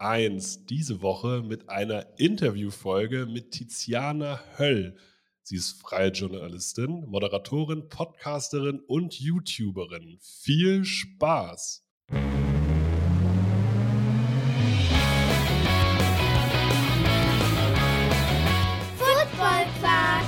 1. 0.00 0.66
Diese 0.66 1.02
Woche 1.02 1.42
mit 1.42 1.68
einer 1.68 2.18
Interviewfolge 2.18 3.26
mit 3.26 3.50
Tiziana 3.52 4.40
Höll. 4.56 4.96
Sie 5.42 5.56
ist 5.56 5.80
freie 5.80 6.10
Journalistin, 6.10 7.04
Moderatorin, 7.06 7.88
Podcasterin 7.88 8.80
und 8.86 9.20
YouTuberin. 9.20 10.18
Viel 10.20 10.84
Spaß! 10.84 11.84
Football 18.96 19.66
Quark. 19.80 20.24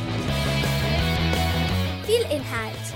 Viel 2.05 2.23
Inhalt. 2.31 2.95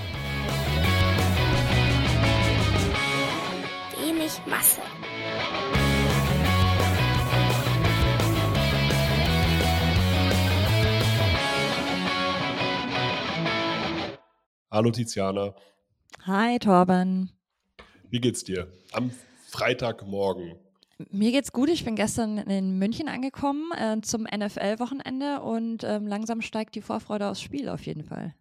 Wenig 3.98 4.32
Masse. 4.46 4.80
Hallo 14.70 14.90
Tiziana, 14.90 15.54
Hi 16.22 16.58
Torben. 16.58 17.30
wie 18.10 18.20
geht's 18.20 18.42
dir? 18.44 18.66
Am 18.92 19.10
Freitagmorgen. 19.48 20.56
Mir 21.10 21.30
geht's 21.30 21.52
gut. 21.52 21.68
Ich 21.68 21.84
bin 21.84 21.94
gestern 21.94 22.38
in 22.38 22.78
München 22.78 23.08
angekommen 23.08 23.70
äh, 23.76 24.00
zum 24.00 24.24
NFL-Wochenende 24.24 25.42
und 25.42 25.84
ähm, 25.84 26.06
langsam 26.06 26.40
steigt 26.40 26.74
die 26.74 26.80
Vorfreude 26.82 27.28
aufs 27.28 27.42
Spiel 27.42 27.68
auf 27.68 27.84
jeden 27.86 28.02
Fall. 28.04 28.34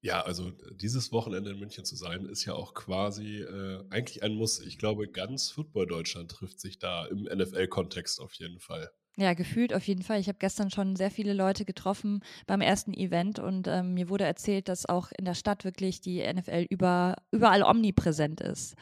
Ja, 0.00 0.22
also 0.22 0.50
dieses 0.72 1.12
Wochenende 1.12 1.50
in 1.50 1.58
München 1.58 1.84
zu 1.84 1.94
sein, 1.94 2.24
ist 2.24 2.46
ja 2.46 2.54
auch 2.54 2.72
quasi 2.72 3.42
äh, 3.42 3.84
eigentlich 3.90 4.22
ein 4.22 4.34
Muss. 4.34 4.58
Ich 4.60 4.78
glaube, 4.78 5.08
ganz 5.08 5.50
Football 5.50 5.86
Deutschland 5.86 6.30
trifft 6.30 6.58
sich 6.58 6.78
da 6.78 7.04
im 7.06 7.24
NFL-Kontext 7.24 8.18
auf 8.18 8.32
jeden 8.34 8.58
Fall. 8.60 8.90
Ja, 9.20 9.34
gefühlt 9.34 9.74
auf 9.74 9.86
jeden 9.86 10.02
Fall. 10.02 10.18
Ich 10.18 10.28
habe 10.28 10.38
gestern 10.38 10.70
schon 10.70 10.96
sehr 10.96 11.10
viele 11.10 11.34
Leute 11.34 11.66
getroffen 11.66 12.24
beim 12.46 12.62
ersten 12.62 12.94
Event 12.94 13.38
und 13.38 13.68
ähm, 13.68 13.92
mir 13.92 14.08
wurde 14.08 14.24
erzählt, 14.24 14.66
dass 14.66 14.86
auch 14.86 15.12
in 15.14 15.26
der 15.26 15.34
Stadt 15.34 15.62
wirklich 15.62 16.00
die 16.00 16.22
NFL 16.22 16.64
über, 16.70 17.16
überall 17.30 17.62
omnipräsent 17.62 18.40
ist. 18.40 18.76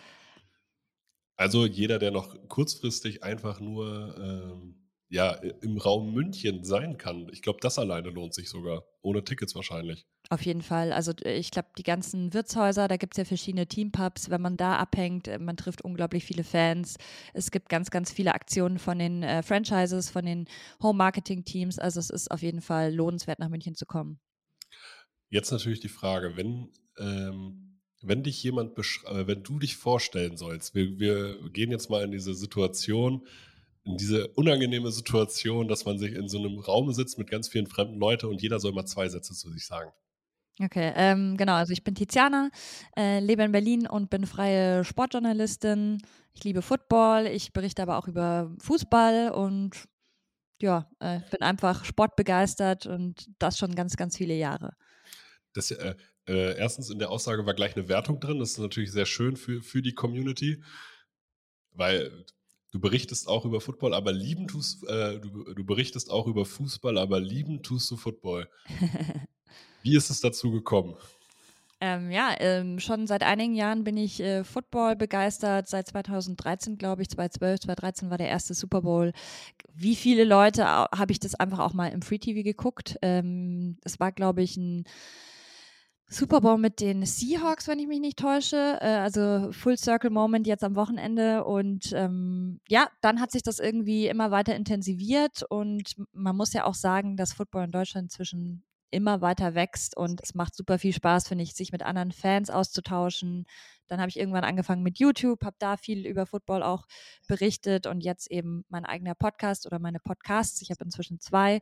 Also 1.36 1.66
jeder, 1.66 1.98
der 1.98 2.12
noch 2.12 2.36
kurzfristig 2.46 3.24
einfach 3.24 3.58
nur 3.58 4.16
ähm, 4.16 4.77
ja, 5.10 5.32
im 5.32 5.78
Raum 5.78 6.12
München 6.12 6.64
sein 6.64 6.98
kann, 6.98 7.28
ich 7.32 7.40
glaube, 7.40 7.60
das 7.62 7.78
alleine 7.78 8.10
lohnt 8.10 8.34
sich 8.34 8.50
sogar. 8.50 8.84
Ohne 9.00 9.24
Tickets 9.24 9.54
wahrscheinlich. 9.54 10.06
Auf 10.28 10.42
jeden 10.42 10.60
Fall. 10.60 10.92
Also 10.92 11.12
ich 11.24 11.50
glaube, 11.50 11.68
die 11.78 11.82
ganzen 11.82 12.34
Wirtshäuser, 12.34 12.88
da 12.88 12.98
gibt 12.98 13.14
es 13.14 13.18
ja 13.18 13.24
verschiedene 13.24 13.66
Teampubs. 13.66 14.28
Wenn 14.28 14.42
man 14.42 14.58
da 14.58 14.76
abhängt, 14.76 15.26
äh, 15.28 15.38
man 15.38 15.56
trifft 15.56 15.82
unglaublich 15.82 16.24
viele 16.24 16.44
Fans. 16.44 16.96
Es 17.32 17.50
gibt 17.50 17.70
ganz, 17.70 17.90
ganz 17.90 18.12
viele 18.12 18.34
Aktionen 18.34 18.78
von 18.78 18.98
den 18.98 19.22
äh, 19.22 19.42
Franchises, 19.42 20.10
von 20.10 20.26
den 20.26 20.46
Home-Marketing-Teams. 20.82 21.78
Also 21.78 22.00
es 22.00 22.10
ist 22.10 22.30
auf 22.30 22.42
jeden 22.42 22.60
Fall 22.60 22.94
lohnenswert, 22.94 23.38
nach 23.38 23.48
München 23.48 23.74
zu 23.74 23.86
kommen. 23.86 24.20
Jetzt 25.30 25.50
natürlich 25.50 25.80
die 25.80 25.88
Frage, 25.88 26.36
wenn, 26.36 26.70
ähm, 26.98 27.80
wenn 28.02 28.22
dich 28.22 28.42
jemand, 28.42 28.76
äh, 28.78 29.26
wenn 29.26 29.42
du 29.42 29.58
dich 29.58 29.76
vorstellen 29.76 30.36
sollst, 30.36 30.74
wir, 30.74 30.98
wir 30.98 31.50
gehen 31.50 31.70
jetzt 31.70 31.88
mal 31.88 32.04
in 32.04 32.12
diese 32.12 32.34
Situation, 32.34 33.26
in 33.88 33.96
diese 33.96 34.28
unangenehme 34.28 34.92
Situation, 34.92 35.66
dass 35.66 35.84
man 35.86 35.98
sich 35.98 36.12
in 36.12 36.28
so 36.28 36.38
einem 36.38 36.58
Raum 36.58 36.92
sitzt 36.92 37.18
mit 37.18 37.30
ganz 37.30 37.48
vielen 37.48 37.66
fremden 37.66 37.98
Leuten 37.98 38.26
und 38.26 38.42
jeder 38.42 38.60
soll 38.60 38.72
mal 38.72 38.84
zwei 38.84 39.08
Sätze 39.08 39.34
zu 39.34 39.50
sich 39.50 39.66
sagen. 39.66 39.90
Okay, 40.60 40.92
ähm, 40.96 41.36
genau. 41.36 41.54
Also 41.54 41.72
ich 41.72 41.84
bin 41.84 41.94
Tiziana, 41.94 42.50
äh, 42.96 43.20
lebe 43.20 43.44
in 43.44 43.52
Berlin 43.52 43.86
und 43.86 44.10
bin 44.10 44.26
freie 44.26 44.84
Sportjournalistin. 44.84 46.02
Ich 46.34 46.44
liebe 46.44 46.62
Football, 46.62 47.26
ich 47.26 47.52
berichte 47.52 47.80
aber 47.80 47.96
auch 47.96 48.08
über 48.08 48.54
Fußball 48.60 49.30
und 49.30 49.88
ja, 50.60 50.90
äh, 50.98 51.20
bin 51.30 51.42
einfach 51.42 51.84
sportbegeistert 51.84 52.86
und 52.86 53.30
das 53.38 53.56
schon 53.56 53.74
ganz, 53.74 53.96
ganz 53.96 54.16
viele 54.16 54.34
Jahre. 54.34 54.74
Das, 55.54 55.70
äh, 55.70 55.94
äh, 56.26 56.58
erstens 56.58 56.90
in 56.90 56.98
der 56.98 57.10
Aussage 57.10 57.46
war 57.46 57.54
gleich 57.54 57.76
eine 57.76 57.88
Wertung 57.88 58.20
drin. 58.20 58.40
Das 58.40 58.50
ist 58.50 58.58
natürlich 58.58 58.92
sehr 58.92 59.06
schön 59.06 59.36
für, 59.36 59.62
für 59.62 59.80
die 59.80 59.94
Community, 59.94 60.62
weil 61.70 62.26
du 62.70 62.80
berichtest 62.80 63.28
auch 63.28 63.44
über 63.44 63.60
Football, 63.60 63.94
aber 63.94 64.12
lieben 64.12 64.46
tust, 64.46 64.84
äh, 64.84 65.18
du, 65.20 65.54
du 65.54 65.64
berichtest 65.64 66.10
auch 66.10 66.26
über 66.26 66.44
Fußball, 66.44 66.98
aber 66.98 67.20
lieben 67.20 67.62
tust 67.62 67.90
du 67.90 67.96
Football. 67.96 68.48
Wie 69.82 69.96
ist 69.96 70.10
es 70.10 70.20
dazu 70.20 70.50
gekommen? 70.50 70.96
Ähm, 71.80 72.10
ja, 72.10 72.34
ähm, 72.40 72.80
schon 72.80 73.06
seit 73.06 73.22
einigen 73.22 73.54
Jahren 73.54 73.84
bin 73.84 73.96
ich 73.96 74.18
äh, 74.18 74.42
Football 74.42 74.96
begeistert. 74.96 75.68
Seit 75.68 75.86
2013, 75.86 76.76
glaube 76.76 77.02
ich, 77.02 77.10
2012, 77.10 77.60
2013 77.60 78.10
war 78.10 78.18
der 78.18 78.28
erste 78.28 78.54
Super 78.54 78.82
Bowl. 78.82 79.12
Wie 79.74 79.94
viele 79.94 80.24
Leute 80.24 80.66
habe 80.66 81.12
ich 81.12 81.20
das 81.20 81.36
einfach 81.36 81.60
auch 81.60 81.74
mal 81.74 81.88
im 81.88 82.02
Free 82.02 82.18
TV 82.18 82.42
geguckt? 82.42 82.98
Ähm, 83.00 83.78
das 83.82 84.00
war, 84.00 84.10
glaube 84.10 84.42
ich, 84.42 84.56
ein 84.56 84.84
Super 86.10 86.40
Bowl 86.40 86.56
mit 86.56 86.80
den 86.80 87.04
Seahawks, 87.04 87.68
wenn 87.68 87.78
ich 87.78 87.86
mich 87.86 88.00
nicht 88.00 88.18
täusche. 88.18 88.78
Äh, 88.80 88.86
also 88.86 89.52
Full 89.52 89.76
Circle 89.76 90.10
Moment 90.10 90.46
jetzt 90.46 90.64
am 90.64 90.74
Wochenende. 90.74 91.44
Und 91.44 91.92
ähm, 91.92 92.60
ja, 92.66 92.88
dann 93.02 93.20
hat 93.20 93.30
sich 93.30 93.42
das 93.42 93.58
irgendwie 93.58 94.06
immer 94.08 94.30
weiter 94.30 94.56
intensiviert. 94.56 95.42
Und 95.48 95.96
man 96.12 96.34
muss 96.36 96.54
ja 96.54 96.64
auch 96.64 96.74
sagen, 96.74 97.16
dass 97.16 97.34
Football 97.34 97.64
in 97.64 97.72
Deutschland 97.72 98.06
inzwischen 98.06 98.64
immer 98.90 99.20
weiter 99.20 99.54
wächst 99.54 99.96
und 99.96 100.20
es 100.22 100.34
macht 100.34 100.54
super 100.54 100.78
viel 100.78 100.92
Spaß, 100.92 101.28
finde 101.28 101.44
ich, 101.44 101.54
sich 101.54 101.72
mit 101.72 101.82
anderen 101.82 102.12
Fans 102.12 102.50
auszutauschen. 102.50 103.46
Dann 103.88 104.00
habe 104.00 104.10
ich 104.10 104.18
irgendwann 104.18 104.44
angefangen 104.44 104.82
mit 104.82 104.98
YouTube, 104.98 105.44
habe 105.44 105.56
da 105.58 105.76
viel 105.76 106.06
über 106.06 106.26
Football 106.26 106.62
auch 106.62 106.86
berichtet 107.26 107.86
und 107.86 108.02
jetzt 108.02 108.30
eben 108.30 108.64
mein 108.68 108.84
eigener 108.84 109.14
Podcast 109.14 109.66
oder 109.66 109.78
meine 109.78 109.98
Podcasts. 110.00 110.60
Ich 110.62 110.70
habe 110.70 110.84
inzwischen 110.84 111.20
zwei. 111.20 111.60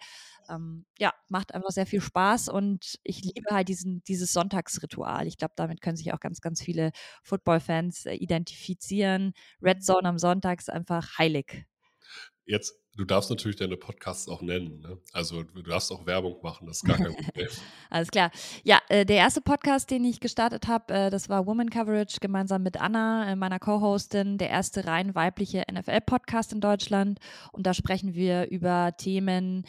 Ähm, 0.48 0.86
ja, 0.98 1.12
macht 1.28 1.54
einfach 1.54 1.70
sehr 1.70 1.86
viel 1.86 2.00
Spaß 2.00 2.48
und 2.48 2.98
ich 3.04 3.22
liebe 3.22 3.54
halt 3.54 3.68
diesen, 3.68 4.02
dieses 4.04 4.32
Sonntagsritual. 4.32 5.26
Ich 5.26 5.38
glaube, 5.38 5.54
damit 5.56 5.80
können 5.80 5.96
sich 5.96 6.12
auch 6.12 6.20
ganz, 6.20 6.40
ganz 6.40 6.62
viele 6.62 6.90
Football-Fans 7.22 8.06
äh, 8.06 8.14
identifizieren. 8.14 9.32
Red 9.62 9.84
Zone 9.84 10.08
am 10.08 10.18
Sonntag 10.18 10.60
ist 10.60 10.70
einfach 10.70 11.18
heilig. 11.18 11.66
Jetzt, 12.46 12.80
du 12.96 13.04
darfst 13.04 13.28
natürlich 13.28 13.56
deine 13.56 13.76
Podcasts 13.76 14.28
auch 14.28 14.40
nennen. 14.40 14.80
Ne? 14.80 14.98
Also 15.12 15.42
du 15.42 15.62
darfst 15.62 15.90
auch 15.90 16.06
Werbung 16.06 16.40
machen, 16.42 16.66
das 16.68 16.76
ist 16.76 16.84
gar 16.84 16.96
kein 16.96 17.16
Problem. 17.24 17.48
Alles 17.90 18.08
klar. 18.08 18.30
Ja, 18.62 18.80
äh, 18.88 19.04
der 19.04 19.16
erste 19.16 19.40
Podcast, 19.40 19.90
den 19.90 20.04
ich 20.04 20.20
gestartet 20.20 20.68
habe, 20.68 20.94
äh, 20.94 21.10
das 21.10 21.28
war 21.28 21.46
Woman 21.46 21.70
Coverage 21.70 22.18
gemeinsam 22.20 22.62
mit 22.62 22.80
Anna, 22.80 23.32
äh, 23.32 23.36
meiner 23.36 23.58
Co-Hostin, 23.58 24.38
der 24.38 24.50
erste 24.50 24.86
rein 24.86 25.16
weibliche 25.16 25.64
NFL-Podcast 25.70 26.52
in 26.52 26.60
Deutschland. 26.60 27.18
Und 27.50 27.66
da 27.66 27.74
sprechen 27.74 28.14
wir 28.14 28.48
über 28.48 28.92
Themen 28.96 29.66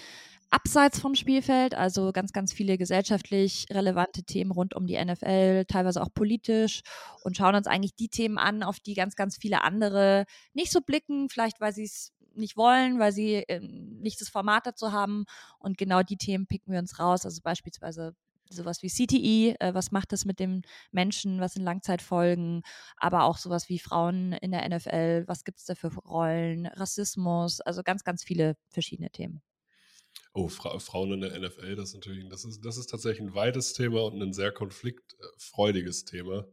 abseits 0.49 0.99
vom 0.99 1.15
Spielfeld, 1.15 1.75
also 1.75 2.11
ganz, 2.11 2.31
ganz 2.31 2.53
viele 2.53 2.77
gesellschaftlich 2.77 3.65
relevante 3.71 4.23
Themen 4.23 4.51
rund 4.51 4.75
um 4.75 4.87
die 4.87 5.03
NFL, 5.03 5.65
teilweise 5.65 6.01
auch 6.01 6.13
politisch 6.13 6.83
und 7.23 7.35
schauen 7.35 7.55
uns 7.55 7.67
eigentlich 7.67 7.95
die 7.95 8.09
Themen 8.09 8.37
an, 8.37 8.63
auf 8.63 8.79
die 8.79 8.93
ganz, 8.93 9.15
ganz 9.15 9.37
viele 9.37 9.63
andere 9.63 10.25
nicht 10.53 10.71
so 10.71 10.81
blicken, 10.81 11.29
vielleicht 11.29 11.59
weil 11.59 11.73
sie 11.73 11.83
es 11.83 12.13
nicht 12.37 12.57
wollen, 12.57 12.99
weil 12.99 13.11
sie 13.11 13.35
ähm, 13.47 13.99
nicht 13.99 14.21
das 14.21 14.29
Format 14.29 14.65
dazu 14.67 14.91
haben. 14.91 15.25
Und 15.59 15.77
genau 15.77 16.03
die 16.03 16.17
Themen 16.17 16.47
picken 16.47 16.71
wir 16.73 16.79
uns 16.79 16.99
raus. 16.99 17.25
Also 17.25 17.41
beispielsweise 17.43 18.15
sowas 18.49 18.81
wie 18.81 18.89
CTE, 18.89 19.55
äh, 19.59 19.73
was 19.73 19.91
macht 19.91 20.11
das 20.13 20.23
mit 20.25 20.39
dem 20.39 20.61
Menschen, 20.91 21.41
was 21.41 21.53
sind 21.53 21.63
Langzeitfolgen, 21.63 22.61
aber 22.95 23.23
auch 23.23 23.37
sowas 23.37 23.67
wie 23.69 23.79
Frauen 23.79 24.31
in 24.33 24.51
der 24.51 24.63
NFL, 24.65 25.25
was 25.27 25.43
gibt 25.43 25.59
es 25.59 25.65
da 25.65 25.75
für 25.75 25.93
Rollen, 25.93 26.65
Rassismus, 26.67 27.59
also 27.61 27.83
ganz, 27.83 28.03
ganz 28.05 28.23
viele 28.23 28.55
verschiedene 28.69 29.09
Themen. 29.09 29.41
Oh, 30.33 30.47
Fra 30.47 30.77
Frauen 30.79 31.11
in 31.13 31.21
der 31.21 31.35
NFL, 31.35 31.75
das 31.75 31.89
ist 31.89 31.95
natürlich, 31.95 32.27
das 32.29 32.45
ist, 32.45 32.61
das 32.63 32.77
ist 32.77 32.87
tatsächlich 32.89 33.21
ein 33.27 33.33
weites 33.35 33.73
Thema 33.73 34.03
und 34.05 34.21
ein 34.21 34.33
sehr 34.33 34.51
konfliktfreudiges 34.51 36.05
Thema, 36.05 36.47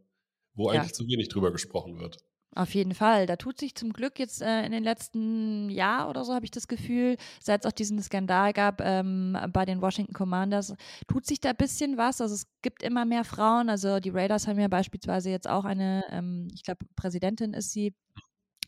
wo 0.55 0.69
Ja. 0.71 0.71
eigentlich 0.71 0.95
zu 0.95 1.07
wenig 1.07 1.29
drüber 1.29 1.53
gesprochen 1.53 1.99
wird. 2.01 2.19
Auf 2.57 2.75
jeden 2.75 2.95
Fall. 2.95 3.27
Da 3.27 3.35
tut 3.37 3.59
sich 3.59 3.75
zum 3.75 3.93
Glück 3.93 4.19
jetzt 4.21 4.41
äh, 4.41 4.65
in 4.65 4.71
den 4.71 4.85
letzten 4.85 5.71
Jahr 5.71 6.09
oder 6.09 6.25
so, 6.25 6.35
habe 6.35 6.45
ich 6.45 6.53
das 6.53 6.69
Gefühl, 6.69 7.17
seit 7.41 7.65
es 7.65 7.67
auch 7.67 7.75
diesen 7.75 8.01
Skandal 8.01 8.53
gab 8.53 8.81
ähm, 8.81 9.37
bei 9.53 9.65
den 9.65 9.81
Washington 9.81 10.13
Commanders, 10.13 10.75
tut 11.09 11.27
sich 11.27 11.41
da 11.41 11.51
ein 11.51 11.57
bisschen 11.57 11.97
was. 11.97 12.21
Also 12.21 12.35
es 12.35 12.47
gibt 12.63 12.85
immer 12.85 13.05
mehr 13.05 13.25
Frauen. 13.25 13.69
Also 13.69 13.99
die 13.99 14.11
Raiders 14.11 14.47
haben 14.47 14.61
ja 14.61 14.69
beispielsweise 14.69 15.31
jetzt 15.31 15.49
auch 15.49 15.65
eine, 15.65 16.05
ähm, 16.11 16.47
ich 16.55 16.63
glaube, 16.63 16.87
Präsidentin 16.95 17.55
ist 17.55 17.73
sie 17.73 17.93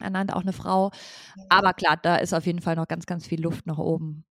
ernannt, 0.01 0.33
auch 0.33 0.43
eine 0.43 0.53
Frau. 0.53 0.91
Aber 1.49 1.73
klar, 1.73 1.97
da 1.97 2.17
ist 2.17 2.35
auf 2.35 2.47
jeden 2.47 2.61
Fall 2.61 2.75
noch 2.75 2.89
ganz, 2.89 3.07
ganz 3.07 3.27
viel 3.27 3.41
Luft 3.41 3.67
nach 3.67 3.79
oben. 3.79 4.25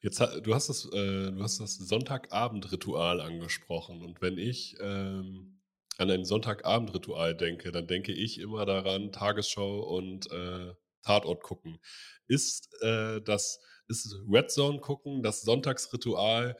Jetzt, 0.00 0.20
du 0.20 0.54
hast 0.54 0.68
das, 0.68 0.86
äh, 0.86 1.32
du 1.32 1.42
hast 1.42 1.60
das 1.60 1.76
Sonntagabendritual 1.76 3.20
angesprochen 3.20 4.02
und 4.02 4.20
wenn 4.22 4.38
ich 4.38 4.76
ähm, 4.80 5.57
an 5.98 6.10
ein 6.10 6.24
Sonntagabendritual 6.24 7.36
denke, 7.36 7.72
dann 7.72 7.86
denke 7.86 8.12
ich 8.12 8.38
immer 8.38 8.64
daran, 8.64 9.12
Tagesschau 9.12 9.80
und 9.80 10.30
äh, 10.30 10.72
Tatort 11.02 11.42
gucken. 11.42 11.78
Ist 12.26 12.68
äh, 12.82 13.20
das 13.20 13.60
ist 13.88 14.14
Red 14.30 14.50
Zone 14.50 14.80
gucken 14.80 15.22
das 15.22 15.42
Sonntagsritual 15.42 16.56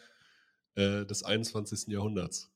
äh, 0.75 1.05
des 1.07 1.23
21. 1.23 1.89
Jahrhunderts? 1.89 2.51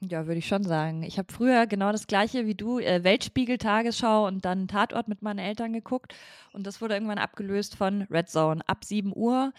Ja, 0.00 0.28
würde 0.28 0.38
ich 0.38 0.46
schon 0.46 0.62
sagen. 0.62 1.02
Ich 1.02 1.18
habe 1.18 1.32
früher 1.32 1.66
genau 1.66 1.90
das 1.90 2.06
gleiche 2.06 2.46
wie 2.46 2.54
du, 2.54 2.78
äh, 2.78 3.02
Weltspiegel, 3.02 3.58
Tagesschau 3.58 4.28
und 4.28 4.44
dann 4.44 4.68
Tatort 4.68 5.08
mit 5.08 5.22
meinen 5.22 5.40
Eltern 5.40 5.72
geguckt. 5.72 6.14
Und 6.52 6.68
das 6.68 6.80
wurde 6.80 6.94
irgendwann 6.94 7.18
abgelöst 7.18 7.74
von 7.74 8.02
Red 8.02 8.28
Zone. 8.28 8.60
Ab 8.68 8.84
7 8.84 9.12
Uhr 9.12 9.52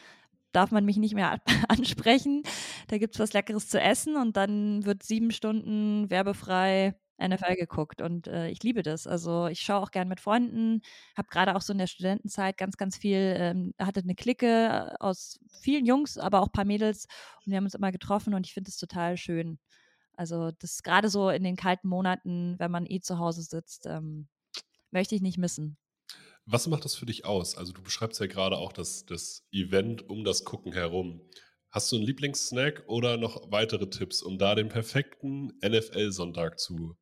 darf 0.51 0.71
man 0.71 0.85
mich 0.85 0.97
nicht 0.97 1.15
mehr 1.15 1.41
ansprechen. 1.69 2.43
Da 2.87 2.97
gibt 2.97 3.15
es 3.15 3.19
was 3.19 3.33
Leckeres 3.33 3.67
zu 3.69 3.79
essen 3.79 4.15
und 4.15 4.37
dann 4.37 4.85
wird 4.85 5.03
sieben 5.03 5.31
Stunden 5.31 6.09
werbefrei 6.09 6.95
NFL 7.21 7.55
geguckt 7.55 8.01
und 8.01 8.27
äh, 8.27 8.49
ich 8.49 8.63
liebe 8.63 8.81
das. 8.81 9.05
Also 9.05 9.47
ich 9.47 9.59
schaue 9.59 9.81
auch 9.81 9.91
gern 9.91 10.07
mit 10.07 10.21
Freunden, 10.21 10.81
habe 11.17 11.27
gerade 11.29 11.55
auch 11.55 11.61
so 11.61 11.73
in 11.73 11.79
der 11.79 11.87
Studentenzeit 11.87 12.57
ganz, 12.57 12.77
ganz 12.77 12.97
viel, 12.97 13.35
ähm, 13.37 13.73
hatte 13.77 13.99
eine 14.01 14.15
Clique 14.15 14.95
aus 14.99 15.39
vielen 15.61 15.85
Jungs, 15.85 16.17
aber 16.17 16.41
auch 16.41 16.47
ein 16.47 16.51
paar 16.53 16.65
Mädels 16.65 17.07
und 17.45 17.51
wir 17.51 17.57
haben 17.57 17.65
uns 17.65 17.73
immer 17.75 17.91
getroffen 17.91 18.33
und 18.33 18.45
ich 18.45 18.53
finde 18.53 18.69
es 18.69 18.77
total 18.77 19.17
schön. 19.17 19.59
Also 20.13 20.51
das 20.51 20.83
gerade 20.83 21.09
so 21.09 21.29
in 21.29 21.43
den 21.43 21.55
kalten 21.57 21.87
Monaten, 21.89 22.55
wenn 22.59 22.71
man 22.71 22.85
eh 22.85 23.01
zu 23.01 23.19
Hause 23.19 23.41
sitzt, 23.43 23.85
ähm, 23.85 24.27
möchte 24.91 25.15
ich 25.15 25.21
nicht 25.21 25.37
missen. 25.37 25.77
Was 26.51 26.65
macht 26.65 26.83
das 26.83 26.95
für 26.95 27.05
dich 27.05 27.25
aus? 27.25 27.55
Also 27.55 27.73
du 27.73 27.83
beschreibst 27.83 28.19
ja 28.19 28.25
gerade 28.25 28.57
auch 28.57 28.73
das, 28.73 29.05
das 29.05 29.45
Event 29.51 30.09
um 30.09 30.23
das 30.23 30.45
Gucken 30.45 30.73
herum. 30.73 31.21
Hast 31.69 31.91
du 31.91 31.97
einen 31.97 32.05
Lieblingssnack 32.05 32.85
oder 32.87 33.17
noch 33.17 33.51
weitere 33.51 33.87
Tipps, 33.87 34.23
um 34.23 34.39
da 34.39 34.55
den 34.55 34.69
perfekten 34.69 35.53
NFL-Sonntag 35.63 36.57
zu 36.57 36.97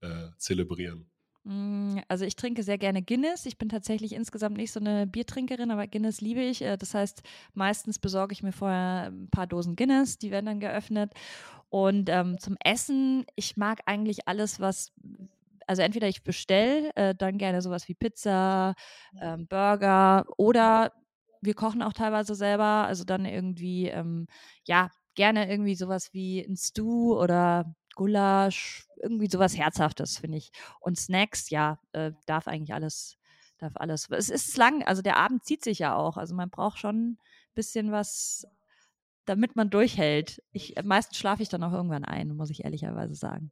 äh, 0.00 0.30
zelebrieren? 0.38 1.08
Mm, 1.44 1.98
also 2.08 2.24
ich 2.24 2.34
trinke 2.34 2.64
sehr 2.64 2.76
gerne 2.76 3.00
Guinness. 3.00 3.46
Ich 3.46 3.56
bin 3.56 3.68
tatsächlich 3.68 4.12
insgesamt 4.14 4.56
nicht 4.56 4.72
so 4.72 4.80
eine 4.80 5.06
Biertrinkerin, 5.06 5.70
aber 5.70 5.86
Guinness 5.86 6.20
liebe 6.20 6.40
ich. 6.40 6.62
Äh, 6.62 6.76
das 6.76 6.92
heißt, 6.94 7.22
meistens 7.54 8.00
besorge 8.00 8.32
ich 8.32 8.42
mir 8.42 8.52
vorher 8.52 9.12
ein 9.12 9.28
paar 9.30 9.46
Dosen 9.46 9.76
Guinness, 9.76 10.18
die 10.18 10.32
werden 10.32 10.46
dann 10.46 10.60
geöffnet. 10.60 11.12
Und 11.68 12.08
ähm, 12.08 12.40
zum 12.40 12.56
Essen, 12.64 13.26
ich 13.36 13.56
mag 13.56 13.80
eigentlich 13.86 14.26
alles, 14.26 14.58
was 14.58 14.92
also 15.68 15.82
entweder 15.82 16.08
ich 16.08 16.24
bestelle 16.24 16.90
äh, 16.96 17.14
dann 17.14 17.38
gerne 17.38 17.62
sowas 17.62 17.88
wie 17.88 17.94
Pizza, 17.94 18.74
ähm, 19.20 19.46
Burger 19.48 20.24
oder 20.38 20.92
wir 21.42 21.54
kochen 21.54 21.82
auch 21.82 21.92
teilweise 21.92 22.34
selber, 22.34 22.86
also 22.86 23.04
dann 23.04 23.24
irgendwie, 23.24 23.88
ähm, 23.88 24.26
ja, 24.64 24.90
gerne 25.14 25.48
irgendwie 25.50 25.76
sowas 25.76 26.12
wie 26.12 26.40
ein 26.40 26.56
Stew 26.56 27.16
oder 27.16 27.74
Gulasch, 27.94 28.86
irgendwie 29.02 29.28
sowas 29.28 29.56
Herzhaftes, 29.56 30.18
finde 30.18 30.38
ich. 30.38 30.50
Und 30.80 30.98
Snacks, 30.98 31.50
ja, 31.50 31.78
äh, 31.92 32.12
darf 32.26 32.48
eigentlich 32.48 32.74
alles, 32.74 33.18
darf 33.58 33.72
alles. 33.76 34.08
Es 34.10 34.30
ist 34.30 34.56
lang, 34.56 34.82
also 34.84 35.02
der 35.02 35.16
Abend 35.16 35.44
zieht 35.44 35.62
sich 35.64 35.80
ja 35.80 35.94
auch, 35.96 36.16
also 36.16 36.34
man 36.34 36.50
braucht 36.50 36.78
schon 36.78 37.12
ein 37.12 37.18
bisschen 37.54 37.92
was 37.92 38.46
damit 39.28 39.56
man 39.56 39.70
durchhält. 39.70 40.42
Ich, 40.52 40.76
äh, 40.76 40.82
meistens 40.82 41.18
schlafe 41.18 41.42
ich 41.42 41.48
dann 41.48 41.62
auch 41.62 41.72
irgendwann 41.72 42.04
ein, 42.04 42.34
muss 42.36 42.50
ich 42.50 42.64
ehrlicherweise 42.64 43.14
sagen. 43.14 43.50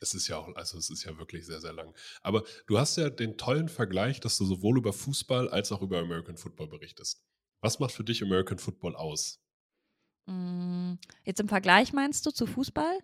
Es 0.00 0.14
ist 0.14 0.28
ja 0.28 0.36
auch, 0.36 0.54
also 0.54 0.78
es 0.78 0.90
ist 0.90 1.04
ja 1.04 1.16
wirklich 1.18 1.46
sehr, 1.46 1.60
sehr 1.60 1.72
lang. 1.72 1.94
Aber 2.22 2.44
du 2.66 2.78
hast 2.78 2.96
ja 2.96 3.10
den 3.10 3.36
tollen 3.38 3.68
Vergleich, 3.68 4.20
dass 4.20 4.36
du 4.38 4.44
sowohl 4.44 4.78
über 4.78 4.92
Fußball 4.92 5.48
als 5.48 5.72
auch 5.72 5.82
über 5.82 5.98
American 5.98 6.36
Football 6.36 6.68
berichtest. 6.68 7.22
Was 7.60 7.78
macht 7.78 7.92
für 7.92 8.04
dich 8.04 8.22
American 8.22 8.58
Football 8.58 8.94
aus? 8.96 9.40
Mm, 10.26 10.94
jetzt 11.24 11.40
im 11.40 11.48
Vergleich 11.48 11.92
meinst 11.92 12.26
du 12.26 12.30
zu 12.30 12.46
Fußball? 12.46 12.98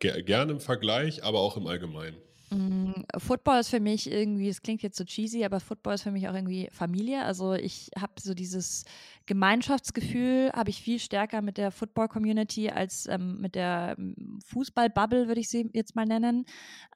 Gerne 0.00 0.52
im 0.52 0.60
Vergleich, 0.60 1.22
aber 1.22 1.40
auch 1.40 1.56
im 1.56 1.66
Allgemeinen. 1.66 2.16
Mm, 2.54 3.04
Football 3.18 3.58
ist 3.60 3.70
für 3.70 3.80
mich 3.80 4.10
irgendwie, 4.10 4.48
es 4.48 4.62
klingt 4.62 4.82
jetzt 4.82 4.96
so 4.96 5.04
cheesy, 5.04 5.44
aber 5.44 5.58
Football 5.58 5.94
ist 5.94 6.02
für 6.02 6.12
mich 6.12 6.28
auch 6.28 6.34
irgendwie 6.34 6.68
Familie. 6.70 7.24
Also 7.24 7.54
ich 7.54 7.90
habe 7.98 8.12
so 8.20 8.32
dieses 8.32 8.84
Gemeinschaftsgefühl, 9.26 10.52
habe 10.54 10.70
ich 10.70 10.80
viel 10.80 11.00
stärker 11.00 11.42
mit 11.42 11.58
der 11.58 11.72
Football-Community 11.72 12.70
als 12.70 13.06
ähm, 13.06 13.40
mit 13.40 13.56
der 13.56 13.96
ähm, 13.98 14.38
Fußball-Bubble, 14.46 15.26
würde 15.26 15.40
ich 15.40 15.48
sie 15.48 15.68
jetzt 15.72 15.96
mal 15.96 16.06
nennen. 16.06 16.44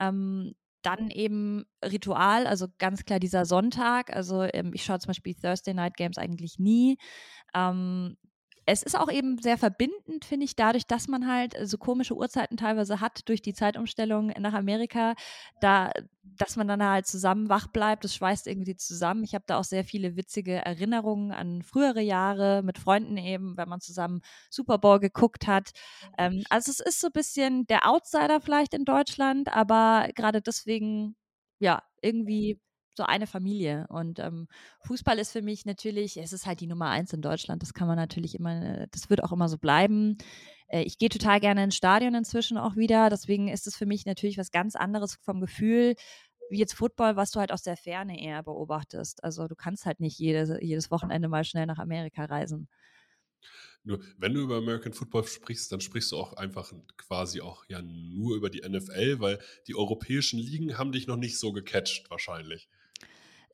Ähm, 0.00 0.54
dann 0.82 1.10
eben 1.10 1.64
Ritual, 1.84 2.46
also 2.46 2.68
ganz 2.78 3.04
klar 3.04 3.18
dieser 3.18 3.44
Sonntag. 3.44 4.14
Also 4.14 4.42
ähm, 4.42 4.70
ich 4.74 4.84
schaue 4.84 5.00
zum 5.00 5.08
Beispiel 5.08 5.34
Thursday 5.34 5.74
Night 5.74 5.96
Games 5.96 6.18
eigentlich 6.18 6.60
nie. 6.60 6.98
Ähm, 7.52 8.16
es 8.68 8.82
ist 8.82 8.98
auch 8.98 9.10
eben 9.10 9.38
sehr 9.38 9.56
verbindend, 9.56 10.26
finde 10.26 10.44
ich, 10.44 10.54
dadurch, 10.54 10.86
dass 10.86 11.08
man 11.08 11.26
halt 11.26 11.56
so 11.62 11.78
komische 11.78 12.14
Uhrzeiten 12.14 12.58
teilweise 12.58 13.00
hat 13.00 13.26
durch 13.26 13.40
die 13.40 13.54
Zeitumstellung 13.54 14.26
nach 14.38 14.52
Amerika, 14.52 15.14
da, 15.62 15.90
dass 16.22 16.56
man 16.56 16.68
dann 16.68 16.84
halt 16.84 17.06
zusammen 17.06 17.48
wach 17.48 17.68
bleibt, 17.68 18.04
das 18.04 18.14
schweißt 18.14 18.46
irgendwie 18.46 18.76
zusammen. 18.76 19.24
Ich 19.24 19.34
habe 19.34 19.44
da 19.46 19.58
auch 19.58 19.64
sehr 19.64 19.84
viele 19.84 20.16
witzige 20.16 20.56
Erinnerungen 20.56 21.32
an 21.32 21.62
frühere 21.62 22.02
Jahre 22.02 22.62
mit 22.62 22.76
Freunden 22.76 23.16
eben, 23.16 23.56
wenn 23.56 23.70
man 23.70 23.80
zusammen 23.80 24.20
Super 24.50 24.76
Bowl 24.76 25.00
geguckt 25.00 25.46
hat. 25.46 25.70
Ähm, 26.18 26.44
also 26.50 26.70
es 26.70 26.80
ist 26.80 27.00
so 27.00 27.06
ein 27.06 27.12
bisschen 27.14 27.66
der 27.68 27.88
Outsider 27.88 28.38
vielleicht 28.42 28.74
in 28.74 28.84
Deutschland, 28.84 29.48
aber 29.48 30.10
gerade 30.14 30.42
deswegen, 30.42 31.16
ja, 31.58 31.82
irgendwie 32.02 32.60
so 32.98 33.04
eine 33.04 33.26
Familie. 33.26 33.86
Und 33.88 34.18
ähm, 34.18 34.48
Fußball 34.86 35.18
ist 35.18 35.32
für 35.32 35.40
mich 35.40 35.64
natürlich, 35.64 36.18
es 36.18 36.34
ist 36.34 36.44
halt 36.44 36.60
die 36.60 36.66
Nummer 36.66 36.90
eins 36.90 37.14
in 37.14 37.22
Deutschland. 37.22 37.62
Das 37.62 37.72
kann 37.72 37.88
man 37.88 37.96
natürlich 37.96 38.34
immer, 38.34 38.86
das 38.90 39.08
wird 39.08 39.24
auch 39.24 39.32
immer 39.32 39.48
so 39.48 39.56
bleiben. 39.56 40.18
Äh, 40.68 40.82
ich 40.82 40.98
gehe 40.98 41.08
total 41.08 41.40
gerne 41.40 41.64
ins 41.64 41.76
Stadion 41.76 42.14
inzwischen 42.14 42.58
auch 42.58 42.76
wieder. 42.76 43.08
Deswegen 43.08 43.48
ist 43.48 43.66
es 43.66 43.76
für 43.76 43.86
mich 43.86 44.04
natürlich 44.04 44.36
was 44.36 44.50
ganz 44.50 44.76
anderes 44.76 45.16
vom 45.22 45.40
Gefühl, 45.40 45.94
wie 46.50 46.58
jetzt 46.58 46.74
Football, 46.74 47.16
was 47.16 47.30
du 47.30 47.40
halt 47.40 47.52
aus 47.52 47.62
der 47.62 47.76
Ferne 47.76 48.22
eher 48.22 48.42
beobachtest. 48.42 49.24
Also 49.24 49.48
du 49.48 49.54
kannst 49.54 49.86
halt 49.86 50.00
nicht 50.00 50.18
jede, 50.18 50.58
jedes 50.62 50.90
Wochenende 50.90 51.28
mal 51.28 51.44
schnell 51.44 51.66
nach 51.66 51.78
Amerika 51.78 52.24
reisen. 52.24 52.68
Nur, 53.84 54.00
wenn 54.18 54.34
du 54.34 54.42
über 54.42 54.56
American 54.56 54.92
Football 54.92 55.24
sprichst, 55.24 55.70
dann 55.72 55.80
sprichst 55.80 56.12
du 56.12 56.16
auch 56.16 56.34
einfach 56.34 56.72
quasi 56.96 57.40
auch 57.40 57.64
ja 57.68 57.80
nur 57.80 58.36
über 58.36 58.50
die 58.50 58.60
NFL, 58.68 59.20
weil 59.20 59.38
die 59.66 59.76
europäischen 59.76 60.38
Ligen 60.38 60.76
haben 60.76 60.92
dich 60.92 61.06
noch 61.06 61.16
nicht 61.16 61.38
so 61.38 61.52
gecatcht 61.52 62.10
wahrscheinlich. 62.10 62.68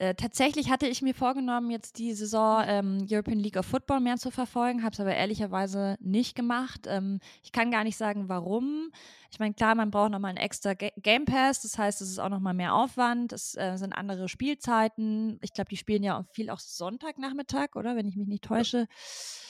Äh, 0.04 0.14
tatsächlich 0.16 0.70
hatte 0.70 0.86
ich 0.86 1.00
mir 1.00 1.14
vorgenommen, 1.14 1.70
jetzt 1.70 1.98
die 1.98 2.12
Saison 2.12 2.62
ähm, 2.66 3.06
European 3.10 3.38
League 3.38 3.56
of 3.56 3.64
Football 3.64 4.00
mehr 4.00 4.18
zu 4.18 4.30
verfolgen, 4.30 4.82
habe 4.82 4.92
es 4.92 5.00
aber 5.00 5.14
ehrlicherweise 5.14 5.96
nicht 5.98 6.36
gemacht. 6.36 6.82
Ähm, 6.86 7.20
ich 7.42 7.52
kann 7.52 7.70
gar 7.70 7.84
nicht 7.84 7.96
sagen, 7.96 8.28
warum. 8.28 8.92
Ich 9.34 9.40
meine, 9.40 9.52
klar, 9.52 9.74
man 9.74 9.90
braucht 9.90 10.12
nochmal 10.12 10.28
einen 10.28 10.38
extra 10.38 10.74
Ga 10.74 10.90
Game 10.96 11.24
Pass, 11.24 11.62
das 11.62 11.76
heißt, 11.76 12.00
es 12.00 12.08
ist 12.08 12.20
auch 12.20 12.28
nochmal 12.28 12.54
mehr 12.54 12.72
Aufwand, 12.72 13.32
es 13.32 13.56
äh, 13.56 13.76
sind 13.76 13.92
andere 13.92 14.28
Spielzeiten. 14.28 15.40
Ich 15.42 15.52
glaube, 15.52 15.68
die 15.70 15.76
spielen 15.76 16.04
ja 16.04 16.20
auch 16.20 16.24
viel 16.32 16.50
auch 16.50 16.60
Sonntagnachmittag, 16.60 17.74
oder? 17.74 17.96
Wenn 17.96 18.06
ich 18.06 18.14
mich 18.14 18.28
nicht 18.28 18.44
täusche. 18.44 18.86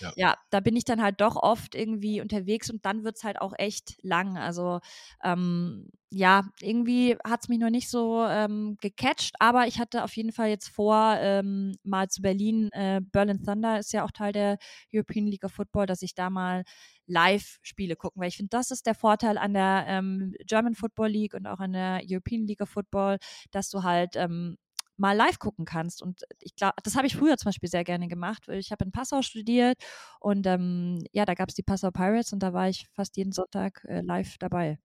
Ja. 0.00 0.12
ja. 0.17 0.37
da 0.49 0.61
bin 0.61 0.75
ich 0.75 0.87
dann 0.87 1.03
halt 1.03 1.21
doch 1.21 1.37
oft 1.37 1.75
irgendwie 1.75 2.23
unterwegs 2.23 2.71
und 2.71 2.87
dann 2.87 3.05
wird 3.05 3.17
es 3.17 3.25
halt 3.25 3.38
auch 3.43 3.53
echt 3.59 4.03
lang. 4.03 4.38
Also, 4.38 4.81
ähm, 5.23 5.91
ja, 6.09 6.45
irgendwie 6.62 7.19
hat 7.23 7.43
es 7.43 7.49
mich 7.49 7.59
noch 7.59 7.71
nicht 7.71 7.91
so 7.91 8.25
ähm, 8.25 8.79
gecatcht, 8.81 9.35
aber 9.38 9.67
ich 9.67 9.79
hatte 9.81 10.03
auf 10.05 10.17
jeden 10.17 10.33
Fall 10.33 10.49
jetzt 10.49 10.69
vor, 10.69 11.17
ähm, 11.19 11.76
mal 11.83 12.09
zu 12.09 12.23
Berlin, 12.23 12.71
äh, 12.73 13.03
Berlin 13.03 13.43
Thunder 13.45 13.81
ist 13.81 13.93
ja 13.93 14.05
auch 14.05 14.12
Teil 14.12 14.33
der 14.33 14.57
European 14.95 15.26
League 15.26 15.45
of 15.45 15.53
Football, 15.53 15.87
dass 15.87 16.00
ich 16.03 16.14
da 16.14 16.31
mal 16.31 16.64
Live-Spiele 17.06 17.96
gucken, 17.96 18.20
weil 18.20 18.28
ich 18.28 18.37
finde, 18.37 18.50
das 18.50 18.70
ist 18.70 18.87
der 18.87 18.94
Vorteil 18.94 19.38
an 19.38 19.54
der 19.54 19.84
ähm, 19.87 20.34
German 20.46 20.75
Football 20.75 21.08
League 21.08 21.34
und 21.34 21.46
auch 21.46 21.61
an 21.61 21.73
der 21.73 22.02
European 22.08 22.46
League 22.46 22.61
of 22.61 22.70
Football, 22.70 23.18
dass 23.50 23.70
du 23.70 23.82
halt 23.82 24.16
ähm, 24.16 24.56
mal 24.96 25.16
live 25.16 25.38
gucken 25.38 25.64
kannst. 25.64 26.02
Und 26.02 26.23
ich 26.40 26.54
glaube, 26.56 26.75
das 26.82 26.96
habe 26.96 27.06
ich 27.06 27.16
früher 27.16 27.37
zum 27.37 27.46
Beispiel 27.46 27.68
sehr 27.68 27.84
gerne 27.84 28.08
gemacht. 28.08 28.49
Ich 28.49 28.70
habe 28.70 28.84
in 28.84 28.92
Passau 28.92 29.23
studiert 29.23 29.78
und 30.20 30.46
ähm, 30.46 31.04
ja, 31.12 31.25
da 31.25 31.34
gab 31.34 31.49
es 31.49 31.54
die 31.54 31.62
Passau 31.62 31.90
Pirates 31.90 32.32
und 32.32 32.40
da 32.40 32.52
war 32.52 32.68
ich 32.68 32.87
fast 32.92 33.16
jeden 33.16 33.32
Sonntag 33.32 33.84
äh, 33.88 34.00
live 34.00 34.37
dabei. 34.38 34.78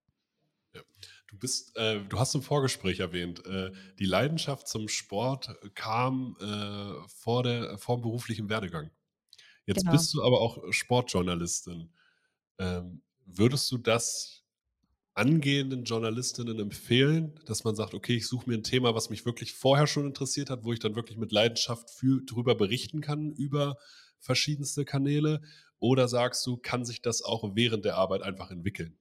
Ja. 0.73 0.81
Du 1.27 1.37
bist, 1.37 1.77
äh, 1.77 2.01
du 2.01 2.17
hast 2.17 2.33
im 2.33 2.41
Vorgespräch 2.41 2.99
erwähnt, 2.99 3.45
äh, 3.45 3.71
die 3.99 4.05
Leidenschaft 4.05 4.67
zum 4.67 4.87
Sport 4.87 5.55
kam 5.75 6.35
äh, 6.41 7.07
vor 7.07 7.43
der 7.43 7.77
vor 7.77 7.97
dem 7.97 8.01
beruflichen 8.01 8.49
Werdegang. 8.49 8.89
Jetzt 9.65 9.81
genau. 9.81 9.91
bist 9.91 10.13
du 10.15 10.23
aber 10.23 10.41
auch 10.41 10.57
Sportjournalistin. 10.71 11.93
Ähm, 12.59 13.01
würdest 13.25 13.71
du 13.71 13.77
das 13.77 14.43
angehenden 15.13 15.83
Journalistinnen 15.83 16.59
empfehlen, 16.59 17.39
dass 17.45 17.63
man 17.63 17.75
sagt, 17.75 17.93
okay, 17.93 18.15
ich 18.15 18.27
suche 18.27 18.49
mir 18.49 18.55
ein 18.55 18.63
Thema, 18.63 18.95
was 18.95 19.09
mich 19.09 19.25
wirklich 19.25 19.53
vorher 19.53 19.87
schon 19.87 20.05
interessiert 20.05 20.49
hat, 20.49 20.63
wo 20.63 20.71
ich 20.71 20.79
dann 20.79 20.95
wirklich 20.95 21.17
mit 21.17 21.31
Leidenschaft 21.31 21.89
für, 21.89 22.21
drüber 22.21 22.55
berichten 22.55 23.01
kann 23.01 23.31
über 23.31 23.77
verschiedenste 24.19 24.85
Kanäle? 24.85 25.41
Oder 25.79 26.07
sagst 26.07 26.45
du, 26.45 26.57
kann 26.57 26.85
sich 26.85 27.01
das 27.01 27.21
auch 27.21 27.51
während 27.55 27.85
der 27.85 27.95
Arbeit 27.95 28.21
einfach 28.21 28.51
entwickeln? 28.51 28.97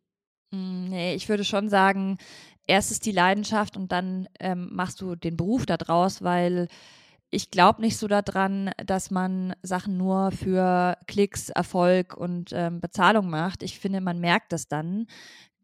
Hm, 0.52 0.88
nee, 0.88 1.14
ich 1.14 1.28
würde 1.28 1.44
schon 1.44 1.68
sagen, 1.68 2.18
erst 2.66 2.90
ist 2.90 3.06
die 3.06 3.12
Leidenschaft 3.12 3.76
und 3.76 3.92
dann 3.92 4.28
ähm, 4.40 4.70
machst 4.72 5.00
du 5.00 5.14
den 5.14 5.36
Beruf 5.36 5.66
daraus, 5.66 6.22
weil 6.22 6.68
ich 7.30 7.50
glaube 7.50 7.82
nicht 7.82 7.98
so 7.98 8.08
daran, 8.08 8.70
dass 8.84 9.10
man 9.10 9.54
Sachen 9.62 9.96
nur 9.96 10.30
für 10.32 10.96
Klicks, 11.06 11.50
Erfolg 11.50 12.16
und 12.16 12.50
ähm, 12.54 12.80
Bezahlung 12.80 13.28
macht. 13.28 13.62
Ich 13.62 13.78
finde, 13.78 14.00
man 14.00 14.18
merkt 14.18 14.52
das 14.52 14.68
dann. 14.68 15.06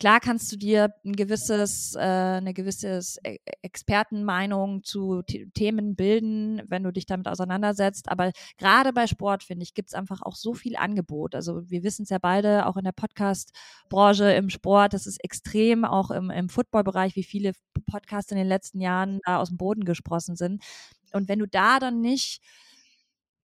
Klar 0.01 0.19
kannst 0.19 0.51
du 0.53 0.57
dir 0.57 0.93
ein 1.05 1.15
gewisses, 1.15 1.95
äh, 1.95 2.01
eine 2.01 2.53
gewisse 2.53 3.01
e-, 3.25 3.39
Expertenmeinung 3.63 4.83
zu 4.83 5.23
Themen 5.23 5.95
bilden, 5.95 6.63
wenn 6.67 6.83
du 6.83 6.93
dich 6.93 7.07
damit 7.07 7.29
auseinandersetzt. 7.29 8.11
Aber 8.11 8.33
gerade 8.59 8.93
bei 8.93 9.07
Sport, 9.07 9.45
finde 9.45 9.63
ich, 9.63 9.73
gibt 9.73 9.91
es 9.91 9.95
einfach 9.95 10.21
auch 10.23 10.35
so 10.35 10.53
viel 10.53 10.77
Angebot. 10.77 11.35
Also 11.35 11.71
wir 11.71 11.85
wissen 11.85 12.03
es 12.03 12.11
ja 12.11 12.19
beide, 12.19 12.67
auch 12.67 12.77
in 12.77 12.85
der 12.85 12.93
Podcast-Branche, 12.93 14.33
im 14.33 14.51
Sport, 14.51 14.95
das 14.95 15.07
ist 15.07 15.23
extrem, 15.23 15.85
auch 15.85 16.11
im, 16.11 16.29
im 16.31 16.49
Football-Bereich, 16.49 17.15
wie 17.15 17.25
viele 17.25 17.53
Podcasts 17.87 18.33
in 18.33 18.39
den 18.39 18.49
letzten 18.49 18.81
Jahren 18.81 19.21
da 19.25 19.39
aus 19.39 19.49
dem 19.49 19.59
Boden 19.59 19.85
gesprossen 19.85 20.35
sind. 20.37 20.63
Und 21.15 21.29
wenn 21.29 21.39
du 21.39 21.47
da 21.47 21.79
dann 21.79 22.01
nicht 22.01 22.41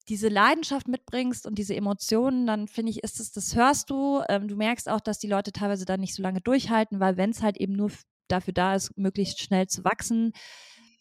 diese 0.08 0.28
Leidenschaft 0.28 0.88
mitbringst 0.88 1.46
und 1.46 1.58
diese 1.58 1.76
Emotionen, 1.76 2.46
dann 2.46 2.66
finde 2.66 2.90
ich, 2.90 3.02
ist 3.02 3.20
es, 3.20 3.30
das 3.30 3.54
hörst 3.54 3.90
du. 3.90 4.22
Ähm, 4.28 4.48
du 4.48 4.56
merkst 4.56 4.88
auch, 4.88 5.00
dass 5.00 5.18
die 5.18 5.28
Leute 5.28 5.52
teilweise 5.52 5.84
dann 5.84 6.00
nicht 6.00 6.14
so 6.14 6.22
lange 6.22 6.40
durchhalten, 6.40 6.98
weil 6.98 7.16
wenn 7.16 7.30
es 7.30 7.42
halt 7.42 7.58
eben 7.58 7.74
nur 7.74 7.90
dafür 8.26 8.54
da 8.54 8.74
ist, 8.74 8.96
möglichst 8.96 9.40
schnell 9.40 9.66
zu 9.66 9.84
wachsen, 9.84 10.32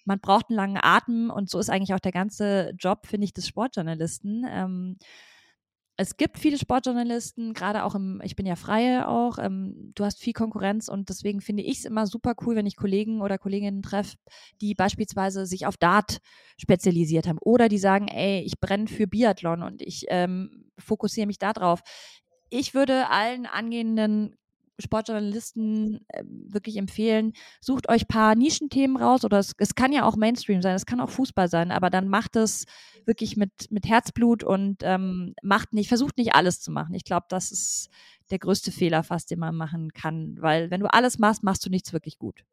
man 0.05 0.19
braucht 0.19 0.49
einen 0.49 0.57
langen 0.57 0.79
Atem 0.81 1.29
und 1.29 1.49
so 1.49 1.59
ist 1.59 1.69
eigentlich 1.69 1.93
auch 1.93 1.99
der 1.99 2.13
ganze 2.13 2.73
Job, 2.77 3.07
finde 3.07 3.25
ich, 3.25 3.33
des 3.33 3.47
Sportjournalisten. 3.47 4.45
Ähm, 4.47 4.97
es 5.99 6.15
gibt 6.15 6.37
viele 6.37 6.59
Sportjournalisten, 6.59 7.53
gerade 7.53 7.83
auch 7.83 7.95
im, 7.95 8.21
ich 8.23 8.35
bin 8.35 8.45
ja 8.45 8.55
freie 8.55 9.07
auch, 9.07 9.39
ähm, 9.39 9.91
du 9.95 10.05
hast 10.05 10.19
viel 10.19 10.33
Konkurrenz 10.33 10.89
und 10.89 11.09
deswegen 11.09 11.41
finde 11.41 11.63
ich 11.63 11.79
es 11.79 11.85
immer 11.85 12.05
super 12.05 12.35
cool, 12.45 12.55
wenn 12.55 12.67
ich 12.67 12.75
Kollegen 12.75 13.21
oder 13.21 13.39
Kolleginnen 13.39 13.81
treffe, 13.81 14.15
die 14.61 14.75
beispielsweise 14.75 15.47
sich 15.47 15.65
auf 15.65 15.75
Dart 15.75 16.19
spezialisiert 16.59 17.27
haben 17.27 17.39
oder 17.41 17.67
die 17.67 17.79
sagen, 17.79 18.07
ey, 18.07 18.41
ich 18.41 18.59
brenne 18.59 18.87
für 18.87 19.07
Biathlon 19.07 19.63
und 19.63 19.81
ich 19.81 20.05
ähm, 20.09 20.69
fokussiere 20.77 21.25
mich 21.25 21.39
da 21.39 21.51
drauf. 21.51 21.81
Ich 22.49 22.75
würde 22.75 23.09
allen 23.09 23.47
angehenden 23.47 24.35
Sportjournalisten 24.79 26.05
äh, 26.09 26.23
wirklich 26.25 26.77
empfehlen, 26.77 27.33
sucht 27.61 27.89
euch 27.89 28.03
ein 28.03 28.07
paar 28.07 28.35
Nischenthemen 28.35 28.97
raus 28.97 29.25
oder 29.25 29.39
es, 29.39 29.53
es, 29.57 29.75
kann 29.75 29.91
ja 29.91 30.05
auch 30.05 30.15
Mainstream 30.15 30.61
sein, 30.61 30.75
es 30.75 30.85
kann 30.85 30.99
auch 30.99 31.09
Fußball 31.09 31.47
sein, 31.49 31.71
aber 31.71 31.89
dann 31.89 32.07
macht 32.07 32.35
es 32.35 32.65
wirklich 33.05 33.37
mit, 33.37 33.71
mit 33.71 33.87
Herzblut 33.87 34.43
und 34.43 34.77
ähm, 34.81 35.33
macht 35.41 35.73
nicht, 35.73 35.87
versucht 35.87 36.17
nicht 36.17 36.35
alles 36.35 36.61
zu 36.61 36.71
machen. 36.71 36.93
Ich 36.93 37.03
glaube, 37.05 37.25
das 37.29 37.51
ist 37.51 37.89
der 38.29 38.39
größte 38.39 38.71
Fehler 38.71 39.03
fast, 39.03 39.31
den 39.31 39.39
man 39.39 39.55
machen 39.55 39.93
kann, 39.93 40.37
weil 40.41 40.69
wenn 40.69 40.81
du 40.81 40.93
alles 40.93 41.17
machst, 41.17 41.43
machst 41.43 41.65
du 41.65 41.69
nichts 41.69 41.93
wirklich 41.93 42.19
gut. 42.19 42.43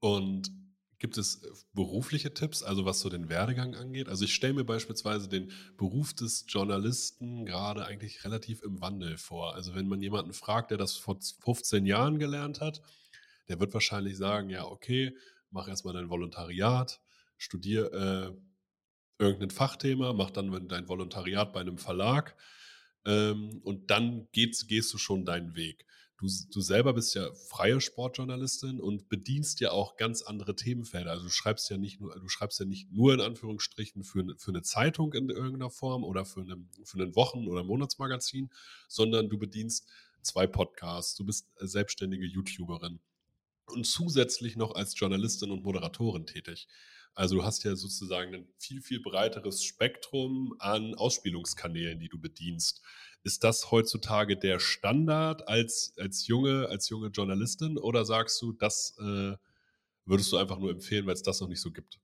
Und 0.00 0.52
Gibt 0.98 1.18
es 1.18 1.42
äh, 1.42 1.48
berufliche 1.74 2.32
Tipps, 2.32 2.62
also 2.62 2.84
was 2.84 3.00
so 3.00 3.08
den 3.08 3.28
Werdegang 3.28 3.74
angeht? 3.74 4.08
Also 4.08 4.24
ich 4.24 4.34
stelle 4.34 4.54
mir 4.54 4.64
beispielsweise 4.64 5.28
den 5.28 5.50
Beruf 5.76 6.14
des 6.14 6.46
Journalisten 6.48 7.44
gerade 7.44 7.84
eigentlich 7.84 8.24
relativ 8.24 8.62
im 8.62 8.80
Wandel 8.80 9.18
vor. 9.18 9.54
Also 9.54 9.74
wenn 9.74 9.88
man 9.88 10.00
jemanden 10.00 10.32
fragt, 10.32 10.70
der 10.70 10.78
das 10.78 10.96
vor 10.96 11.18
15 11.20 11.86
Jahren 11.86 12.18
gelernt 12.18 12.60
hat, 12.60 12.82
der 13.48 13.60
wird 13.60 13.74
wahrscheinlich 13.74 14.16
sagen, 14.16 14.50
ja, 14.50 14.64
okay, 14.64 15.16
mach 15.50 15.68
erstmal 15.68 15.94
dein 15.94 16.10
Volontariat, 16.10 17.00
studier 17.36 17.92
äh, 17.92 18.32
irgendein 19.18 19.50
Fachthema, 19.50 20.12
mach 20.12 20.30
dann 20.30 20.68
dein 20.68 20.88
Volontariat 20.88 21.52
bei 21.52 21.60
einem 21.60 21.78
Verlag 21.78 22.36
ähm, 23.04 23.60
und 23.62 23.90
dann 23.90 24.28
gehst, 24.32 24.68
gehst 24.68 24.92
du 24.92 24.98
schon 24.98 25.24
deinen 25.24 25.54
Weg. 25.54 25.86
Du, 26.18 26.28
du 26.50 26.60
selber 26.62 26.94
bist 26.94 27.14
ja 27.14 27.30
freie 27.34 27.80
Sportjournalistin 27.80 28.80
und 28.80 29.10
bedienst 29.10 29.60
ja 29.60 29.72
auch 29.72 29.96
ganz 29.96 30.22
andere 30.22 30.56
Themenfelder. 30.56 31.10
Also 31.10 31.24
du 31.24 31.30
schreibst 31.30 31.68
ja 31.68 31.76
nicht 31.76 32.00
nur, 32.00 32.18
du 32.18 32.28
schreibst 32.28 32.58
ja 32.58 32.64
nicht 32.64 32.90
nur 32.90 33.12
in 33.12 33.20
Anführungsstrichen 33.20 34.02
für, 34.02 34.24
für 34.38 34.50
eine 34.50 34.62
Zeitung 34.62 35.12
in 35.12 35.28
irgendeiner 35.28 35.70
Form 35.70 36.04
oder 36.04 36.24
für, 36.24 36.40
eine, 36.40 36.56
für 36.84 37.02
ein 37.02 37.14
Wochen- 37.16 37.48
oder 37.48 37.64
Monatsmagazin, 37.64 38.48
sondern 38.88 39.28
du 39.28 39.36
bedienst 39.36 39.88
zwei 40.22 40.46
Podcasts, 40.46 41.14
du 41.16 41.24
bist 41.26 41.48
selbstständige 41.58 42.24
YouTuberin 42.24 43.00
und 43.66 43.86
zusätzlich 43.86 44.56
noch 44.56 44.74
als 44.74 44.98
Journalistin 44.98 45.50
und 45.50 45.64
Moderatorin 45.64 46.26
tätig. 46.26 46.66
Also 47.14 47.36
du 47.36 47.44
hast 47.44 47.64
ja 47.64 47.74
sozusagen 47.76 48.34
ein 48.34 48.48
viel, 48.58 48.82
viel 48.82 49.00
breiteres 49.00 49.64
Spektrum 49.64 50.54
an 50.58 50.94
Ausspielungskanälen, 50.94 51.98
die 51.98 52.08
du 52.08 52.20
bedienst. 52.20 52.82
Ist 53.26 53.42
das 53.42 53.72
heutzutage 53.72 54.36
der 54.36 54.60
Standard 54.60 55.48
als, 55.48 55.94
als, 55.98 56.28
junge, 56.28 56.68
als 56.68 56.88
junge 56.90 57.08
Journalistin 57.08 57.76
oder 57.76 58.04
sagst 58.04 58.40
du, 58.40 58.52
das 58.52 58.96
äh, 59.00 59.34
würdest 60.04 60.30
du 60.30 60.36
einfach 60.36 60.60
nur 60.60 60.70
empfehlen, 60.70 61.06
weil 61.06 61.14
es 61.14 61.24
das 61.24 61.40
noch 61.40 61.48
nicht 61.48 61.60
so 61.60 61.72
gibt? 61.72 61.98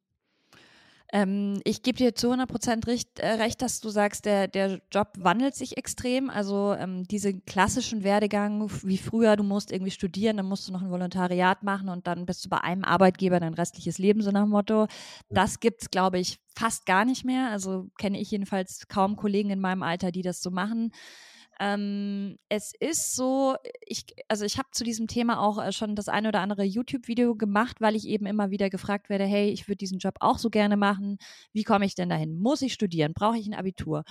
Ähm, 1.14 1.60
ich 1.64 1.82
gebe 1.82 1.98
dir 1.98 2.14
zu 2.14 2.28
100 2.28 2.48
Prozent 2.48 2.86
recht, 2.86 3.18
äh, 3.18 3.32
recht, 3.32 3.60
dass 3.60 3.80
du 3.80 3.90
sagst, 3.90 4.24
der, 4.24 4.48
der 4.48 4.80
Job 4.90 5.08
wandelt 5.18 5.54
sich 5.54 5.76
extrem. 5.76 6.30
Also 6.30 6.74
ähm, 6.78 7.04
diese 7.04 7.38
klassischen 7.38 8.02
Werdegang 8.02 8.70
wie 8.82 8.96
früher, 8.96 9.36
du 9.36 9.42
musst 9.42 9.70
irgendwie 9.70 9.90
studieren, 9.90 10.38
dann 10.38 10.46
musst 10.46 10.66
du 10.66 10.72
noch 10.72 10.80
ein 10.80 10.90
Volontariat 10.90 11.62
machen 11.62 11.90
und 11.90 12.06
dann 12.06 12.24
bist 12.24 12.46
du 12.46 12.48
bei 12.48 12.62
einem 12.62 12.82
Arbeitgeber 12.82 13.40
dein 13.40 13.52
restliches 13.52 13.98
Leben, 13.98 14.22
so 14.22 14.30
nach 14.30 14.44
dem 14.44 14.50
Motto. 14.50 14.86
Das 15.28 15.60
gibt 15.60 15.82
es, 15.82 15.90
glaube 15.90 16.18
ich, 16.18 16.40
fast 16.56 16.86
gar 16.86 17.04
nicht 17.04 17.26
mehr. 17.26 17.50
Also 17.50 17.90
kenne 17.98 18.18
ich 18.18 18.30
jedenfalls 18.30 18.88
kaum 18.88 19.16
Kollegen 19.16 19.50
in 19.50 19.60
meinem 19.60 19.82
Alter, 19.82 20.12
die 20.12 20.22
das 20.22 20.40
so 20.40 20.50
machen. 20.50 20.92
Ähm, 21.64 22.38
es 22.48 22.72
ist 22.80 23.14
so, 23.14 23.54
ich, 23.86 24.04
also 24.26 24.44
ich 24.44 24.58
habe 24.58 24.70
zu 24.72 24.82
diesem 24.82 25.06
Thema 25.06 25.40
auch 25.40 25.62
äh, 25.64 25.70
schon 25.70 25.94
das 25.94 26.08
eine 26.08 26.26
oder 26.28 26.40
andere 26.40 26.64
YouTube-Video 26.64 27.36
gemacht, 27.36 27.80
weil 27.80 27.94
ich 27.94 28.08
eben 28.08 28.26
immer 28.26 28.50
wieder 28.50 28.68
gefragt 28.68 29.08
werde, 29.08 29.26
hey, 29.26 29.48
ich 29.50 29.68
würde 29.68 29.76
diesen 29.76 29.98
Job 30.00 30.16
auch 30.18 30.38
so 30.38 30.50
gerne 30.50 30.76
machen. 30.76 31.18
Wie 31.52 31.62
komme 31.62 31.84
ich 31.84 31.94
denn 31.94 32.08
dahin? 32.08 32.36
Muss 32.40 32.62
ich 32.62 32.72
studieren? 32.72 33.12
Brauche 33.14 33.38
ich 33.38 33.46
ein 33.46 33.54
Abitur? 33.54 34.02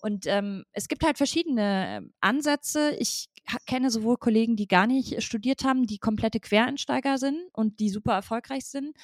Und 0.00 0.26
ähm, 0.26 0.64
es 0.72 0.88
gibt 0.88 1.04
halt 1.04 1.16
verschiedene 1.16 1.86
ähm, 1.88 2.12
Ansätze. 2.20 2.94
Ich 2.98 3.28
kenne 3.66 3.90
sowohl 3.90 4.16
Kollegen, 4.16 4.56
die 4.56 4.66
gar 4.66 4.86
nicht 4.86 5.22
studiert 5.22 5.64
haben, 5.64 5.86
die 5.86 5.98
komplette 5.98 6.40
Quereinsteiger 6.40 7.18
sind 7.18 7.38
und 7.52 7.78
die 7.80 7.90
super 7.90 8.14
erfolgreich 8.14 8.66
sind. 8.66 8.96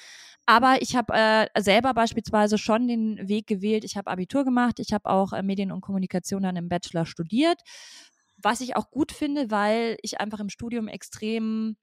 Aber 0.45 0.81
ich 0.81 0.95
habe 0.95 1.13
äh, 1.13 1.61
selber 1.61 1.93
beispielsweise 1.93 2.57
schon 2.57 2.87
den 2.87 3.27
Weg 3.27 3.47
gewählt. 3.47 3.85
Ich 3.85 3.95
habe 3.95 4.11
Abitur 4.11 4.43
gemacht, 4.43 4.79
ich 4.79 4.91
habe 4.93 5.09
auch 5.09 5.33
äh, 5.33 5.41
Medien 5.41 5.71
und 5.71 5.81
Kommunikation 5.81 6.43
dann 6.43 6.57
im 6.57 6.69
Bachelor 6.69 7.05
studiert. 7.05 7.61
Was 8.37 8.61
ich 8.61 8.75
auch 8.75 8.91
gut 8.91 9.11
finde, 9.11 9.51
weil 9.51 9.97
ich 10.01 10.19
einfach 10.19 10.39
im 10.39 10.49
Studium 10.49 10.87
extrem 10.87 11.77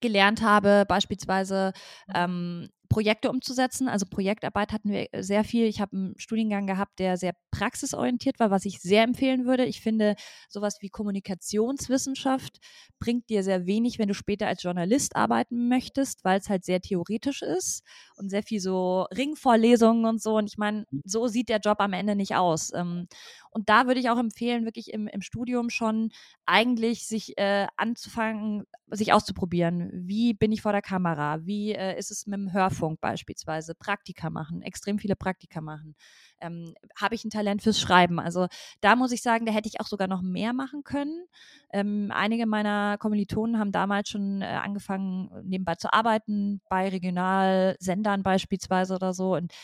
gelernt 0.00 0.42
habe, 0.42 0.84
beispielsweise 0.86 1.72
ähm, 2.14 2.68
Projekte 2.96 3.28
umzusetzen. 3.28 3.88
Also 3.88 4.06
Projektarbeit 4.06 4.72
hatten 4.72 4.90
wir 4.90 5.12
äh, 5.12 5.22
sehr 5.22 5.44
viel. 5.44 5.66
Ich 5.66 5.82
habe 5.82 5.94
einen 5.94 6.14
Studiengang 6.18 6.66
gehabt, 6.66 6.98
der 6.98 7.18
sehr 7.18 7.34
praxisorientiert 7.50 8.40
war, 8.40 8.50
was 8.50 8.64
ich 8.64 8.80
sehr 8.80 9.02
empfehlen 9.02 9.44
würde. 9.44 9.66
Ich 9.66 9.82
finde, 9.82 10.14
sowas 10.48 10.78
wie 10.80 10.88
Kommunikationswissenschaft 10.88 12.56
bringt 12.98 13.28
dir 13.28 13.42
sehr 13.42 13.66
wenig, 13.66 13.98
wenn 13.98 14.08
du 14.08 14.14
später 14.14 14.46
als 14.46 14.62
Journalist 14.62 15.14
arbeiten 15.14 15.68
möchtest, 15.68 16.24
weil 16.24 16.38
es 16.38 16.48
halt 16.48 16.64
sehr 16.64 16.80
theoretisch 16.80 17.42
ist 17.42 17.82
und 18.16 18.30
sehr 18.30 18.42
viel 18.42 18.60
so 18.60 19.02
Ringvorlesungen 19.14 20.06
und 20.06 20.22
so. 20.22 20.36
Und 20.38 20.46
ich 20.46 20.56
meine, 20.56 20.86
so 21.04 21.26
sieht 21.26 21.50
der 21.50 21.58
Job 21.58 21.80
am 21.80 21.92
Ende 21.92 22.16
nicht 22.16 22.34
aus. 22.34 22.72
Ähm, 22.72 23.08
und 23.56 23.70
da 23.70 23.86
würde 23.86 23.98
ich 24.00 24.10
auch 24.10 24.18
empfehlen, 24.18 24.66
wirklich 24.66 24.92
im, 24.92 25.06
im 25.06 25.22
Studium 25.22 25.70
schon 25.70 26.10
eigentlich 26.44 27.06
sich 27.06 27.38
äh, 27.38 27.66
anzufangen, 27.78 28.64
sich 28.90 29.14
auszuprobieren. 29.14 29.90
Wie 29.94 30.34
bin 30.34 30.52
ich 30.52 30.60
vor 30.60 30.72
der 30.72 30.82
Kamera? 30.82 31.38
Wie 31.46 31.72
äh, 31.72 31.98
ist 31.98 32.10
es 32.10 32.26
mit 32.26 32.38
dem 32.38 32.52
Hörfunk 32.52 33.00
beispielsweise? 33.00 33.74
Praktika 33.74 34.28
machen, 34.28 34.60
extrem 34.60 34.98
viele 34.98 35.16
Praktika 35.16 35.62
machen. 35.62 35.94
Ähm, 36.42 36.74
Habe 37.00 37.14
ich 37.14 37.24
ein 37.24 37.30
Talent 37.30 37.62
fürs 37.62 37.80
Schreiben? 37.80 38.20
Also 38.20 38.46
da 38.82 38.94
muss 38.94 39.10
ich 39.10 39.22
sagen, 39.22 39.46
da 39.46 39.52
hätte 39.52 39.70
ich 39.70 39.80
auch 39.80 39.86
sogar 39.86 40.06
noch 40.06 40.20
mehr 40.20 40.52
machen 40.52 40.84
können. 40.84 41.24
Ähm, 41.72 42.12
einige 42.14 42.44
meiner 42.44 42.98
Kommilitonen 42.98 43.58
haben 43.58 43.72
damals 43.72 44.10
schon 44.10 44.42
äh, 44.42 44.44
angefangen, 44.44 45.30
nebenbei 45.44 45.76
zu 45.76 45.94
arbeiten, 45.94 46.60
bei 46.68 46.90
Regionalsendern 46.90 48.22
beispielsweise 48.22 48.94
oder 48.96 49.14
so. 49.14 49.34
Und 49.34 49.54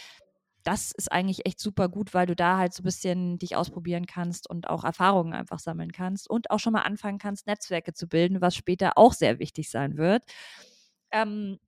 das 0.64 0.92
ist 0.92 1.10
eigentlich 1.12 1.46
echt 1.46 1.60
super 1.60 1.88
gut, 1.88 2.14
weil 2.14 2.26
du 2.26 2.36
da 2.36 2.58
halt 2.58 2.72
so 2.74 2.82
ein 2.82 2.84
bisschen 2.84 3.38
dich 3.38 3.56
ausprobieren 3.56 4.06
kannst 4.06 4.48
und 4.48 4.68
auch 4.70 4.84
Erfahrungen 4.84 5.34
einfach 5.34 5.58
sammeln 5.58 5.92
kannst 5.92 6.28
und 6.30 6.50
auch 6.50 6.58
schon 6.60 6.72
mal 6.72 6.82
anfangen 6.82 7.18
kannst, 7.18 7.46
Netzwerke 7.46 7.92
zu 7.94 8.08
bilden, 8.08 8.40
was 8.40 8.54
später 8.56 8.98
auch 8.98 9.12
sehr 9.12 9.38
wichtig 9.38 9.70
sein 9.70 9.96
wird. 9.96 10.24
Ähm, 11.12 11.58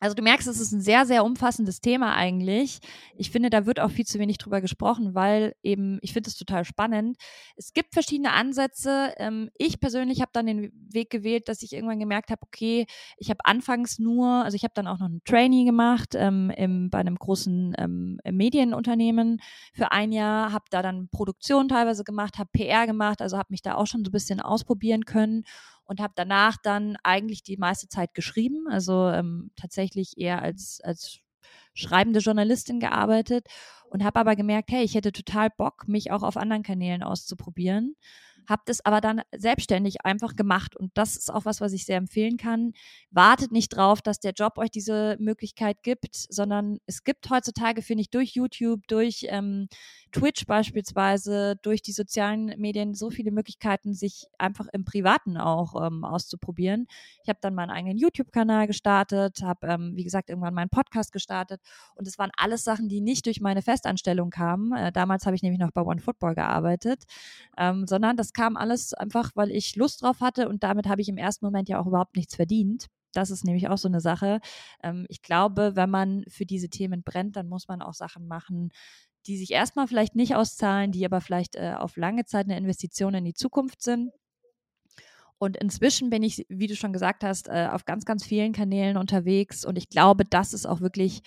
also 0.00 0.14
du 0.14 0.22
merkst, 0.22 0.46
es 0.46 0.60
ist 0.60 0.72
ein 0.72 0.80
sehr, 0.80 1.06
sehr 1.06 1.24
umfassendes 1.24 1.80
Thema 1.80 2.14
eigentlich. 2.14 2.78
Ich 3.16 3.30
finde, 3.30 3.50
da 3.50 3.66
wird 3.66 3.80
auch 3.80 3.90
viel 3.90 4.06
zu 4.06 4.18
wenig 4.18 4.38
drüber 4.38 4.60
gesprochen, 4.60 5.14
weil 5.14 5.54
eben, 5.62 5.98
ich 6.02 6.12
finde 6.12 6.30
es 6.30 6.36
total 6.36 6.64
spannend. 6.64 7.16
Es 7.56 7.72
gibt 7.72 7.94
verschiedene 7.94 8.32
Ansätze. 8.32 9.12
Ähm, 9.16 9.50
ich 9.58 9.80
persönlich 9.80 10.20
habe 10.20 10.30
dann 10.32 10.46
den 10.46 10.72
Weg 10.92 11.10
gewählt, 11.10 11.48
dass 11.48 11.62
ich 11.62 11.72
irgendwann 11.72 11.98
gemerkt 11.98 12.30
habe, 12.30 12.42
okay, 12.42 12.86
ich 13.16 13.30
habe 13.30 13.44
anfangs 13.44 13.98
nur, 13.98 14.44
also 14.44 14.54
ich 14.54 14.62
habe 14.62 14.74
dann 14.74 14.86
auch 14.86 14.98
noch 14.98 15.08
ein 15.08 15.22
Trainee 15.24 15.64
gemacht 15.64 16.14
ähm, 16.14 16.50
im, 16.50 16.90
bei 16.90 16.98
einem 16.98 17.16
großen 17.16 17.74
ähm, 17.76 18.20
Medienunternehmen 18.30 19.40
für 19.72 19.90
ein 19.90 20.12
Jahr, 20.12 20.52
habe 20.52 20.66
da 20.70 20.80
dann 20.82 21.08
Produktion 21.08 21.68
teilweise 21.68 22.04
gemacht, 22.04 22.38
habe 22.38 22.50
PR 22.52 22.86
gemacht, 22.86 23.20
also 23.20 23.36
habe 23.36 23.48
mich 23.50 23.62
da 23.62 23.74
auch 23.74 23.86
schon 23.86 24.04
so 24.04 24.10
ein 24.10 24.12
bisschen 24.12 24.40
ausprobieren 24.40 25.04
können 25.04 25.44
und 25.88 26.00
habe 26.00 26.12
danach 26.14 26.56
dann 26.62 26.96
eigentlich 27.02 27.42
die 27.42 27.56
meiste 27.56 27.88
Zeit 27.88 28.14
geschrieben, 28.14 28.68
also 28.68 29.08
ähm, 29.08 29.50
tatsächlich 29.56 30.18
eher 30.18 30.42
als, 30.42 30.80
als 30.84 31.18
schreibende 31.74 32.20
Journalistin 32.20 32.78
gearbeitet 32.78 33.48
und 33.90 34.04
habe 34.04 34.20
aber 34.20 34.36
gemerkt, 34.36 34.70
hey, 34.70 34.84
ich 34.84 34.94
hätte 34.94 35.12
total 35.12 35.48
Bock, 35.50 35.88
mich 35.88 36.12
auch 36.12 36.22
auf 36.22 36.36
anderen 36.36 36.62
Kanälen 36.62 37.02
auszuprobieren 37.02 37.96
habe 38.48 38.62
das 38.64 38.84
aber 38.84 39.00
dann 39.00 39.20
selbstständig 39.36 40.04
einfach 40.04 40.34
gemacht. 40.34 40.74
Und 40.74 40.90
das 40.94 41.16
ist 41.16 41.32
auch 41.32 41.44
was, 41.44 41.60
was 41.60 41.72
ich 41.72 41.84
sehr 41.84 41.98
empfehlen 41.98 42.38
kann. 42.38 42.72
Wartet 43.10 43.52
nicht 43.52 43.68
drauf, 43.68 44.00
dass 44.00 44.20
der 44.20 44.32
Job 44.32 44.56
euch 44.56 44.70
diese 44.70 45.16
Möglichkeit 45.20 45.82
gibt, 45.82 46.16
sondern 46.30 46.78
es 46.86 47.04
gibt 47.04 47.28
heutzutage, 47.28 47.82
finde 47.82 48.02
ich, 48.02 48.10
durch 48.10 48.30
YouTube, 48.34 48.86
durch 48.88 49.26
ähm, 49.28 49.68
Twitch 50.10 50.46
beispielsweise, 50.46 51.56
durch 51.62 51.82
die 51.82 51.92
sozialen 51.92 52.54
Medien 52.58 52.94
so 52.94 53.10
viele 53.10 53.30
Möglichkeiten, 53.30 53.94
sich 53.94 54.26
einfach 54.38 54.66
im 54.72 54.84
Privaten 54.84 55.36
auch 55.36 55.86
ähm, 55.86 56.04
auszuprobieren. 56.04 56.86
Ich 57.22 57.28
habe 57.28 57.38
dann 57.40 57.54
meinen 57.54 57.70
eigenen 57.70 57.98
YouTube-Kanal 57.98 58.66
gestartet, 58.66 59.42
habe, 59.42 59.66
ähm, 59.66 59.92
wie 59.94 60.04
gesagt, 60.04 60.30
irgendwann 60.30 60.54
meinen 60.54 60.70
Podcast 60.70 61.12
gestartet. 61.12 61.60
Und 61.94 62.06
es 62.08 62.18
waren 62.18 62.30
alles 62.36 62.64
Sachen, 62.64 62.88
die 62.88 63.00
nicht 63.00 63.26
durch 63.26 63.40
meine 63.40 63.62
Festanstellung 63.62 64.30
kamen. 64.30 64.72
Äh, 64.72 64.92
damals 64.92 65.26
habe 65.26 65.36
ich 65.36 65.42
nämlich 65.42 65.60
noch 65.60 65.72
bei 65.72 65.82
OneFootball 65.82 66.34
gearbeitet, 66.34 67.04
ähm, 67.56 67.86
sondern 67.86 68.16
das 68.16 68.32
kam 68.32 68.56
alles 68.56 68.94
einfach, 68.94 69.32
weil 69.34 69.50
ich 69.50 69.76
Lust 69.76 70.02
drauf 70.02 70.20
hatte 70.20 70.48
und 70.48 70.62
damit 70.62 70.88
habe 70.88 71.00
ich 71.00 71.08
im 71.08 71.18
ersten 71.18 71.44
Moment 71.44 71.68
ja 71.68 71.80
auch 71.80 71.86
überhaupt 71.86 72.16
nichts 72.16 72.36
verdient. 72.36 72.86
Das 73.12 73.30
ist 73.30 73.44
nämlich 73.44 73.68
auch 73.68 73.78
so 73.78 73.88
eine 73.88 74.00
Sache. 74.00 74.40
Ähm, 74.82 75.06
ich 75.08 75.22
glaube, 75.22 75.72
wenn 75.74 75.90
man 75.90 76.24
für 76.28 76.46
diese 76.46 76.68
Themen 76.68 77.02
brennt, 77.02 77.36
dann 77.36 77.48
muss 77.48 77.68
man 77.68 77.82
auch 77.82 77.94
Sachen 77.94 78.28
machen, 78.28 78.70
die 79.28 79.36
sich 79.36 79.52
erstmal 79.52 79.86
vielleicht 79.86 80.16
nicht 80.16 80.34
auszahlen, 80.34 80.90
die 80.90 81.04
aber 81.04 81.20
vielleicht 81.20 81.54
äh, 81.54 81.74
auf 81.76 81.96
lange 81.96 82.24
Zeit 82.24 82.46
eine 82.46 82.56
Investition 82.56 83.14
in 83.14 83.24
die 83.24 83.34
Zukunft 83.34 83.82
sind. 83.82 84.10
Und 85.36 85.56
inzwischen 85.56 86.10
bin 86.10 86.24
ich, 86.24 86.44
wie 86.48 86.66
du 86.66 86.74
schon 86.74 86.92
gesagt 86.92 87.22
hast, 87.22 87.48
äh, 87.48 87.68
auf 87.70 87.84
ganz, 87.84 88.04
ganz 88.04 88.24
vielen 88.24 88.52
Kanälen 88.52 88.96
unterwegs. 88.96 89.64
Und 89.64 89.76
ich 89.76 89.88
glaube, 89.88 90.24
das 90.24 90.52
ist 90.52 90.66
auch 90.66 90.80
wirklich 90.80 91.20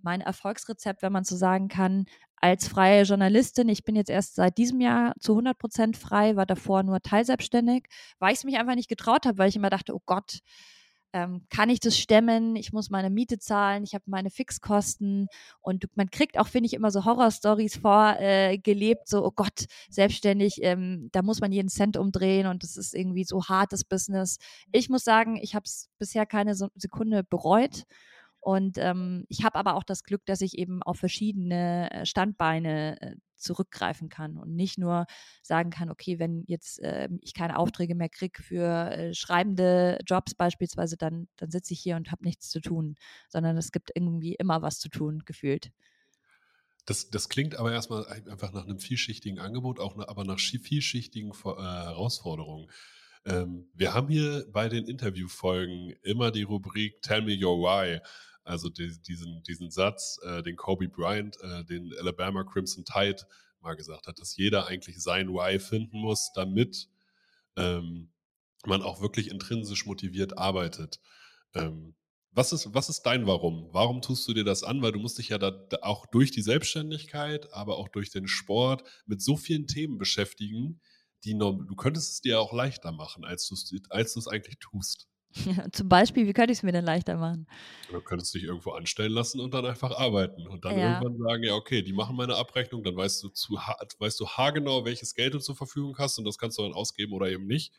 mein 0.00 0.22
Erfolgsrezept, 0.22 1.02
wenn 1.02 1.12
man 1.12 1.24
so 1.24 1.36
sagen 1.36 1.68
kann, 1.68 2.06
als 2.36 2.68
freie 2.68 3.02
Journalistin. 3.02 3.68
Ich 3.68 3.84
bin 3.84 3.96
jetzt 3.96 4.08
erst 4.08 4.36
seit 4.36 4.56
diesem 4.56 4.80
Jahr 4.80 5.12
zu 5.20 5.32
100 5.32 5.58
Prozent 5.58 5.96
frei, 5.98 6.36
war 6.36 6.46
davor 6.46 6.82
nur 6.84 7.02
teilselbstständig, 7.02 7.86
weil 8.18 8.32
ich 8.32 8.38
es 8.38 8.44
mich 8.44 8.56
einfach 8.56 8.76
nicht 8.76 8.88
getraut 8.88 9.26
habe, 9.26 9.36
weil 9.36 9.50
ich 9.50 9.56
immer 9.56 9.68
dachte, 9.70 9.94
oh 9.94 10.00
Gott, 10.06 10.38
ähm, 11.12 11.42
kann 11.50 11.70
ich 11.70 11.80
das 11.80 11.98
stemmen? 11.98 12.56
Ich 12.56 12.72
muss 12.72 12.90
meine 12.90 13.10
Miete 13.10 13.38
zahlen, 13.38 13.84
ich 13.84 13.94
habe 13.94 14.04
meine 14.06 14.30
Fixkosten 14.30 15.28
und 15.60 15.86
man 15.96 16.10
kriegt 16.10 16.38
auch, 16.38 16.46
finde 16.46 16.66
ich, 16.66 16.74
immer 16.74 16.90
so 16.90 17.04
Horrorstories 17.04 17.76
vorgelebt, 17.76 19.02
äh, 19.02 19.04
so, 19.06 19.24
oh 19.24 19.32
Gott, 19.34 19.66
selbstständig, 19.88 20.62
ähm, 20.62 21.08
da 21.12 21.22
muss 21.22 21.40
man 21.40 21.52
jeden 21.52 21.68
Cent 21.68 21.96
umdrehen 21.96 22.46
und 22.46 22.62
das 22.62 22.76
ist 22.76 22.94
irgendwie 22.94 23.24
so 23.24 23.44
hartes 23.44 23.84
Business. 23.84 24.38
Ich 24.72 24.88
muss 24.88 25.04
sagen, 25.04 25.36
ich 25.36 25.54
habe 25.54 25.64
es 25.64 25.88
bisher 25.98 26.26
keine 26.26 26.54
Sekunde 26.54 27.24
bereut 27.24 27.84
und 28.40 28.78
ähm, 28.78 29.24
ich 29.28 29.44
habe 29.44 29.58
aber 29.58 29.74
auch 29.74 29.84
das 29.84 30.02
Glück, 30.02 30.24
dass 30.24 30.40
ich 30.40 30.56
eben 30.56 30.82
auf 30.82 30.98
verschiedene 30.98 31.90
äh, 31.90 32.06
Standbeine 32.06 33.00
äh, 33.00 33.16
zurückgreifen 33.36 34.08
kann 34.08 34.36
und 34.36 34.54
nicht 34.54 34.78
nur 34.78 35.06
sagen 35.42 35.70
kann, 35.70 35.90
okay, 35.90 36.18
wenn 36.18 36.44
jetzt 36.46 36.80
äh, 36.80 37.08
ich 37.20 37.34
keine 37.34 37.58
Aufträge 37.58 37.94
mehr 37.94 38.08
kriege 38.08 38.42
für 38.42 38.90
äh, 38.90 39.14
schreibende 39.14 39.98
Jobs 40.06 40.34
beispielsweise, 40.34 40.96
dann, 40.96 41.28
dann 41.36 41.50
sitze 41.50 41.74
ich 41.74 41.80
hier 41.80 41.96
und 41.96 42.10
habe 42.10 42.24
nichts 42.24 42.48
zu 42.48 42.60
tun, 42.60 42.96
sondern 43.28 43.56
es 43.56 43.72
gibt 43.72 43.90
irgendwie 43.94 44.34
immer 44.34 44.62
was 44.62 44.78
zu 44.78 44.88
tun, 44.88 45.22
gefühlt. 45.24 45.70
Das, 46.86 47.10
das 47.10 47.28
klingt 47.28 47.56
aber 47.56 47.72
erstmal 47.72 48.06
einfach 48.06 48.52
nach 48.52 48.64
einem 48.64 48.78
vielschichtigen 48.78 49.38
Angebot, 49.38 49.80
auch 49.80 49.98
aber 49.98 50.24
nach 50.24 50.38
vielschichtigen 50.38 51.30
äh, 51.30 51.62
Herausforderungen. 51.62 52.70
Ähm, 53.26 53.68
wir 53.74 53.92
haben 53.92 54.08
hier 54.08 54.46
bei 54.50 54.68
den 54.68 54.86
Interviewfolgen 54.86 55.94
immer 56.02 56.30
die 56.30 56.42
Rubrik 56.42 57.02
Tell 57.02 57.22
Me 57.22 57.38
Your 57.38 57.58
Why. 57.58 58.00
Also 58.44 58.68
die, 58.68 59.00
diesen, 59.02 59.42
diesen 59.42 59.70
Satz, 59.70 60.18
äh, 60.24 60.42
den 60.42 60.56
Kobe 60.56 60.88
Bryant, 60.88 61.36
äh, 61.42 61.64
den 61.64 61.92
Alabama 61.98 62.44
Crimson 62.44 62.84
Tide 62.84 63.26
mal 63.60 63.74
gesagt 63.74 64.06
hat, 64.06 64.18
dass 64.18 64.36
jeder 64.36 64.66
eigentlich 64.66 65.02
sein 65.02 65.28
Why 65.28 65.58
finden 65.58 65.98
muss, 65.98 66.30
damit 66.34 66.88
ähm, 67.56 68.12
man 68.64 68.82
auch 68.82 69.00
wirklich 69.00 69.30
intrinsisch 69.30 69.86
motiviert 69.86 70.38
arbeitet. 70.38 71.00
Ähm, 71.54 71.94
was 72.32 72.52
ist, 72.52 72.72
was 72.72 72.88
ist 72.88 73.02
dein 73.02 73.26
Warum? 73.26 73.68
Warum 73.72 74.02
tust 74.02 74.26
du 74.28 74.34
dir 74.34 74.44
das 74.44 74.62
an? 74.62 74.82
Weil 74.82 74.92
du 74.92 75.00
musst 75.00 75.18
dich 75.18 75.30
ja 75.30 75.38
da, 75.38 75.52
auch 75.82 76.06
durch 76.06 76.30
die 76.30 76.42
Selbstständigkeit, 76.42 77.52
aber 77.52 77.76
auch 77.76 77.88
durch 77.88 78.10
den 78.10 78.28
Sport 78.28 78.84
mit 79.06 79.20
so 79.20 79.36
vielen 79.36 79.66
Themen 79.66 79.98
beschäftigen, 79.98 80.80
die 81.24 81.36
du 81.36 81.74
könntest 81.76 82.12
es 82.12 82.20
dir 82.20 82.40
auch 82.40 82.52
leichter 82.52 82.92
machen, 82.92 83.24
als 83.24 83.46
du 83.48 83.54
es 83.54 83.72
als 83.90 84.28
eigentlich 84.28 84.58
tust. 84.58 85.09
Zum 85.72 85.88
Beispiel, 85.88 86.26
wie 86.26 86.32
könnte 86.32 86.52
ich 86.52 86.58
es 86.58 86.62
mir 86.62 86.72
denn 86.72 86.84
leichter 86.84 87.16
machen? 87.16 87.46
Du 87.90 88.00
könntest 88.00 88.34
dich 88.34 88.44
irgendwo 88.44 88.72
anstellen 88.72 89.12
lassen 89.12 89.40
und 89.40 89.54
dann 89.54 89.64
einfach 89.64 89.96
arbeiten 89.96 90.46
und 90.46 90.64
dann 90.64 90.76
ja. 90.76 91.00
irgendwann 91.00 91.18
sagen, 91.18 91.42
ja, 91.44 91.54
okay, 91.54 91.82
die 91.82 91.92
machen 91.92 92.16
meine 92.16 92.36
Abrechnung, 92.36 92.82
dann 92.82 92.96
weißt 92.96 93.22
du 93.22 93.28
zu 93.28 93.54
weißt 93.98 94.18
du 94.20 94.26
haargenau, 94.26 94.84
welches 94.84 95.14
Geld 95.14 95.34
du 95.34 95.38
zur 95.38 95.56
Verfügung 95.56 95.96
hast 95.98 96.18
und 96.18 96.24
das 96.24 96.38
kannst 96.38 96.58
du 96.58 96.62
dann 96.62 96.72
ausgeben 96.72 97.12
oder 97.12 97.30
eben 97.30 97.46
nicht. 97.46 97.72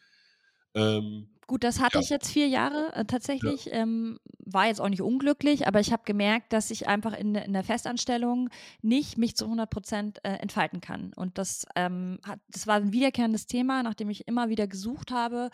Ähm, 0.76 1.28
Gut, 1.52 1.66
das 1.66 1.82
hatte 1.82 1.96
ja. 1.96 2.00
ich 2.00 2.10
jetzt 2.10 2.32
vier 2.32 2.48
Jahre 2.48 2.94
äh, 2.94 3.04
tatsächlich. 3.04 3.66
Ja. 3.66 3.74
Ähm, 3.74 4.20
war 4.46 4.68
jetzt 4.68 4.80
auch 4.80 4.88
nicht 4.88 5.02
unglücklich, 5.02 5.68
aber 5.68 5.82
ich 5.82 5.92
habe 5.92 6.04
gemerkt, 6.06 6.54
dass 6.54 6.72
ich 6.72 6.88
einfach 6.88 7.12
in, 7.12 7.36
in, 7.36 7.52
der 7.52 7.66
Festanstellung 7.66 8.50
nicht 8.82 9.18
mich 9.18 9.36
zu 9.36 9.44
100 9.46 9.70
Prozent 9.70 10.20
äh, 10.24 10.36
entfalten 10.36 10.80
kann. 10.80 11.12
Und 11.14 11.38
das, 11.38 11.66
ähm, 11.76 12.20
hat, 12.26 12.40
das 12.48 12.68
war 12.68 12.76
ein 12.76 12.94
wiederkehrendes 12.94 13.48
Thema, 13.48 13.84
nachdem 13.84 14.10
ich 14.10 14.30
immer 14.30 14.48
wieder 14.48 14.66
gesucht 14.66 15.12
habe, 15.12 15.50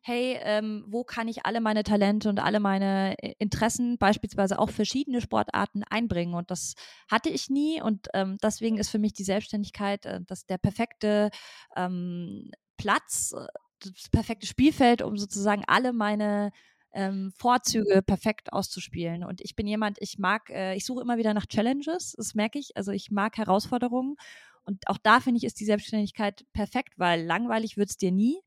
hey, 0.00 0.38
ähm, 0.40 0.86
wo 0.88 1.04
kann 1.04 1.28
ich 1.28 1.44
alle 1.44 1.60
meine 1.60 1.82
Talente 1.82 2.30
und 2.30 2.40
alle 2.40 2.58
meine 2.58 3.18
äh, 3.18 3.34
Interessen, 3.38 3.98
beispielsweise 3.98 4.58
auch 4.58 4.70
verschiedene 4.70 5.20
Sportarten, 5.20 5.84
einbringen? 5.84 6.32
Und 6.32 6.50
das 6.50 6.76
hatte 7.10 7.28
ich 7.28 7.50
nie. 7.50 7.82
Und 7.82 8.08
ähm, 8.14 8.38
deswegen 8.42 8.78
ist 8.78 8.88
für 8.88 8.98
mich 8.98 9.12
die 9.12 9.24
Selbstständigkeit 9.24 10.06
äh, 10.06 10.20
das 10.26 10.46
der 10.46 10.56
perfekte 10.56 11.30
ähm, 11.76 12.50
Platz, 12.78 13.34
äh, 13.36 13.46
das 13.84 14.08
perfekte 14.08 14.46
Spielfeld, 14.46 15.02
um 15.02 15.16
sozusagen 15.16 15.64
alle 15.66 15.92
meine 15.92 16.52
ähm, 16.92 17.32
Vorzüge 17.36 18.02
perfekt 18.02 18.52
auszuspielen. 18.52 19.24
Und 19.24 19.40
ich 19.40 19.56
bin 19.56 19.66
jemand, 19.66 19.98
ich 20.00 20.18
mag, 20.18 20.50
äh, 20.50 20.74
ich 20.74 20.84
suche 20.84 21.02
immer 21.02 21.18
wieder 21.18 21.34
nach 21.34 21.46
Challenges, 21.46 22.14
das 22.16 22.34
merke 22.34 22.58
ich. 22.58 22.76
Also 22.76 22.92
ich 22.92 23.10
mag 23.10 23.36
Herausforderungen. 23.38 24.16
Und 24.64 24.86
auch 24.88 24.98
da 24.98 25.20
finde 25.20 25.38
ich, 25.38 25.44
ist 25.44 25.58
die 25.60 25.64
Selbstständigkeit 25.64 26.44
perfekt, 26.52 26.94
weil 26.96 27.24
langweilig 27.24 27.76
wird 27.76 27.90
es 27.90 27.96
dir 27.96 28.12
nie. 28.12 28.38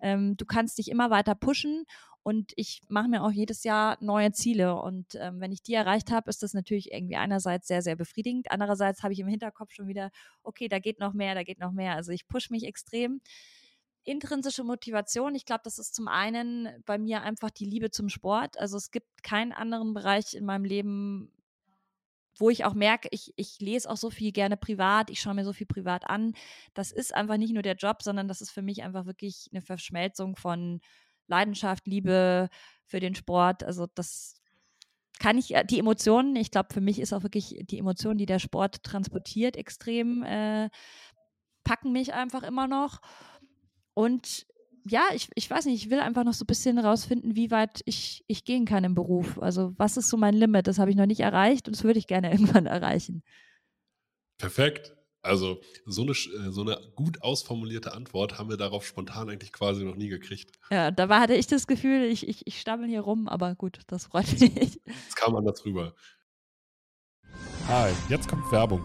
Ähm, 0.00 0.36
du 0.36 0.44
kannst 0.44 0.78
dich 0.78 0.90
immer 0.90 1.10
weiter 1.10 1.34
pushen 1.34 1.84
und 2.22 2.52
ich 2.56 2.82
mache 2.88 3.08
mir 3.08 3.22
auch 3.22 3.30
jedes 3.30 3.64
Jahr 3.64 3.98
neue 4.00 4.32
Ziele. 4.32 4.76
Und 4.76 5.14
ähm, 5.16 5.40
wenn 5.40 5.52
ich 5.52 5.62
die 5.62 5.74
erreicht 5.74 6.10
habe, 6.10 6.30
ist 6.30 6.42
das 6.42 6.54
natürlich 6.54 6.92
irgendwie 6.92 7.16
einerseits 7.16 7.68
sehr, 7.68 7.82
sehr 7.82 7.96
befriedigend. 7.96 8.50
Andererseits 8.50 9.02
habe 9.02 9.12
ich 9.12 9.20
im 9.20 9.26
Hinterkopf 9.26 9.72
schon 9.72 9.88
wieder, 9.88 10.10
okay, 10.42 10.68
da 10.68 10.78
geht 10.78 11.00
noch 11.00 11.12
mehr, 11.12 11.34
da 11.34 11.42
geht 11.42 11.58
noch 11.58 11.72
mehr. 11.72 11.94
Also 11.94 12.12
ich 12.12 12.26
pushe 12.28 12.52
mich 12.52 12.64
extrem 12.64 13.20
intrinsische 14.04 14.64
Motivation. 14.64 15.34
Ich 15.34 15.46
glaube, 15.46 15.62
das 15.64 15.78
ist 15.78 15.94
zum 15.94 16.08
einen 16.08 16.68
bei 16.84 16.98
mir 16.98 17.22
einfach 17.22 17.50
die 17.50 17.64
Liebe 17.64 17.90
zum 17.90 18.08
Sport. 18.08 18.58
Also 18.58 18.76
es 18.76 18.90
gibt 18.90 19.22
keinen 19.22 19.52
anderen 19.52 19.94
Bereich 19.94 20.34
in 20.34 20.44
meinem 20.44 20.64
Leben, 20.64 21.32
wo 22.38 22.50
ich 22.50 22.64
auch 22.64 22.74
merke, 22.74 23.08
ich, 23.12 23.32
ich 23.36 23.60
lese 23.60 23.88
auch 23.88 23.96
so 23.96 24.10
viel 24.10 24.32
gerne 24.32 24.56
privat, 24.56 25.10
ich 25.10 25.20
schaue 25.20 25.34
mir 25.34 25.44
so 25.44 25.52
viel 25.52 25.66
privat 25.66 26.08
an. 26.08 26.34
Das 26.74 26.90
ist 26.92 27.14
einfach 27.14 27.36
nicht 27.36 27.52
nur 27.52 27.62
der 27.62 27.76
Job, 27.76 28.02
sondern 28.02 28.28
das 28.28 28.40
ist 28.40 28.50
für 28.50 28.62
mich 28.62 28.82
einfach 28.82 29.06
wirklich 29.06 29.48
eine 29.52 29.62
Verschmelzung 29.62 30.36
von 30.36 30.80
Leidenschaft, 31.26 31.86
Liebe 31.86 32.48
für 32.86 33.00
den 33.00 33.14
Sport. 33.14 33.62
Also 33.62 33.86
das 33.94 34.34
kann 35.18 35.38
ich, 35.38 35.54
äh, 35.54 35.64
die 35.64 35.78
Emotionen, 35.78 36.36
ich 36.36 36.50
glaube, 36.50 36.72
für 36.72 36.80
mich 36.80 36.98
ist 37.00 37.12
auch 37.12 37.22
wirklich 37.22 37.56
die 37.62 37.78
Emotion, 37.78 38.18
die 38.18 38.26
der 38.26 38.40
Sport 38.40 38.82
transportiert, 38.82 39.56
extrem, 39.56 40.22
äh, 40.24 40.68
packen 41.62 41.92
mich 41.92 42.12
einfach 42.12 42.42
immer 42.42 42.66
noch. 42.66 43.00
Und 43.94 44.46
ja, 44.86 45.04
ich, 45.14 45.28
ich 45.34 45.50
weiß 45.50 45.64
nicht, 45.64 45.82
ich 45.82 45.90
will 45.90 46.00
einfach 46.00 46.24
noch 46.24 46.34
so 46.34 46.44
ein 46.44 46.46
bisschen 46.46 46.78
rausfinden, 46.78 47.36
wie 47.36 47.50
weit 47.50 47.80
ich, 47.86 48.22
ich 48.26 48.44
gehen 48.44 48.66
kann 48.66 48.84
im 48.84 48.94
Beruf. 48.94 49.40
Also 49.40 49.72
was 49.78 49.96
ist 49.96 50.08
so 50.08 50.16
mein 50.16 50.34
Limit? 50.34 50.66
Das 50.66 50.78
habe 50.78 50.90
ich 50.90 50.96
noch 50.96 51.06
nicht 51.06 51.20
erreicht 51.20 51.66
und 51.66 51.76
das 51.76 51.84
würde 51.84 51.98
ich 51.98 52.06
gerne 52.06 52.30
irgendwann 52.32 52.66
erreichen. 52.66 53.22
Perfekt. 54.38 54.94
Also 55.22 55.62
so 55.86 56.02
eine, 56.02 56.10
äh, 56.10 56.50
so 56.50 56.60
eine 56.60 56.78
gut 56.96 57.22
ausformulierte 57.22 57.94
Antwort 57.94 58.38
haben 58.38 58.50
wir 58.50 58.58
darauf 58.58 58.84
spontan 58.84 59.30
eigentlich 59.30 59.52
quasi 59.52 59.82
noch 59.82 59.96
nie 59.96 60.08
gekriegt. 60.08 60.50
Ja, 60.70 60.90
da 60.90 61.08
hatte 61.08 61.34
ich 61.34 61.46
das 61.46 61.66
Gefühl, 61.66 62.04
ich, 62.04 62.28
ich, 62.28 62.46
ich 62.46 62.60
stammel 62.60 62.88
hier 62.88 63.00
rum, 63.00 63.26
aber 63.26 63.54
gut, 63.54 63.80
das 63.86 64.04
freut 64.06 64.30
mich. 64.38 64.80
Jetzt 64.84 65.16
kam 65.16 65.34
anders 65.34 65.64
rüber. 65.64 65.94
Hi, 67.68 67.90
jetzt 68.10 68.28
kommt 68.28 68.52
Werbung. 68.52 68.84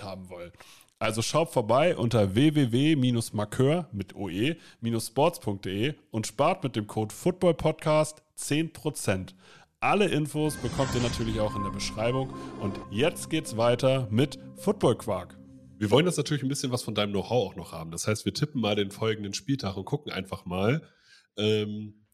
haben 0.00 0.30
wollen. 0.30 0.52
Also 0.98 1.20
schaut 1.20 1.52
vorbei 1.52 1.96
unter 1.96 2.34
www-markeur 2.36 3.88
mit 3.92 4.14
oe-sports.de 4.14 5.94
und 6.12 6.26
spart 6.28 6.62
mit 6.62 6.76
dem 6.76 6.86
Code 6.86 7.12
FOOTBALLPODCAST 7.12 8.22
10%. 8.38 9.34
Alle 9.80 10.06
Infos 10.06 10.56
bekommt 10.58 10.94
ihr 10.94 11.00
natürlich 11.00 11.40
auch 11.40 11.56
in 11.56 11.64
der 11.64 11.72
Beschreibung. 11.72 12.32
Und 12.60 12.78
jetzt 12.92 13.30
geht's 13.30 13.56
weiter 13.56 14.06
mit 14.12 14.38
Football 14.54 14.96
Quark. 14.96 15.36
Wir 15.76 15.90
wollen 15.90 16.06
jetzt 16.06 16.18
natürlich 16.18 16.44
ein 16.44 16.48
bisschen 16.48 16.70
was 16.70 16.84
von 16.84 16.94
deinem 16.94 17.10
Know-how 17.10 17.50
auch 17.50 17.56
noch 17.56 17.72
haben. 17.72 17.90
Das 17.90 18.06
heißt, 18.06 18.24
wir 18.24 18.32
tippen 18.32 18.60
mal 18.60 18.76
den 18.76 18.92
folgenden 18.92 19.34
Spieltag 19.34 19.76
und 19.76 19.84
gucken 19.84 20.12
einfach 20.12 20.44
mal, 20.44 20.88
ähm, 21.36 22.06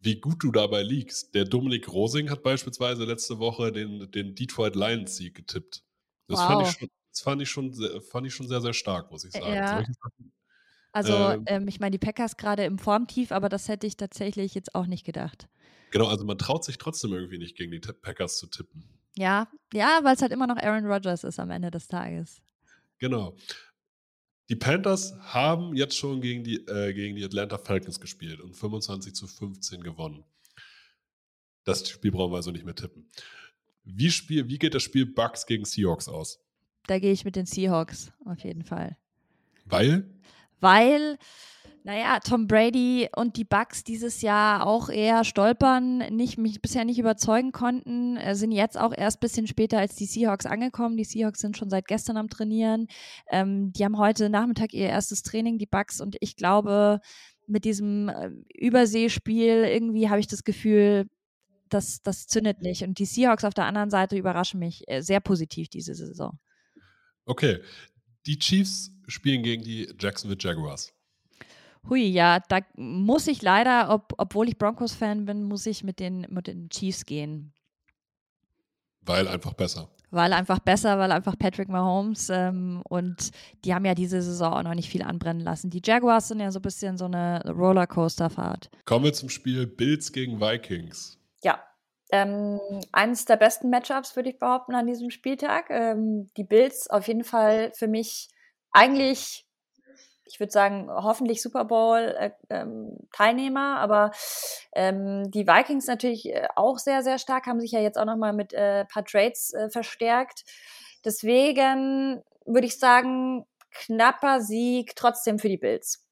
wie 0.00 0.20
gut 0.20 0.44
du 0.44 0.52
dabei 0.52 0.82
liegst. 0.82 1.34
Der 1.34 1.46
Dominik 1.46 1.92
Rosing 1.92 2.30
hat 2.30 2.44
beispielsweise 2.44 3.04
letzte 3.04 3.40
Woche 3.40 3.72
den, 3.72 4.10
den 4.12 4.36
Detroit 4.36 4.76
Lions 4.76 5.16
Sieg 5.16 5.34
getippt. 5.34 5.83
Das, 6.26 6.38
wow. 6.38 6.46
fand, 6.48 6.62
ich 6.62 6.72
schon, 6.72 6.88
das 7.10 7.20
fand, 7.20 7.42
ich 7.42 7.50
schon 7.50 7.72
sehr, 7.72 8.00
fand 8.00 8.26
ich 8.26 8.34
schon 8.34 8.48
sehr, 8.48 8.60
sehr 8.60 8.72
stark, 8.72 9.10
muss 9.10 9.24
ich 9.24 9.32
sagen. 9.32 9.54
Ja. 9.54 9.84
Also, 10.92 11.12
ähm, 11.12 11.44
ähm, 11.46 11.68
ich 11.68 11.80
meine, 11.80 11.90
die 11.90 11.98
Packers 11.98 12.36
gerade 12.36 12.64
im 12.64 12.78
Formtief, 12.78 13.32
aber 13.32 13.48
das 13.48 13.68
hätte 13.68 13.86
ich 13.86 13.96
tatsächlich 13.96 14.54
jetzt 14.54 14.74
auch 14.74 14.86
nicht 14.86 15.04
gedacht. 15.04 15.48
Genau, 15.90 16.06
also 16.06 16.24
man 16.24 16.38
traut 16.38 16.64
sich 16.64 16.78
trotzdem 16.78 17.12
irgendwie 17.12 17.38
nicht 17.38 17.56
gegen 17.56 17.72
die 17.72 17.80
Packers 17.80 18.38
zu 18.38 18.46
tippen. 18.46 18.84
Ja, 19.16 19.48
ja, 19.72 20.00
weil 20.02 20.14
es 20.14 20.22
halt 20.22 20.32
immer 20.32 20.46
noch 20.46 20.56
Aaron 20.56 20.86
Rodgers 20.86 21.24
ist 21.24 21.38
am 21.38 21.50
Ende 21.50 21.70
des 21.70 21.88
Tages. 21.88 22.42
Genau. 22.98 23.36
Die 24.48 24.56
Panthers 24.56 25.14
haben 25.20 25.74
jetzt 25.74 25.96
schon 25.96 26.20
gegen 26.20 26.44
die, 26.44 26.56
äh, 26.66 26.92
gegen 26.92 27.16
die 27.16 27.24
Atlanta 27.24 27.58
Falcons 27.58 27.98
gespielt 28.00 28.40
und 28.40 28.54
25 28.54 29.14
zu 29.14 29.26
15 29.26 29.82
gewonnen. 29.82 30.24
Das 31.64 31.88
Spiel 31.88 32.10
brauchen 32.10 32.32
wir 32.32 32.36
also 32.36 32.50
nicht 32.50 32.64
mehr 32.64 32.74
tippen. 32.74 33.10
Wie, 33.84 34.10
spiel, 34.10 34.48
wie 34.48 34.58
geht 34.58 34.74
das 34.74 34.82
Spiel 34.82 35.06
Bucks 35.06 35.46
gegen 35.46 35.64
Seahawks 35.64 36.08
aus? 36.08 36.40
Da 36.86 36.98
gehe 36.98 37.12
ich 37.12 37.24
mit 37.24 37.36
den 37.36 37.46
Seahawks, 37.46 38.12
auf 38.24 38.40
jeden 38.40 38.64
Fall. 38.64 38.96
Weil? 39.66 40.10
Weil 40.60 41.18
naja, 41.86 42.18
Tom 42.18 42.46
Brady 42.46 43.10
und 43.14 43.36
die 43.36 43.44
Bucks 43.44 43.84
dieses 43.84 44.22
Jahr 44.22 44.66
auch 44.66 44.88
eher 44.88 45.22
stolpern, 45.22 45.98
nicht, 45.98 46.38
mich 46.38 46.62
bisher 46.62 46.86
nicht 46.86 46.98
überzeugen 46.98 47.52
konnten, 47.52 48.16
äh, 48.16 48.34
sind 48.34 48.52
jetzt 48.52 48.80
auch 48.80 48.94
erst 48.96 49.18
ein 49.18 49.20
bisschen 49.20 49.46
später 49.46 49.78
als 49.78 49.94
die 49.94 50.06
Seahawks 50.06 50.46
angekommen. 50.46 50.96
Die 50.96 51.04
Seahawks 51.04 51.40
sind 51.40 51.58
schon 51.58 51.68
seit 51.68 51.86
gestern 51.86 52.16
am 52.16 52.30
Trainieren. 52.30 52.86
Ähm, 53.30 53.70
die 53.74 53.84
haben 53.84 53.98
heute 53.98 54.30
Nachmittag 54.30 54.72
ihr 54.72 54.88
erstes 54.88 55.22
Training, 55.22 55.58
die 55.58 55.66
Bucks, 55.66 56.00
und 56.00 56.16
ich 56.20 56.36
glaube, 56.36 57.00
mit 57.46 57.66
diesem 57.66 58.08
äh, 58.08 58.30
Überseespiel 58.54 59.64
irgendwie 59.64 60.08
habe 60.08 60.20
ich 60.20 60.26
das 60.26 60.42
Gefühl, 60.42 61.06
das, 61.74 62.02
das 62.02 62.26
zündet 62.26 62.62
nicht. 62.62 62.82
Und 62.82 62.98
die 62.98 63.04
Seahawks 63.04 63.44
auf 63.44 63.54
der 63.54 63.66
anderen 63.66 63.90
Seite 63.90 64.16
überraschen 64.16 64.60
mich 64.60 64.88
äh, 64.88 65.02
sehr 65.02 65.20
positiv 65.20 65.68
diese 65.68 65.94
Saison. 65.94 66.38
Okay. 67.26 67.60
Die 68.26 68.38
Chiefs 68.38 68.90
spielen 69.06 69.42
gegen 69.42 69.62
die 69.62 69.92
Jacksonville 69.98 70.38
Jaguars. 70.40 70.94
Hui, 71.88 72.06
ja, 72.06 72.40
da 72.48 72.60
muss 72.76 73.26
ich 73.26 73.42
leider, 73.42 73.90
ob, 73.90 74.14
obwohl 74.16 74.48
ich 74.48 74.56
Broncos-Fan 74.56 75.26
bin, 75.26 75.44
muss 75.44 75.66
ich 75.66 75.84
mit 75.84 76.00
den, 76.00 76.26
mit 76.30 76.46
den 76.46 76.70
Chiefs 76.70 77.04
gehen. 77.04 77.52
Weil 79.02 79.28
einfach 79.28 79.52
besser. 79.52 79.90
Weil 80.10 80.32
einfach 80.32 80.60
besser, 80.60 80.98
weil 80.98 81.12
einfach 81.12 81.36
Patrick 81.36 81.68
Mahomes 81.68 82.30
ähm, 82.30 82.82
und 82.88 83.30
die 83.64 83.74
haben 83.74 83.84
ja 83.84 83.94
diese 83.94 84.22
Saison 84.22 84.54
auch 84.54 84.62
noch 84.62 84.74
nicht 84.74 84.88
viel 84.88 85.02
anbrennen 85.02 85.42
lassen. 85.42 85.68
Die 85.68 85.82
Jaguars 85.84 86.28
sind 86.28 86.40
ja 86.40 86.50
so 86.52 86.60
ein 86.60 86.62
bisschen 86.62 86.96
so 86.96 87.04
eine 87.04 87.42
Rollercoaster-Fahrt. 87.46 88.70
Kommen 88.86 89.04
wir 89.04 89.12
zum 89.12 89.28
Spiel 89.28 89.66
Bills 89.66 90.12
gegen 90.12 90.40
Vikings. 90.40 91.18
Ja, 91.44 91.62
ähm, 92.10 92.58
eines 92.90 93.26
der 93.26 93.36
besten 93.36 93.70
Matchups, 93.70 94.16
würde 94.16 94.30
ich 94.30 94.38
behaupten, 94.38 94.74
an 94.74 94.86
diesem 94.86 95.10
Spieltag. 95.10 95.66
Ähm, 95.70 96.28
die 96.36 96.44
Bills 96.44 96.90
auf 96.90 97.06
jeden 97.06 97.24
Fall 97.24 97.72
für 97.74 97.86
mich 97.86 98.28
eigentlich 98.72 99.46
ich 100.26 100.40
würde 100.40 100.52
sagen, 100.52 100.88
hoffentlich 100.90 101.42
Super 101.42 101.64
Bowl-Teilnehmer, 101.66 103.60
äh, 103.60 103.74
ähm, 103.74 103.76
aber 103.76 104.10
ähm, 104.72 105.30
die 105.30 105.46
Vikings 105.46 105.86
natürlich 105.86 106.26
äh, 106.28 106.48
auch 106.56 106.78
sehr, 106.78 107.02
sehr 107.02 107.18
stark, 107.18 107.46
haben 107.46 107.60
sich 107.60 107.72
ja 107.72 107.80
jetzt 107.80 107.98
auch 107.98 108.06
nochmal 108.06 108.32
mit 108.32 108.54
äh, 108.54 108.86
paar 108.86 109.04
Trades 109.04 109.52
äh, 109.52 109.68
verstärkt. 109.68 110.44
Deswegen 111.04 112.22
würde 112.46 112.66
ich 112.66 112.78
sagen, 112.78 113.44
knapper 113.70 114.40
Sieg 114.40 114.96
trotzdem 114.96 115.38
für 115.38 115.48
die 115.48 115.58
Bills. 115.58 116.06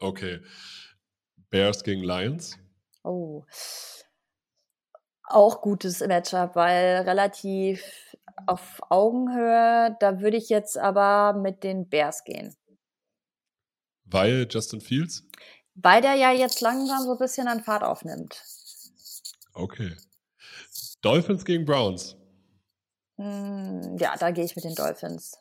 Okay. 0.00 0.40
Bears 1.50 1.84
gegen 1.84 2.02
Lions? 2.02 2.58
Oh. 3.04 3.44
Auch 5.26 5.62
gutes 5.62 6.00
Matchup, 6.00 6.54
weil 6.54 7.02
relativ 7.02 7.82
auf 8.46 8.80
Augenhöhe. 8.90 9.96
Da 10.00 10.20
würde 10.20 10.36
ich 10.36 10.48
jetzt 10.48 10.76
aber 10.76 11.32
mit 11.38 11.64
den 11.64 11.88
Bears 11.88 12.24
gehen. 12.24 12.54
Weil 14.04 14.46
Justin 14.50 14.80
Fields? 14.80 15.24
Weil 15.74 16.02
der 16.02 16.14
ja 16.14 16.30
jetzt 16.30 16.60
langsam 16.60 17.04
so 17.04 17.12
ein 17.12 17.18
bisschen 17.18 17.48
an 17.48 17.64
Fahrt 17.64 17.82
aufnimmt. 17.82 18.40
Okay. 19.54 19.96
Dolphins 21.00 21.44
gegen 21.44 21.64
Browns. 21.64 22.16
Hm, 23.16 23.96
ja, 23.98 24.16
da 24.16 24.30
gehe 24.30 24.44
ich 24.44 24.56
mit 24.56 24.64
den 24.64 24.74
Dolphins. 24.74 25.38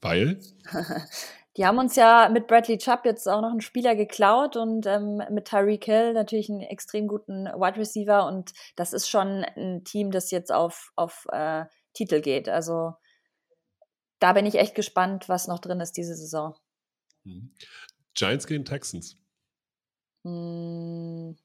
Weil? 0.00 0.40
Die 1.56 1.66
haben 1.66 1.78
uns 1.78 1.96
ja 1.96 2.30
mit 2.30 2.46
Bradley 2.46 2.78
Chubb 2.78 3.04
jetzt 3.04 3.28
auch 3.28 3.42
noch 3.42 3.50
einen 3.50 3.60
Spieler 3.60 3.94
geklaut 3.94 4.56
und 4.56 4.86
ähm, 4.86 5.22
mit 5.30 5.46
Tyreek 5.46 5.84
Hill 5.84 6.14
natürlich 6.14 6.48
einen 6.48 6.62
extrem 6.62 7.06
guten 7.06 7.44
Wide 7.44 7.78
Receiver 7.78 8.26
und 8.26 8.52
das 8.76 8.94
ist 8.94 9.08
schon 9.08 9.44
ein 9.44 9.84
Team, 9.84 10.10
das 10.10 10.30
jetzt 10.30 10.50
auf, 10.50 10.92
auf 10.96 11.26
äh, 11.30 11.66
Titel 11.92 12.22
geht. 12.22 12.48
Also 12.48 12.94
da 14.18 14.32
bin 14.32 14.46
ich 14.46 14.54
echt 14.54 14.74
gespannt, 14.74 15.28
was 15.28 15.46
noch 15.46 15.58
drin 15.58 15.80
ist 15.80 15.96
diese 15.96 16.14
Saison. 16.14 16.56
Mhm. 17.24 17.54
Giants 18.14 18.46
gegen 18.46 18.64
Texans. 18.64 19.18
Hm, 20.24 21.36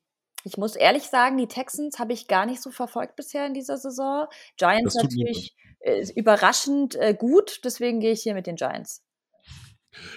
ich 0.43 0.57
muss 0.57 0.75
ehrlich 0.75 1.03
sagen, 1.03 1.37
die 1.37 1.47
Texans 1.47 1.99
habe 1.99 2.13
ich 2.13 2.27
gar 2.27 2.45
nicht 2.45 2.61
so 2.61 2.71
verfolgt 2.71 3.15
bisher 3.15 3.45
in 3.45 3.53
dieser 3.53 3.77
Saison. 3.77 4.27
Giants 4.57 4.95
natürlich 4.95 5.55
äh, 5.79 6.05
überraschend 6.15 6.95
äh, 6.95 7.13
gut, 7.13 7.61
deswegen 7.63 7.99
gehe 7.99 8.11
ich 8.11 8.21
hier 8.21 8.33
mit 8.33 8.47
den 8.47 8.55
Giants. 8.55 9.03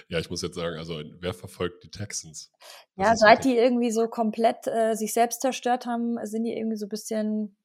Ja, 0.07 0.19
ich 0.19 0.29
muss 0.29 0.41
jetzt 0.41 0.55
sagen, 0.55 0.77
also 0.77 1.01
wer 1.19 1.33
verfolgt 1.33 1.83
die 1.83 1.91
Texans? 1.91 2.51
Das 2.95 3.07
ja, 3.07 3.15
seit 3.15 3.45
die 3.45 3.57
irgendwie 3.57 3.91
so 3.91 4.07
komplett 4.07 4.67
äh, 4.67 4.95
sich 4.95 5.13
selbst 5.13 5.41
zerstört 5.41 5.85
haben, 5.85 6.17
sind 6.25 6.43
die 6.43 6.55
irgendwie 6.55 6.77
so 6.77 6.85
ein 6.85 6.89
bisschen 6.89 7.55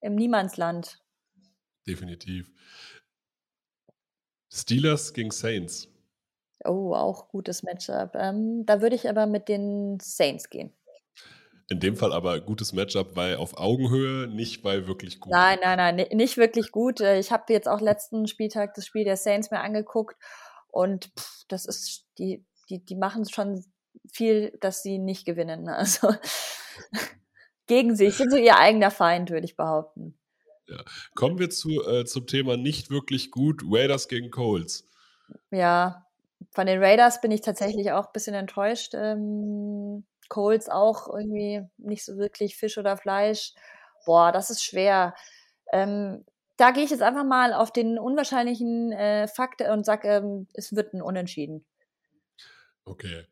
im 0.00 0.14
Niemandsland. 0.14 0.98
Definitiv. 1.86 2.50
Steelers 4.52 5.14
gegen 5.14 5.30
Saints. 5.30 5.88
Oh, 6.64 6.94
auch 6.94 7.28
gutes 7.28 7.62
Matchup. 7.62 8.14
Ähm, 8.14 8.64
da 8.66 8.80
würde 8.80 8.94
ich 8.94 9.08
aber 9.08 9.26
mit 9.26 9.48
den 9.48 9.98
Saints 10.00 10.50
gehen. 10.50 10.72
In 11.70 11.80
dem 11.80 11.96
Fall 11.96 12.12
aber 12.12 12.40
gutes 12.40 12.72
Matchup, 12.72 13.16
weil 13.16 13.36
auf 13.36 13.56
Augenhöhe, 13.56 14.28
nicht 14.28 14.62
weil 14.62 14.86
wirklich 14.86 15.20
gut. 15.20 15.32
Nein, 15.32 15.58
nein, 15.62 15.78
nein, 15.78 16.06
nicht 16.12 16.36
wirklich 16.36 16.70
gut. 16.70 17.00
Äh, 17.00 17.18
ich 17.18 17.32
habe 17.32 17.52
jetzt 17.52 17.66
auch 17.66 17.80
letzten 17.80 18.26
Spieltag 18.26 18.74
das 18.74 18.84
Spiel 18.86 19.04
der 19.04 19.16
Saints 19.16 19.50
mir 19.50 19.60
angeguckt 19.60 20.16
und 20.72 21.12
pff, 21.16 21.44
das 21.46 21.66
ist, 21.66 22.06
die, 22.18 22.44
die, 22.68 22.84
die 22.84 22.96
machen 22.96 23.28
schon 23.28 23.64
viel, 24.10 24.58
dass 24.60 24.82
sie 24.82 24.98
nicht 24.98 25.24
gewinnen. 25.24 25.68
Also 25.68 26.14
gegen 27.66 27.94
sich, 27.94 28.16
sind 28.16 28.30
so 28.30 28.36
ihr 28.36 28.56
eigener 28.58 28.90
Feind, 28.90 29.30
würde 29.30 29.44
ich 29.44 29.56
behaupten. 29.56 30.18
Ja. 30.66 30.82
Kommen 31.14 31.38
wir 31.38 31.50
zu, 31.50 31.82
äh, 31.86 32.04
zum 32.04 32.26
Thema 32.26 32.56
nicht 32.56 32.90
wirklich 32.90 33.30
gut, 33.30 33.62
Raiders 33.64 34.08
gegen 34.08 34.30
Coles. 34.30 34.88
Ja, 35.50 36.06
von 36.50 36.66
den 36.66 36.82
Raiders 36.82 37.20
bin 37.20 37.30
ich 37.30 37.42
tatsächlich 37.42 37.92
auch 37.92 38.06
ein 38.06 38.12
bisschen 38.12 38.34
enttäuscht. 38.34 38.94
Ähm, 38.94 40.04
Coles 40.28 40.68
auch 40.68 41.08
irgendwie 41.08 41.62
nicht 41.76 42.04
so 42.04 42.16
wirklich 42.16 42.56
Fisch 42.56 42.78
oder 42.78 42.96
Fleisch. 42.96 43.52
Boah, 44.06 44.32
das 44.32 44.50
ist 44.50 44.64
schwer. 44.64 45.14
Ähm, 45.72 46.24
da 46.62 46.70
gehe 46.70 46.84
ich 46.84 46.90
jetzt 46.90 47.02
einfach 47.02 47.24
mal 47.24 47.54
auf 47.54 47.72
den 47.72 47.98
unwahrscheinlichen 47.98 48.92
äh, 48.92 49.26
Fakt 49.26 49.62
und 49.62 49.84
sage, 49.84 50.06
ähm, 50.06 50.46
es 50.54 50.76
wird 50.76 50.94
ein 50.94 51.02
Unentschieden. 51.02 51.66
Okay. 52.84 53.26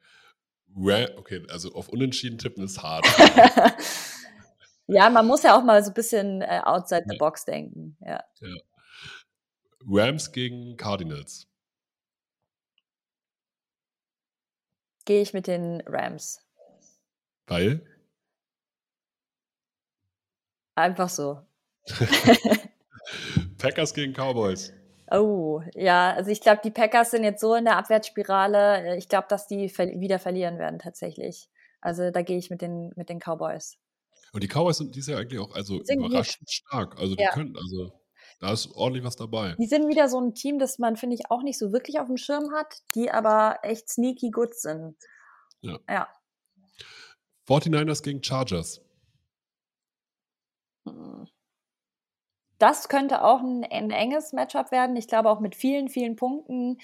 Okay, 0.75 1.47
also 1.49 1.73
auf 1.75 1.89
Unentschieden 1.91 2.39
tippen 2.39 2.65
ist 2.65 2.83
hart. 2.83 3.07
ja, 4.89 5.09
man 5.11 5.29
muss 5.29 5.45
ja 5.45 5.57
auch 5.57 5.63
mal 5.63 5.81
so 5.85 5.93
ein 5.93 5.95
bisschen 5.95 6.43
äh, 6.43 6.61
outside 6.65 7.05
the 7.09 7.17
box 7.19 7.45
denken. 7.45 7.97
Ja. 8.01 8.25
ja. 8.41 8.57
Rams 9.87 10.33
gegen 10.33 10.77
Cardinals. 10.77 11.47
Gehe 15.05 15.23
ich 15.23 15.33
mit 15.33 15.47
den 15.47 15.83
Rams. 15.87 16.45
Weil? 17.47 17.87
Einfach 20.75 21.09
so. 21.09 21.47
Packers 23.61 23.95
gegen 23.95 24.13
Cowboys. 24.13 24.73
Oh, 25.11 25.61
ja, 25.75 26.13
also 26.15 26.31
ich 26.31 26.41
glaube, 26.41 26.61
die 26.63 26.71
Packers 26.71 27.11
sind 27.11 27.25
jetzt 27.25 27.41
so 27.41 27.55
in 27.55 27.65
der 27.65 27.77
Abwärtsspirale. 27.77 28.97
Ich 28.97 29.09
glaube, 29.09 29.27
dass 29.29 29.47
die 29.47 29.69
ver 29.69 29.89
wieder 30.01 30.19
verlieren 30.19 30.59
werden 30.59 30.79
tatsächlich. 30.79 31.49
Also 31.81 32.11
da 32.11 32.23
gehe 32.23 32.39
ich 32.39 32.51
mit 32.51 32.63
den, 32.63 32.93
mit 32.97 33.09
den 33.09 33.19
Cowboys. 33.19 33.77
Und 34.33 34.43
die 34.45 34.49
Cowboys 34.49 34.79
sind 34.79 34.95
dieses 34.95 35.09
Jahr 35.09 35.21
eigentlich 35.21 35.41
auch 35.41 35.53
also 35.55 35.83
Sind 35.83 35.99
gut. 35.99 36.11
überraschend 36.11 36.49
stark. 36.51 36.99
Also 36.99 37.17
die 37.17 37.23
Ja. 37.25 37.31
können, 37.33 37.57
also 37.57 37.93
da 38.39 38.53
ist 38.53 38.71
ordentlich 38.75 39.05
was 39.05 39.17
dabei. 39.17 39.57
Die 39.59 39.67
sind 39.67 39.89
wieder 39.89 40.09
so 40.09 40.21
ein 40.21 40.35
Team, 40.35 40.59
das 40.59 40.79
man, 40.79 40.97
finde 40.97 41.17
ich, 41.17 41.31
auch 41.31 41.43
nicht 41.43 41.59
so 41.59 41.73
wirklich 41.73 41.99
auf 41.99 42.07
dem 42.07 42.17
Schirm 42.17 42.53
hat, 42.53 42.77
die 42.95 43.11
aber 43.11 43.59
echt 43.63 43.89
sneaky 43.89 44.31
good 44.31 44.55
sind. 44.55 44.97
Ja. 45.63 45.79
Ja. 45.89 46.09
49ers 47.49 48.03
gegen 48.03 48.23
Chargers. 48.23 48.81
Das 52.61 52.91
könnte 52.91 53.25
auch 53.25 53.41
ein, 53.41 53.65
ein 53.65 53.91
enges 53.91 54.35
Matchup 54.35 54.71
werden. 54.71 54.95
Ich 54.95 55.09
glaube 55.09 55.31
auch 55.31 55.41
mit 55.41 55.57
vielen, 55.57 55.89
vielen 55.89 56.15
Punkten. 56.15 56.79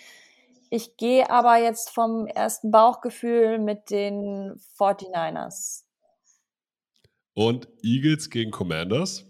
Ich 0.71 0.97
gehe 0.97 1.31
aber 1.31 1.59
jetzt 1.59 1.91
vom 1.91 2.27
ersten 2.27 2.71
Bauchgefühl 2.71 3.59
mit 3.59 3.91
den 3.91 4.59
49ers. 4.79 5.85
Und 7.35 7.69
Eagles 7.83 8.31
gegen 8.31 8.51
Commanders. 8.51 9.27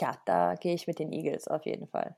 Ja, 0.00 0.18
da 0.26 0.56
gehe 0.56 0.74
ich 0.74 0.88
mit 0.88 0.98
den 0.98 1.12
Eagles 1.12 1.46
auf 1.46 1.64
jeden 1.64 1.86
Fall. 1.86 2.16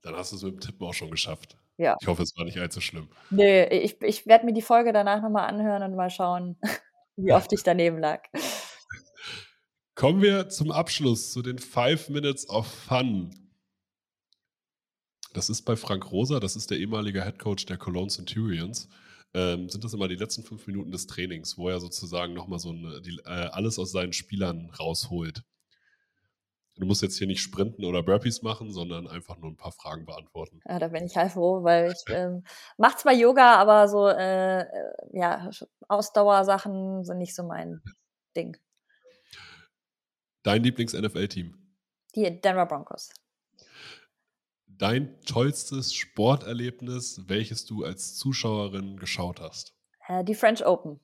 Dann 0.00 0.16
hast 0.16 0.32
du 0.32 0.36
es 0.36 0.42
mit 0.42 0.54
dem 0.54 0.60
Tippen 0.60 0.86
auch 0.86 0.94
schon 0.94 1.10
geschafft. 1.10 1.58
Ja. 1.76 1.96
Ich 2.00 2.08
hoffe, 2.08 2.22
es 2.22 2.34
war 2.36 2.46
nicht 2.46 2.58
allzu 2.58 2.80
schlimm. 2.80 3.08
Nö, 3.28 3.64
ich, 3.64 4.00
ich 4.00 4.26
werde 4.26 4.46
mir 4.46 4.54
die 4.54 4.62
Folge 4.62 4.94
danach 4.94 5.20
nochmal 5.20 5.48
anhören 5.48 5.82
und 5.82 5.96
mal 5.96 6.10
schauen, 6.10 6.56
wie 7.16 7.32
oft 7.32 7.52
ich 7.52 7.62
daneben 7.62 7.98
lag. 7.98 8.22
Kommen 9.94 10.22
wir 10.22 10.48
zum 10.48 10.72
Abschluss 10.72 11.32
zu 11.32 11.42
den 11.42 11.58
Five 11.58 12.08
Minutes 12.08 12.48
of 12.48 12.66
Fun. 12.66 13.30
Das 15.34 15.50
ist 15.50 15.62
bei 15.62 15.76
Frank 15.76 16.10
Rosa, 16.10 16.40
das 16.40 16.56
ist 16.56 16.70
der 16.70 16.78
ehemalige 16.78 17.22
Head 17.24 17.38
Coach 17.38 17.66
der 17.66 17.76
Cologne 17.76 18.08
Centurions. 18.08 18.88
Ähm, 19.34 19.68
sind 19.68 19.84
das 19.84 19.92
immer 19.92 20.08
die 20.08 20.16
letzten 20.16 20.44
fünf 20.44 20.66
Minuten 20.66 20.90
des 20.90 21.06
Trainings, 21.06 21.58
wo 21.58 21.68
er 21.68 21.78
sozusagen 21.78 22.32
nochmal 22.32 22.58
so 22.58 22.70
eine, 22.70 23.02
die, 23.02 23.18
äh, 23.24 23.48
alles 23.52 23.78
aus 23.78 23.92
seinen 23.92 24.14
Spielern 24.14 24.70
rausholt. 24.78 25.42
Du 26.76 26.86
musst 26.86 27.02
jetzt 27.02 27.18
hier 27.18 27.26
nicht 27.26 27.42
sprinten 27.42 27.84
oder 27.84 28.02
Burpees 28.02 28.40
machen, 28.40 28.72
sondern 28.72 29.06
einfach 29.06 29.36
nur 29.36 29.50
ein 29.50 29.56
paar 29.56 29.72
Fragen 29.72 30.06
beantworten. 30.06 30.60
Ja, 30.66 30.78
da 30.78 30.88
bin 30.88 31.04
ich 31.04 31.16
halt 31.16 31.32
froh, 31.32 31.62
weil 31.62 31.92
ich 31.92 32.14
ähm, 32.14 32.44
mache 32.78 32.96
zwar 32.96 33.12
Yoga, 33.12 33.56
aber 33.56 33.88
so 33.88 34.08
äh, 34.08 34.62
äh, 34.62 34.66
ja, 35.12 35.50
Ausdauersachen 35.88 37.04
sind 37.04 37.18
nicht 37.18 37.34
so 37.34 37.42
mein 37.42 37.82
Ding. 38.34 38.56
Dein 40.42 40.62
Lieblings-NFL-Team. 40.64 41.56
Die 42.14 42.40
Denver 42.40 42.66
Broncos. 42.66 43.10
Dein 44.66 45.20
tollstes 45.22 45.94
Sporterlebnis, 45.94 47.28
welches 47.28 47.64
du 47.64 47.84
als 47.84 48.16
Zuschauerin 48.16 48.96
geschaut 48.96 49.40
hast. 49.40 49.76
Äh, 50.08 50.24
die 50.24 50.34
French 50.34 50.66
Open. 50.66 50.98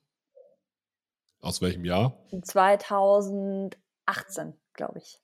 Aus 1.39 1.61
welchem 1.61 1.85
Jahr? 1.85 2.21
2018, 2.41 4.53
glaube 4.73 4.99
ich. 4.99 5.21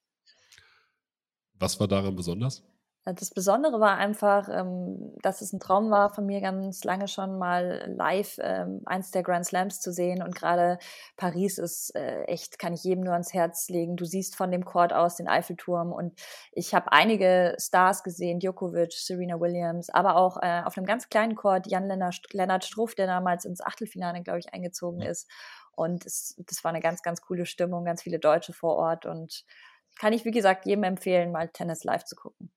Was 1.56 1.78
war 1.80 1.89
daran 1.89 2.15
besonders? 2.15 2.63
Äh, 3.06 3.13
Das 3.13 3.32
Besondere 3.32 3.80
war 3.80 3.98
einfach, 3.98 4.50
ähm, 4.50 5.13
dass 5.22 5.41
es 5.41 5.54
ein 5.54 5.60
Traum 5.60 5.89
war 5.91 6.13
von 6.13 6.26
mir 6.26 6.41
ganz 6.41 6.84
lange 6.84 7.08
schon 7.08 7.38
mal 7.38 7.86
live 7.96 8.38
ähm, 8.41 8.82
eins 8.86 9.12
der 9.12 9.24
Grand 9.24 9.46
Slams 9.46 9.80
zu 9.80 9.91
sehen. 9.91 10.22
Und 10.24 10.36
gerade 10.36 10.78
Paris 11.18 11.58
ist 11.58 11.96
äh, 11.96 12.24
echt, 12.24 12.60
kann 12.60 12.74
ich 12.74 12.84
jedem 12.84 13.04
nur 13.04 13.13
ans 13.13 13.34
Herz 13.34 13.70
legen. 13.70 13.96
Du 13.96 14.06
siehst 14.06 14.36
von 14.36 14.52
dem 14.52 14.65
Court 14.65 14.94
aus 14.94 15.15
den 15.15 15.28
Eiffelturm. 15.28 15.91
Und 15.94 16.20
ich 16.52 16.74
habe 16.74 16.91
einige 16.91 17.56
Stars 17.60 18.04
gesehen, 18.04 18.39
Djokovic, 18.39 18.94
Serena 18.94 19.39
Williams, 19.39 19.89
aber 19.89 20.15
auch 20.15 20.38
äh, 20.41 20.63
auf 20.65 20.78
einem 20.78 20.86
ganz 20.86 21.10
kleinen 21.10 21.36
Court 21.36 21.68
Jan 21.68 21.88
Lennart 21.88 22.22
Lennart 22.34 22.65
Struff, 22.65 22.96
der 22.96 23.08
damals 23.08 23.46
ins 23.46 23.62
Achtelfinale, 23.62 24.22
glaube 24.24 24.39
ich, 24.39 24.54
eingezogen 24.54 25.02
ist. 25.02 25.30
Und 25.72 26.06
es, 26.06 26.36
das 26.48 26.63
war 26.63 26.70
eine 26.70 26.80
ganz, 26.82 27.02
ganz 27.04 27.22
coole 27.22 27.46
Stimmung, 27.46 27.84
ganz 27.86 28.02
viele 28.02 28.20
Deutsche 28.20 28.54
vor 28.54 28.76
Ort. 28.78 29.06
Und 29.06 29.44
kann 30.00 30.13
ich, 30.13 30.26
wie 30.26 30.32
gesagt, 30.32 30.65
jedem 30.65 30.84
empfehlen, 30.84 31.32
mal 31.32 31.50
Tennis 31.50 31.84
live 31.84 32.06
zu 32.06 32.15
gucken. 32.15 32.52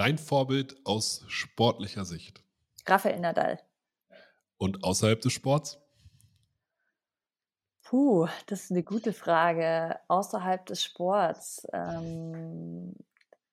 Dein 0.00 0.16
Vorbild 0.16 0.80
aus 0.86 1.26
sportlicher 1.28 2.06
Sicht 2.06 2.42
Rafael 2.86 3.20
Nadal. 3.20 3.60
und 4.56 4.82
außerhalb 4.82 5.20
des 5.20 5.34
Sports? 5.34 5.78
Puh, 7.82 8.26
das 8.46 8.62
ist 8.62 8.70
eine 8.70 8.82
gute 8.82 9.12
Frage. 9.12 10.00
Außerhalb 10.08 10.64
des 10.64 10.82
Sports. 10.82 11.66
Ähm, 11.74 12.94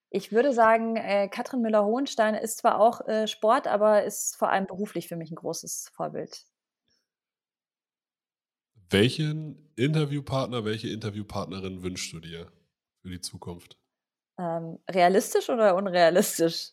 ich 0.10 0.32
würde 0.32 0.54
sagen, 0.54 0.96
äh, 0.96 1.28
Katrin 1.28 1.62
Müller-Hohenstein 1.64 2.34
ist 2.34 2.60
zwar 2.60 2.80
auch 2.80 3.06
äh, 3.10 3.28
Sport, 3.28 3.68
aber 3.68 4.06
ist 4.06 4.38
vor 4.38 4.50
allem 4.50 4.68
beruflich 4.68 5.10
für 5.10 5.18
mich 5.18 5.30
ein 5.30 5.36
großes 5.36 5.92
Vorbild. 5.94 6.46
Welchen 8.90 9.70
Interviewpartner, 9.76 10.64
welche 10.64 10.88
Interviewpartnerin 10.88 11.84
wünschst 11.84 12.14
du 12.14 12.22
dir 12.22 12.50
für 13.02 13.10
die 13.10 13.20
Zukunft? 13.20 13.78
Ähm, 14.40 14.80
realistisch 14.90 15.50
oder 15.50 15.76
unrealistisch? 15.76 16.72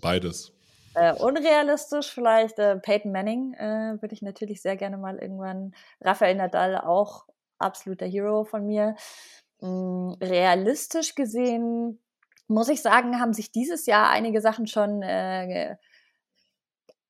Beides. 0.00 0.52
Äh, 0.94 1.12
unrealistisch 1.14 2.12
vielleicht 2.12 2.58
äh, 2.58 2.76
Peyton 2.76 3.12
Manning 3.12 3.54
äh, 3.54 4.00
würde 4.00 4.14
ich 4.14 4.22
natürlich 4.22 4.62
sehr 4.62 4.76
gerne 4.76 4.96
mal 4.96 5.18
irgendwann. 5.18 5.74
Rafael 6.00 6.34
Nadal 6.34 6.78
auch 6.78 7.26
absoluter 7.58 8.06
Hero 8.06 8.44
von 8.44 8.66
mir. 8.66 8.96
Mm, 9.60 10.12
realistisch 10.22 11.14
gesehen 11.14 12.00
muss 12.48 12.68
ich 12.68 12.80
sagen, 12.80 13.20
haben 13.20 13.32
sich 13.32 13.50
dieses 13.50 13.86
Jahr 13.86 14.10
einige 14.10 14.40
Sachen 14.40 14.66
schon 14.66 15.02
äh, 15.02 15.76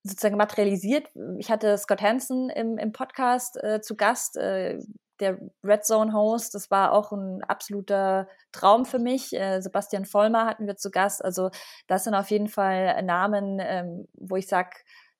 sozusagen 0.02 0.36
materialisiert. 0.36 1.08
Ich 1.38 1.50
hatte 1.50 1.76
Scott 1.78 2.00
Hansen 2.00 2.48
im, 2.50 2.78
im 2.78 2.92
Podcast 2.92 3.62
äh, 3.62 3.80
zu 3.80 3.96
Gast, 3.96 4.36
äh, 4.36 4.78
der 5.20 5.38
Red 5.62 5.84
Zone 5.84 6.12
Host. 6.12 6.54
Das 6.54 6.70
war 6.70 6.92
auch 6.92 7.12
ein 7.12 7.42
absoluter 7.42 8.28
Traum 8.52 8.84
für 8.84 8.98
mich. 8.98 9.32
Äh, 9.32 9.60
Sebastian 9.60 10.04
Vollmer 10.04 10.46
hatten 10.46 10.66
wir 10.66 10.76
zu 10.76 10.90
Gast. 10.90 11.24
Also 11.24 11.50
das 11.86 12.04
sind 12.04 12.14
auf 12.14 12.30
jeden 12.30 12.48
Fall 12.48 13.02
Namen, 13.02 13.58
ähm, 13.60 14.06
wo 14.14 14.36
ich 14.36 14.46
sage, 14.46 14.70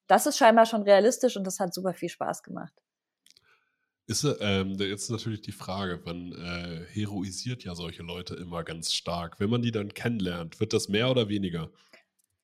das 0.06 0.26
ist 0.26 0.38
scheinbar 0.38 0.66
schon 0.66 0.82
realistisch 0.82 1.36
und 1.36 1.44
das 1.44 1.58
hat 1.60 1.74
super 1.74 1.94
viel 1.94 2.08
Spaß 2.08 2.42
gemacht. 2.42 2.72
Ist, 4.08 4.24
ähm, 4.40 4.76
jetzt 4.78 5.10
natürlich 5.10 5.40
die 5.40 5.52
Frage, 5.52 6.00
man 6.04 6.30
äh, 6.32 6.84
heroisiert 6.92 7.64
ja 7.64 7.74
solche 7.74 8.04
Leute 8.04 8.36
immer 8.36 8.62
ganz 8.62 8.92
stark. 8.92 9.40
Wenn 9.40 9.50
man 9.50 9.62
die 9.62 9.72
dann 9.72 9.94
kennenlernt, 9.94 10.60
wird 10.60 10.72
das 10.72 10.88
mehr 10.88 11.10
oder 11.10 11.28
weniger? 11.28 11.70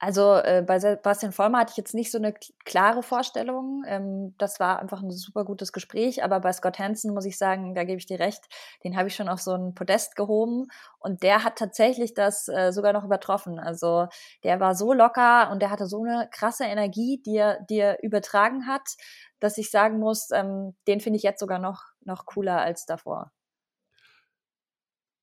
Also 0.05 0.35
äh, 0.35 0.65
bei 0.67 0.81
Sebastian 0.81 1.31
Vollmer 1.31 1.61
hatte 1.61 1.71
ich 1.71 1.77
jetzt 1.77 1.95
nicht 1.95 2.11
so 2.11 2.19
eine 2.19 2.35
klare 2.65 3.05
Vorstellung. 3.05 3.85
Ähm, 3.87 4.35
das 4.37 4.59
war 4.59 4.81
einfach 4.81 5.01
ein 5.01 5.13
super 5.13 5.45
gutes 5.45 5.73
Gespräch. 5.73 6.25
Aber 6.25 6.41
bei 6.41 6.53
Scott 6.53 6.81
Hansen 6.81 7.15
muss 7.15 7.25
ich 7.25 7.39
sagen, 7.39 7.77
da 7.77 7.85
gebe 7.85 7.99
ich 7.99 8.07
dir 8.07 8.19
recht, 8.19 8.43
den 8.83 8.97
habe 8.97 9.07
ich 9.07 9.15
schon 9.15 9.29
auf 9.29 9.41
so 9.41 9.53
ein 9.53 9.77
Podest 9.77 10.17
gehoben. 10.17 10.67
Und 10.99 11.23
der 11.23 11.45
hat 11.45 11.55
tatsächlich 11.55 12.15
das 12.15 12.49
äh, 12.49 12.73
sogar 12.73 12.93
noch 12.93 13.05
übertroffen. 13.05 13.61
Also 13.61 14.09
der 14.43 14.59
war 14.59 14.75
so 14.75 14.93
locker 14.93 15.53
und 15.53 15.63
der 15.63 15.71
hatte 15.71 15.87
so 15.87 16.03
eine 16.03 16.29
krasse 16.33 16.65
Energie, 16.65 17.23
die 17.25 17.37
er, 17.37 17.63
die 17.71 17.79
er 17.79 18.03
übertragen 18.03 18.67
hat, 18.67 18.97
dass 19.39 19.57
ich 19.57 19.71
sagen 19.71 20.01
muss, 20.01 20.31
ähm, 20.33 20.75
den 20.89 20.99
finde 20.99 21.19
ich 21.19 21.23
jetzt 21.23 21.39
sogar 21.39 21.61
noch, 21.61 21.85
noch 22.01 22.27
cooler 22.27 22.61
als 22.61 22.87
davor. 22.87 23.31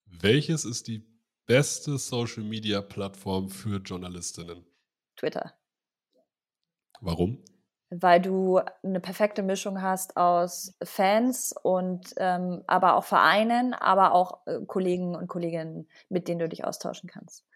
Welches 0.06 0.64
ist 0.64 0.88
die 0.88 1.09
beste 1.50 1.98
Social-Media-Plattform 1.98 3.50
für 3.50 3.78
Journalistinnen? 3.78 4.64
Twitter. 5.18 5.54
Warum? 7.02 7.44
weil 7.92 8.22
du 8.22 8.62
eine 8.84 9.00
perfekte 9.00 9.42
Mischung 9.42 9.82
hast 9.82 10.16
aus 10.16 10.76
Fans 10.84 11.56
und 11.64 12.14
ähm, 12.18 12.64
aber 12.68 12.96
auch 12.96 13.04
Vereinen, 13.04 13.74
aber 13.74 14.14
auch 14.14 14.46
äh, 14.46 14.60
Kollegen 14.68 15.16
und 15.16 15.28
Kolleginnen, 15.28 15.88
mit 16.08 16.28
denen 16.28 16.38
du 16.38 16.48
dich 16.48 16.66
austauschen 16.66 17.10
kannst. 17.10 17.48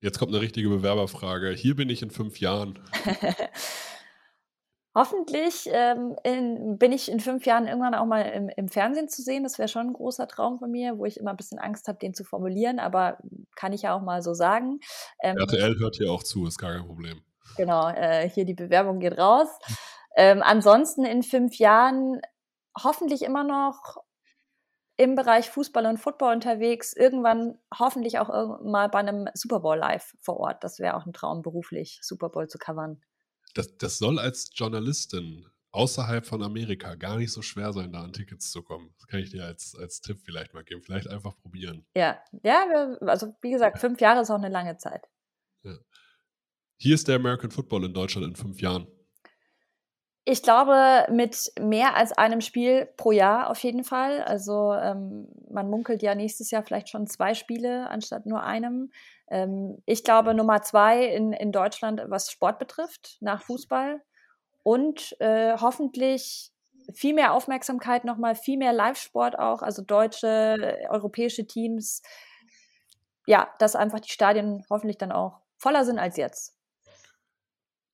Jetzt 0.00 0.18
kommt 0.18 0.32
eine 0.32 0.42
richtige 0.42 0.68
Bewerberfrage. 0.68 1.52
Hier 1.52 1.74
bin 1.74 1.88
ich 1.88 2.02
in 2.02 2.10
fünf 2.10 2.38
Jahren. 2.38 2.78
Hoffentlich 4.94 5.68
ähm, 5.72 6.16
in, 6.22 6.76
bin 6.76 6.92
ich 6.92 7.10
in 7.10 7.18
fünf 7.18 7.46
Jahren 7.46 7.66
irgendwann 7.66 7.94
auch 7.94 8.04
mal 8.04 8.22
im, 8.22 8.50
im 8.50 8.68
Fernsehen 8.68 9.08
zu 9.08 9.22
sehen. 9.22 9.42
Das 9.42 9.58
wäre 9.58 9.68
schon 9.68 9.88
ein 9.88 9.92
großer 9.94 10.28
Traum 10.28 10.58
von 10.58 10.70
mir, 10.70 10.98
wo 10.98 11.06
ich 11.06 11.18
immer 11.18 11.30
ein 11.30 11.36
bisschen 11.36 11.58
Angst 11.58 11.88
habe, 11.88 11.98
den 11.98 12.12
zu 12.12 12.24
formulieren, 12.24 12.78
aber 12.78 13.18
kann 13.56 13.72
ich 13.72 13.82
ja 13.82 13.94
auch 13.94 14.02
mal 14.02 14.22
so 14.22 14.34
sagen. 14.34 14.80
Ähm, 15.22 15.38
RTL 15.38 15.78
hört 15.78 15.96
hier 15.96 16.12
auch 16.12 16.22
zu, 16.22 16.46
ist 16.46 16.58
gar 16.58 16.72
kein 16.72 16.86
Problem. 16.86 17.22
Genau, 17.56 17.88
äh, 17.88 18.28
hier 18.28 18.44
die 18.44 18.54
Bewerbung 18.54 18.98
geht 18.98 19.18
raus. 19.18 19.48
Ähm, 20.14 20.42
ansonsten 20.42 21.04
in 21.04 21.22
fünf 21.22 21.56
Jahren 21.56 22.20
hoffentlich 22.82 23.22
immer 23.22 23.44
noch 23.44 23.96
im 24.98 25.14
Bereich 25.14 25.48
Fußball 25.50 25.86
und 25.86 25.98
Football 25.98 26.34
unterwegs, 26.34 26.92
irgendwann 26.92 27.58
hoffentlich 27.76 28.18
auch 28.18 28.60
mal 28.62 28.88
bei 28.88 28.98
einem 28.98 29.28
Super 29.32 29.60
Bowl 29.60 29.78
live 29.78 30.14
vor 30.20 30.36
Ort. 30.38 30.62
Das 30.62 30.78
wäre 30.78 30.96
auch 30.96 31.06
ein 31.06 31.14
Traum, 31.14 31.42
beruflich 31.42 31.98
Super 32.02 32.28
Bowl 32.28 32.46
zu 32.46 32.58
covern. 32.58 33.00
Das, 33.54 33.76
das 33.76 33.98
soll 33.98 34.18
als 34.18 34.50
Journalistin 34.54 35.46
außerhalb 35.72 36.26
von 36.26 36.42
Amerika 36.42 36.94
gar 36.94 37.16
nicht 37.16 37.32
so 37.32 37.42
schwer 37.42 37.72
sein, 37.72 37.92
da 37.92 38.02
an 38.02 38.12
Tickets 38.12 38.50
zu 38.50 38.62
kommen. 38.62 38.94
Das 38.98 39.06
kann 39.06 39.20
ich 39.20 39.30
dir 39.30 39.44
als, 39.44 39.74
als 39.74 40.00
Tipp 40.00 40.20
vielleicht 40.22 40.54
mal 40.54 40.62
geben. 40.62 40.82
Vielleicht 40.82 41.08
einfach 41.08 41.36
probieren. 41.38 41.86
Ja, 41.96 42.18
ja, 42.42 42.96
also 43.00 43.34
wie 43.40 43.50
gesagt, 43.50 43.78
fünf 43.78 44.00
Jahre 44.00 44.20
ist 44.20 44.30
auch 44.30 44.36
eine 44.36 44.50
lange 44.50 44.76
Zeit. 44.76 45.08
Ja. 45.62 45.76
Hier 46.76 46.94
ist 46.94 47.08
der 47.08 47.16
American 47.16 47.50
Football 47.50 47.84
in 47.84 47.94
Deutschland 47.94 48.26
in 48.26 48.36
fünf 48.36 48.60
Jahren. 48.60 48.86
Ich 50.24 50.42
glaube, 50.44 51.06
mit 51.10 51.52
mehr 51.60 51.96
als 51.96 52.12
einem 52.12 52.40
Spiel 52.40 52.86
pro 52.96 53.10
Jahr 53.10 53.50
auf 53.50 53.58
jeden 53.64 53.82
Fall. 53.82 54.22
Also 54.22 54.72
ähm, 54.72 55.26
man 55.50 55.68
munkelt 55.68 56.00
ja 56.00 56.14
nächstes 56.14 56.52
Jahr 56.52 56.62
vielleicht 56.62 56.88
schon 56.88 57.08
zwei 57.08 57.34
Spiele 57.34 57.90
anstatt 57.90 58.24
nur 58.24 58.44
einem. 58.44 58.92
Ähm, 59.28 59.82
ich 59.84 60.04
glaube 60.04 60.34
Nummer 60.34 60.62
zwei 60.62 61.06
in, 61.06 61.32
in 61.32 61.50
Deutschland, 61.50 62.02
was 62.06 62.30
Sport 62.30 62.60
betrifft, 62.60 63.16
nach 63.20 63.42
Fußball. 63.42 64.00
Und 64.62 65.16
äh, 65.18 65.56
hoffentlich 65.58 66.52
viel 66.94 67.14
mehr 67.14 67.32
Aufmerksamkeit 67.32 68.04
nochmal, 68.04 68.36
viel 68.36 68.58
mehr 68.58 68.72
Live-Sport 68.72 69.38
auch, 69.38 69.62
also 69.62 69.82
deutsche, 69.82 70.78
europäische 70.88 71.46
Teams. 71.48 72.02
Ja, 73.26 73.52
dass 73.58 73.74
einfach 73.74 74.00
die 74.00 74.10
Stadien 74.10 74.64
hoffentlich 74.70 74.98
dann 74.98 75.10
auch 75.10 75.40
voller 75.56 75.84
sind 75.84 75.98
als 75.98 76.16
jetzt. 76.16 76.56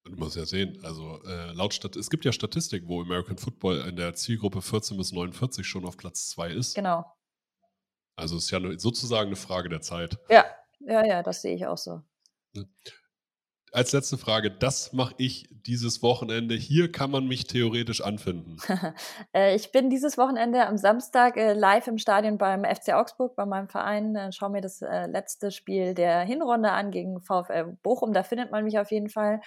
Du 0.08 0.16
musst 0.16 0.36
ja 0.36 0.46
sehen, 0.46 0.78
also 0.84 1.20
äh, 1.24 1.52
laut 1.52 1.74
Stat 1.74 1.96
es 1.96 2.08
gibt 2.08 2.24
ja 2.24 2.32
Statistik, 2.32 2.84
wo 2.86 3.02
American 3.02 3.36
Football 3.36 3.80
in 3.88 3.96
der 3.96 4.14
Zielgruppe 4.14 4.62
14 4.62 4.96
bis 4.96 5.12
49 5.12 5.66
schon 5.66 5.84
auf 5.84 5.96
Platz 5.96 6.28
2 6.30 6.50
ist. 6.50 6.74
Genau. 6.74 7.04
Also 8.16 8.36
es 8.36 8.44
ist 8.44 8.50
ja 8.50 8.60
sozusagen 8.78 9.28
eine 9.28 9.36
Frage 9.36 9.68
der 9.68 9.80
Zeit. 9.80 10.18
Ja, 10.28 10.44
ja, 10.80 11.04
ja, 11.04 11.22
das 11.22 11.42
sehe 11.42 11.54
ich 11.54 11.66
auch 11.66 11.78
so. 11.78 12.02
Als 13.70 13.92
letzte 13.92 14.16
Frage, 14.16 14.50
das 14.50 14.92
mache 14.92 15.14
ich 15.18 15.46
dieses 15.50 16.02
Wochenende. 16.02 16.54
Hier 16.54 16.90
kann 16.90 17.10
man 17.10 17.26
mich 17.26 17.46
theoretisch 17.46 18.00
anfinden. 18.00 18.56
Äh, 19.34 19.54
ich 19.54 19.72
bin 19.72 19.90
dieses 19.90 20.16
Wochenende 20.16 20.66
am 20.66 20.78
Samstag 20.78 21.36
äh, 21.36 21.52
live 21.52 21.86
im 21.86 21.98
Stadion 21.98 22.38
beim 22.38 22.64
FC 22.64 22.94
Augsburg, 22.94 23.36
bei 23.36 23.44
meinem 23.44 23.68
Verein. 23.68 24.16
Äh, 24.16 24.32
schaue 24.32 24.50
mir 24.50 24.62
das 24.62 24.80
letzte 24.80 25.50
Spiel 25.50 25.94
der 25.94 26.20
Hinrunde 26.20 26.70
an 26.72 26.90
gegen 26.90 27.20
VfL 27.20 27.76
Bochum. 27.82 28.12
Da 28.14 28.22
findet 28.22 28.50
man 28.50 28.64
mich 28.64 28.78
auf 28.78 28.90
jeden 28.90 29.10
Fall. 29.10 29.40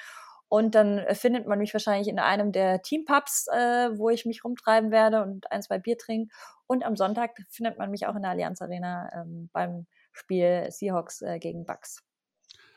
Und 0.52 0.76
dann 0.76 1.06
findet 1.14 1.48
man 1.48 1.60
mich 1.60 1.72
wahrscheinlich 1.72 2.10
in 2.10 2.20
einem 2.20 2.52
der 2.52 2.82
Teampubs, 2.82 3.48
äh, 3.54 3.98
wo 3.98 4.10
ich 4.10 4.26
mich 4.26 4.44
rumtreiben 4.44 4.92
werde 4.92 5.24
und 5.24 5.50
ein, 5.50 5.62
zwei 5.62 5.80
Bier 5.80 5.98
trinken. 5.98 6.30
Und 6.68 6.84
am 6.84 6.98
Sonntag 6.98 7.38
findet 7.50 7.78
man 7.78 7.90
mich 7.90 8.06
auch 8.06 8.18
in 8.18 8.24
der 8.24 8.32
Allianz 8.32 8.62
Arena 8.62 9.10
ähm, 9.16 9.50
beim 9.54 9.88
Spiel 10.12 10.68
Seahawks 10.70 11.22
äh, 11.22 11.40
gegen 11.40 11.66
Bucks. 11.66 12.04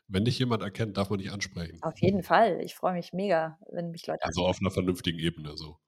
Wenn 0.06 0.24
dich 0.24 0.38
jemand 0.38 0.62
erkennt, 0.62 0.96
darf 0.96 1.10
man 1.10 1.18
dich 1.18 1.32
ansprechen. 1.32 1.80
Auf 1.82 1.98
jeden 1.98 2.22
Fall. 2.22 2.60
Ich 2.60 2.76
freue 2.76 2.92
mich 2.92 3.12
mega, 3.12 3.58
wenn 3.72 3.90
mich 3.90 4.06
Leute. 4.06 4.24
Also 4.24 4.46
auf 4.46 4.58
einer 4.60 4.70
vernünftigen 4.70 5.18
Ebene 5.18 5.56
so. 5.56 5.80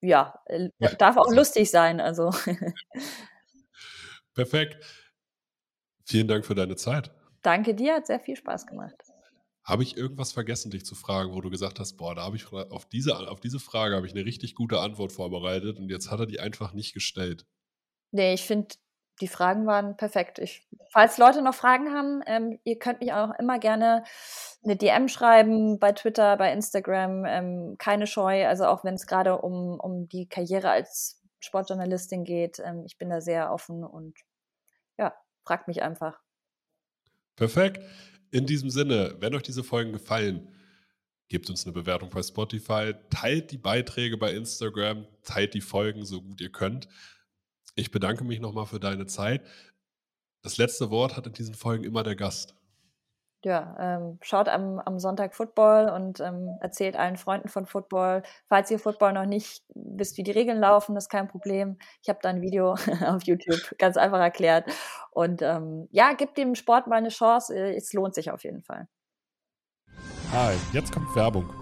Ja, 0.00 0.40
äh, 0.46 0.70
darf 0.96 1.18
auch 1.18 1.30
lustig 1.30 1.70
sein. 1.70 2.00
Also. 2.00 2.30
Perfekt. 4.34 4.82
Vielen 6.06 6.26
Dank 6.26 6.46
für 6.46 6.54
deine 6.54 6.76
Zeit. 6.76 7.10
Danke 7.42 7.74
dir, 7.74 7.96
hat 7.96 8.06
sehr 8.06 8.20
viel 8.20 8.36
Spaß 8.36 8.66
gemacht. 8.66 9.11
Habe 9.64 9.84
ich 9.84 9.96
irgendwas 9.96 10.32
vergessen, 10.32 10.70
dich 10.70 10.84
zu 10.84 10.94
fragen, 10.94 11.32
wo 11.32 11.40
du 11.40 11.50
gesagt 11.50 11.78
hast, 11.78 11.96
boah, 11.96 12.14
da 12.14 12.22
habe 12.22 12.36
ich 12.36 12.52
auf 12.52 12.86
diese, 12.86 13.30
auf 13.30 13.40
diese 13.40 13.60
Frage 13.60 13.94
habe 13.94 14.06
ich 14.06 14.12
eine 14.12 14.24
richtig 14.24 14.54
gute 14.54 14.80
Antwort 14.80 15.12
vorbereitet 15.12 15.78
und 15.78 15.88
jetzt 15.88 16.10
hat 16.10 16.20
er 16.20 16.26
die 16.26 16.40
einfach 16.40 16.72
nicht 16.72 16.94
gestellt? 16.94 17.46
Nee, 18.10 18.34
ich 18.34 18.42
finde, 18.42 18.74
die 19.20 19.28
Fragen 19.28 19.66
waren 19.66 19.96
perfekt. 19.96 20.38
Ich, 20.38 20.66
falls 20.90 21.16
Leute 21.18 21.42
noch 21.42 21.54
Fragen 21.54 21.92
haben, 21.92 22.22
ähm, 22.26 22.58
ihr 22.64 22.78
könnt 22.78 23.00
mich 23.00 23.12
auch 23.12 23.30
immer 23.38 23.58
gerne 23.58 24.04
eine 24.64 24.76
DM 24.76 25.08
schreiben 25.08 25.78
bei 25.78 25.92
Twitter, 25.92 26.36
bei 26.36 26.52
Instagram. 26.52 27.24
Ähm, 27.26 27.76
keine 27.78 28.06
Scheu, 28.06 28.46
also 28.46 28.66
auch 28.66 28.84
wenn 28.84 28.94
es 28.94 29.06
gerade 29.06 29.38
um, 29.38 29.78
um 29.78 30.08
die 30.08 30.28
Karriere 30.28 30.70
als 30.70 31.20
Sportjournalistin 31.40 32.24
geht. 32.24 32.58
Ähm, 32.58 32.84
ich 32.86 32.98
bin 32.98 33.10
da 33.10 33.20
sehr 33.20 33.52
offen 33.52 33.84
und 33.84 34.18
ja, 34.98 35.14
fragt 35.44 35.68
mich 35.68 35.82
einfach. 35.82 36.20
Perfekt. 37.36 37.80
In 38.32 38.46
diesem 38.46 38.70
Sinne, 38.70 39.14
wenn 39.20 39.34
euch 39.34 39.42
diese 39.42 39.62
Folgen 39.62 39.92
gefallen, 39.92 40.48
gebt 41.28 41.50
uns 41.50 41.64
eine 41.64 41.74
Bewertung 41.74 42.08
bei 42.08 42.22
Spotify, 42.22 42.94
teilt 43.10 43.52
die 43.52 43.58
Beiträge 43.58 44.16
bei 44.16 44.34
Instagram, 44.34 45.06
teilt 45.22 45.52
die 45.52 45.60
Folgen 45.60 46.04
so 46.06 46.22
gut 46.22 46.40
ihr 46.40 46.50
könnt. 46.50 46.88
Ich 47.74 47.90
bedanke 47.90 48.24
mich 48.24 48.40
nochmal 48.40 48.66
für 48.66 48.80
deine 48.80 49.06
Zeit. 49.06 49.46
Das 50.40 50.56
letzte 50.56 50.88
Wort 50.90 51.16
hat 51.16 51.26
in 51.26 51.34
diesen 51.34 51.54
Folgen 51.54 51.84
immer 51.84 52.02
der 52.02 52.16
Gast 52.16 52.54
ja, 53.44 53.76
ähm, 53.78 54.18
schaut 54.22 54.48
am, 54.48 54.78
am 54.78 54.98
Sonntag 54.98 55.34
Football 55.34 55.88
und 55.88 56.20
ähm, 56.20 56.56
erzählt 56.60 56.96
allen 56.96 57.16
Freunden 57.16 57.48
von 57.48 57.66
Football. 57.66 58.22
Falls 58.48 58.70
ihr 58.70 58.78
Football 58.78 59.12
noch 59.12 59.26
nicht 59.26 59.64
wisst, 59.74 60.16
wie 60.16 60.22
die 60.22 60.30
Regeln 60.30 60.58
laufen, 60.58 60.96
ist 60.96 61.08
kein 61.08 61.28
Problem. 61.28 61.78
Ich 62.02 62.08
habe 62.08 62.18
da 62.22 62.28
ein 62.28 62.40
Video 62.40 62.72
auf 63.06 63.24
YouTube 63.24 63.78
ganz 63.78 63.96
einfach 63.96 64.20
erklärt. 64.20 64.66
Und 65.10 65.42
ähm, 65.42 65.88
ja, 65.90 66.12
gebt 66.12 66.38
dem 66.38 66.54
Sport 66.54 66.86
mal 66.86 66.96
eine 66.96 67.08
Chance. 67.08 67.54
Es 67.54 67.92
lohnt 67.92 68.14
sich 68.14 68.30
auf 68.30 68.44
jeden 68.44 68.62
Fall. 68.62 68.88
Hi, 70.32 70.54
jetzt 70.72 70.92
kommt 70.92 71.14
Werbung. 71.14 71.61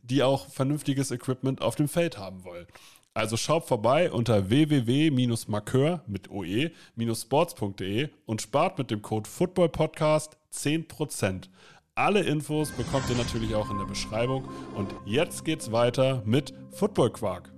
die 0.03 0.23
auch 0.23 0.49
vernünftiges 0.49 1.11
Equipment 1.11 1.61
auf 1.61 1.75
dem 1.75 1.87
Feld 1.87 2.17
haben 2.17 2.43
wollen. 2.43 2.67
Also 3.13 3.35
schaut 3.35 3.65
vorbei 3.65 4.09
unter 4.11 4.49
www-markeur 4.49 6.01
mit 6.07 6.29
oe-sports.de 6.31 8.09
und 8.25 8.41
spart 8.41 8.77
mit 8.77 8.89
dem 8.89 9.01
Code 9.01 9.29
FOOTBALLPODCAST 9.29 10.37
10%. 10.53 11.49
Alle 11.93 12.21
Infos 12.21 12.71
bekommt 12.71 13.09
ihr 13.09 13.17
natürlich 13.17 13.53
auch 13.53 13.69
in 13.69 13.77
der 13.77 13.85
Beschreibung. 13.85 14.47
Und 14.75 14.93
jetzt 15.05 15.43
geht's 15.43 15.73
weiter 15.73 16.23
mit 16.25 16.53
Football 16.71 17.11
Quark. 17.11 17.51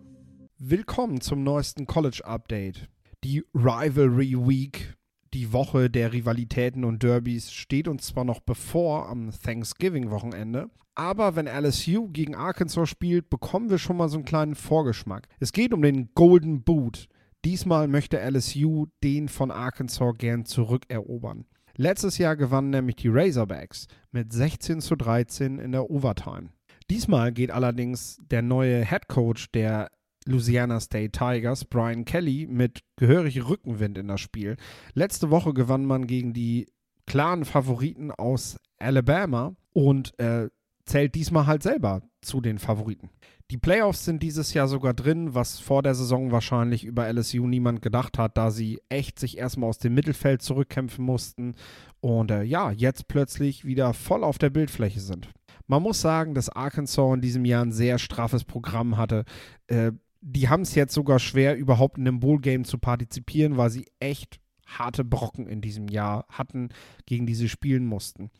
Willkommen 0.57 1.21
zum 1.21 1.43
neuesten 1.43 1.85
College 1.85 2.21
Update. 2.25 2.87
Die 3.23 3.43
Rivalry 3.53 4.35
Week, 4.35 4.95
die 5.33 5.51
Woche 5.51 5.89
der 5.89 6.13
Rivalitäten 6.13 6.83
und 6.83 7.03
Derbys, 7.03 7.51
steht 7.51 7.87
uns 7.87 8.07
zwar 8.07 8.23
noch 8.23 8.39
bevor 8.39 9.09
am 9.09 9.31
Thanksgiving-Wochenende, 9.31 10.69
aber 10.95 11.35
wenn 11.35 11.47
LSU 11.47 12.09
gegen 12.09 12.35
Arkansas 12.35 12.87
spielt, 12.89 13.29
bekommen 13.29 13.69
wir 13.69 13.79
schon 13.79 13.97
mal 13.97 14.09
so 14.09 14.17
einen 14.17 14.25
kleinen 14.25 14.55
Vorgeschmack. 14.55 15.27
Es 15.39 15.51
geht 15.51 15.73
um 15.73 15.81
den 15.81 16.11
Golden 16.13 16.63
Boot. 16.63 17.07
Diesmal 17.45 17.87
möchte 17.87 18.19
LSU 18.19 18.85
den 19.03 19.27
von 19.27 19.49
Arkansas 19.49 20.13
gern 20.17 20.45
zurückerobern. 20.45 21.45
Letztes 21.75 22.19
Jahr 22.19 22.35
gewannen 22.35 22.69
nämlich 22.69 22.97
die 22.97 23.09
Razorbacks 23.09 23.87
mit 24.11 24.31
16 24.31 24.81
zu 24.81 24.95
13 24.95 25.57
in 25.57 25.71
der 25.71 25.89
Overtime. 25.89 26.49
Diesmal 26.89 27.31
geht 27.31 27.49
allerdings 27.49 28.19
der 28.29 28.43
neue 28.43 28.85
Head 28.85 29.07
Coach 29.07 29.51
der 29.51 29.89
Louisiana 30.25 30.79
State 30.79 31.11
Tigers, 31.11 31.65
Brian 31.65 32.05
Kelly, 32.05 32.47
mit 32.49 32.81
gehörig 32.95 33.47
Rückenwind 33.47 33.97
in 33.97 34.07
das 34.07 34.21
Spiel. 34.21 34.57
Letzte 34.93 35.29
Woche 35.29 35.53
gewann 35.53 35.85
man 35.85 36.07
gegen 36.07 36.33
die 36.33 36.67
klaren 37.05 37.45
Favoriten 37.45 38.11
aus 38.11 38.57
Alabama 38.77 39.55
und 39.73 40.17
äh, 40.19 40.49
zählt 40.85 41.15
diesmal 41.15 41.47
halt 41.47 41.63
selber 41.63 42.01
zu 42.21 42.41
den 42.41 42.59
Favoriten. 42.59 43.09
Die 43.51 43.57
Playoffs 43.57 44.05
sind 44.05 44.23
dieses 44.23 44.53
Jahr 44.53 44.67
sogar 44.67 44.93
drin, 44.93 45.35
was 45.35 45.59
vor 45.59 45.83
der 45.83 45.95
Saison 45.95 46.31
wahrscheinlich 46.31 46.85
über 46.85 47.11
LSU 47.11 47.45
niemand 47.45 47.81
gedacht 47.81 48.17
hat, 48.17 48.37
da 48.37 48.51
sie 48.51 48.81
echt 48.89 49.19
sich 49.19 49.37
erstmal 49.37 49.69
aus 49.69 49.77
dem 49.77 49.93
Mittelfeld 49.93 50.41
zurückkämpfen 50.41 51.03
mussten 51.03 51.55
und 51.99 52.31
äh, 52.31 52.43
ja, 52.43 52.71
jetzt 52.71 53.07
plötzlich 53.07 53.65
wieder 53.65 53.93
voll 53.93 54.23
auf 54.23 54.37
der 54.37 54.49
Bildfläche 54.49 55.01
sind. 55.01 55.29
Man 55.67 55.83
muss 55.83 56.01
sagen, 56.01 56.33
dass 56.33 56.49
Arkansas 56.49 57.13
in 57.13 57.21
diesem 57.21 57.45
Jahr 57.45 57.63
ein 57.63 57.71
sehr 57.71 57.99
straffes 57.99 58.43
Programm 58.43 58.97
hatte. 58.97 59.23
Äh, 59.67 59.91
die 60.25 60.47
haben 60.47 60.61
es 60.61 60.73
jetzt 60.73 60.93
sogar 60.93 61.19
schwer, 61.19 61.57
überhaupt 61.57 61.97
in 61.97 62.07
einem 62.07 62.21
Bowl-Game 62.21 62.63
zu 62.63 62.77
partizipieren, 62.77 63.57
weil 63.57 63.69
sie 63.69 63.87
echt 63.99 64.39
harte 64.65 65.03
Brocken 65.03 65.47
in 65.47 65.59
diesem 65.59 65.89
Jahr 65.89 66.25
hatten, 66.29 66.69
gegen 67.05 67.25
die 67.25 67.35
sie 67.35 67.49
spielen 67.49 67.85
mussten. 67.85 68.31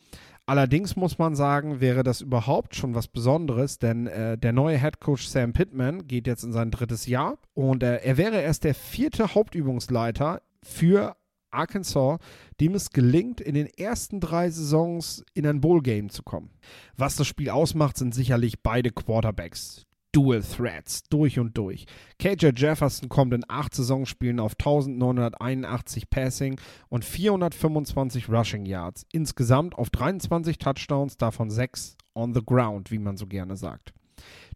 Allerdings 0.46 0.96
muss 0.96 1.18
man 1.18 1.34
sagen, 1.34 1.80
wäre 1.80 2.02
das 2.02 2.22
überhaupt 2.22 2.74
schon 2.74 2.94
was 2.94 3.08
Besonderes, 3.08 3.78
denn 3.78 4.06
äh, 4.06 4.36
der 4.38 4.52
neue 4.52 4.78
Head 4.78 5.00
Coach 5.00 5.26
Sam 5.26 5.52
Pittman 5.52 6.06
geht 6.06 6.26
jetzt 6.26 6.42
in 6.42 6.52
sein 6.52 6.70
drittes 6.70 7.06
Jahr 7.06 7.38
und 7.52 7.82
äh, 7.82 7.96
er 7.96 8.16
wäre 8.16 8.40
erst 8.40 8.64
der 8.64 8.74
vierte 8.74 9.34
Hauptübungsleiter 9.34 10.42
für 10.62 11.16
Arkansas, 11.50 12.18
dem 12.60 12.74
es 12.74 12.90
gelingt, 12.90 13.40
in 13.40 13.54
den 13.54 13.66
ersten 13.66 14.20
drei 14.20 14.50
Saisons 14.50 15.24
in 15.34 15.46
ein 15.46 15.60
Bowl-Game 15.60 16.10
zu 16.10 16.22
kommen. 16.22 16.50
Was 16.96 17.16
das 17.16 17.26
Spiel 17.26 17.50
ausmacht, 17.50 17.96
sind 17.96 18.14
sicherlich 18.14 18.62
beide 18.62 18.90
Quarterbacks. 18.90 19.86
Dual 20.14 20.42
Threats, 20.42 21.02
durch 21.10 21.40
und 21.40 21.58
durch. 21.58 21.86
KJ 22.20 22.50
Jefferson 22.54 23.08
kommt 23.08 23.34
in 23.34 23.44
acht 23.48 23.74
Saisonspielen 23.74 24.38
auf 24.38 24.52
1981 24.52 26.08
Passing 26.08 26.60
und 26.88 27.04
425 27.04 28.28
Rushing 28.28 28.64
Yards. 28.64 29.04
Insgesamt 29.12 29.74
auf 29.74 29.90
23 29.90 30.58
Touchdowns, 30.58 31.16
davon 31.16 31.50
sechs 31.50 31.96
on 32.14 32.32
the 32.32 32.42
ground, 32.44 32.92
wie 32.92 32.98
man 32.98 33.16
so 33.16 33.26
gerne 33.26 33.56
sagt. 33.56 33.92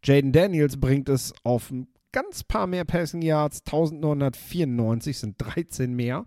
Jaden 0.05 0.31
Daniels 0.31 0.79
bringt 0.79 1.09
es 1.09 1.35
auf 1.43 1.73
ein 1.73 1.89
ganz 2.13 2.45
paar 2.45 2.69
mehr 2.69 2.85
Passing 2.85 3.23
Yards, 3.23 3.63
1994 3.67 5.19
sind 5.19 5.35
13 5.39 5.93
mehr. 5.93 6.25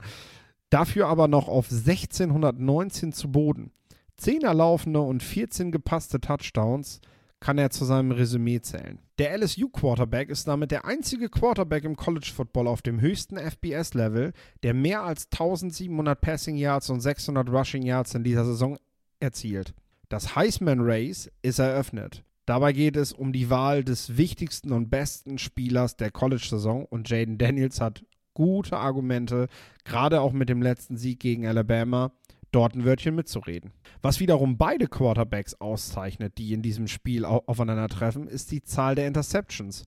Dafür 0.70 1.08
aber 1.08 1.30
noch 1.30 1.48
auf 1.48 1.72
1619 1.72 3.14
zu 3.14 3.32
Boden. 3.32 3.72
10 4.18 4.42
erlaufene 4.42 5.00
und 5.00 5.24
14 5.24 5.72
gepasste 5.72 6.20
Touchdowns 6.20 7.00
kann 7.42 7.58
er 7.58 7.72
zu 7.72 7.84
seinem 7.84 8.12
Resümee 8.12 8.62
zählen. 8.62 9.00
Der 9.18 9.38
LSU-Quarterback 9.38 10.30
ist 10.30 10.48
damit 10.48 10.72
der 10.72 10.86
einzige 10.86 11.28
Quarterback 11.28 11.84
im 11.84 11.98
College 11.98 12.32
Football 12.34 12.68
auf 12.68 12.82
dem 12.82 13.02
höchsten 13.02 13.38
FBS-Level, 13.38 14.32
der 14.64 14.74
mehr 14.74 15.04
als 15.04 15.26
1700 15.32 16.22
Passing 16.22 16.56
Yards 16.56 16.90
und 16.90 17.02
600 17.02 17.50
Rushing 17.50 17.84
Yards 17.84 18.16
in 18.16 18.24
dieser 18.24 18.46
Saison 18.46 18.78
erzielt. 19.20 19.74
Das 20.08 20.36
Heisman 20.36 20.80
Race 20.82 21.30
ist 21.42 21.60
eröffnet. 21.60 22.24
Dabei 22.46 22.74
geht 22.74 22.96
es 22.96 23.12
um 23.12 23.34
die 23.34 23.50
Wahl 23.50 23.84
des 23.84 24.18
wichtigsten 24.18 24.72
und 24.72 24.90
besten 24.90 25.38
Spielers 25.38 25.98
der 25.98 26.12
College-Saison 26.12 26.86
und 26.86 27.10
Jaden 27.10 27.38
Daniels 27.38 27.82
hat 27.82 28.04
gute 28.34 28.78
Argumente, 28.78 29.48
gerade 29.84 30.22
auch 30.22 30.32
mit 30.34 30.50
dem 30.50 30.62
letzten 30.62 30.98
Sieg 30.98 31.20
gegen 31.20 31.46
Alabama, 31.48 32.12
dort 32.52 32.76
ein 32.76 32.86
Wörtchen 32.86 33.16
mitzureden. 33.16 33.72
Was 34.02 34.20
wiederum 34.20 34.58
beide 34.58 34.88
Quarterbacks 34.88 35.56
auszeichnet, 35.56 36.38
die 36.38 36.54
in 36.54 36.62
diesem 36.62 36.88
Spiel 36.88 37.26
aufeinandertreffen, 37.26 38.28
ist 38.28 38.52
die 38.52 38.64
Zahl 38.64 38.96
der 38.96 39.08
Interceptions. 39.08 39.86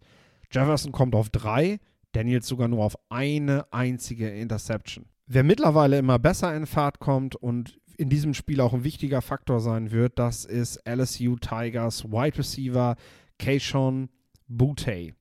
Jefferson 0.51 0.93
kommt 0.93 1.15
auf 1.15 1.31
drei, 1.31 1.81
Daniels 2.13 2.47
sogar 2.47 2.69
nur 2.69 2.85
auf 2.85 2.97
eine 3.09 3.73
einzige 3.73 4.31
Interception. 4.31 5.07
Wer 5.27 5.43
mittlerweile 5.43 5.99
immer 5.99 6.19
besser 6.19 6.55
in 6.55 6.67
Fahrt 6.67 7.01
kommt 7.01 7.35
und 7.35 7.79
in 7.97 8.09
diesem 8.09 8.35
Spiel 8.35 8.61
auch 8.61 8.75
ein 8.75 8.85
wichtiger 8.85 9.23
Faktor 9.23 9.61
sein 9.61 9.91
wird, 9.91 10.19
das 10.19 10.45
ist 10.45 10.81
LSU 10.87 11.37
Tigers 11.37 12.05
Wide 12.05 12.39
Receiver 12.39 12.97
Keishon 13.39 14.09
Butte. 14.49 15.15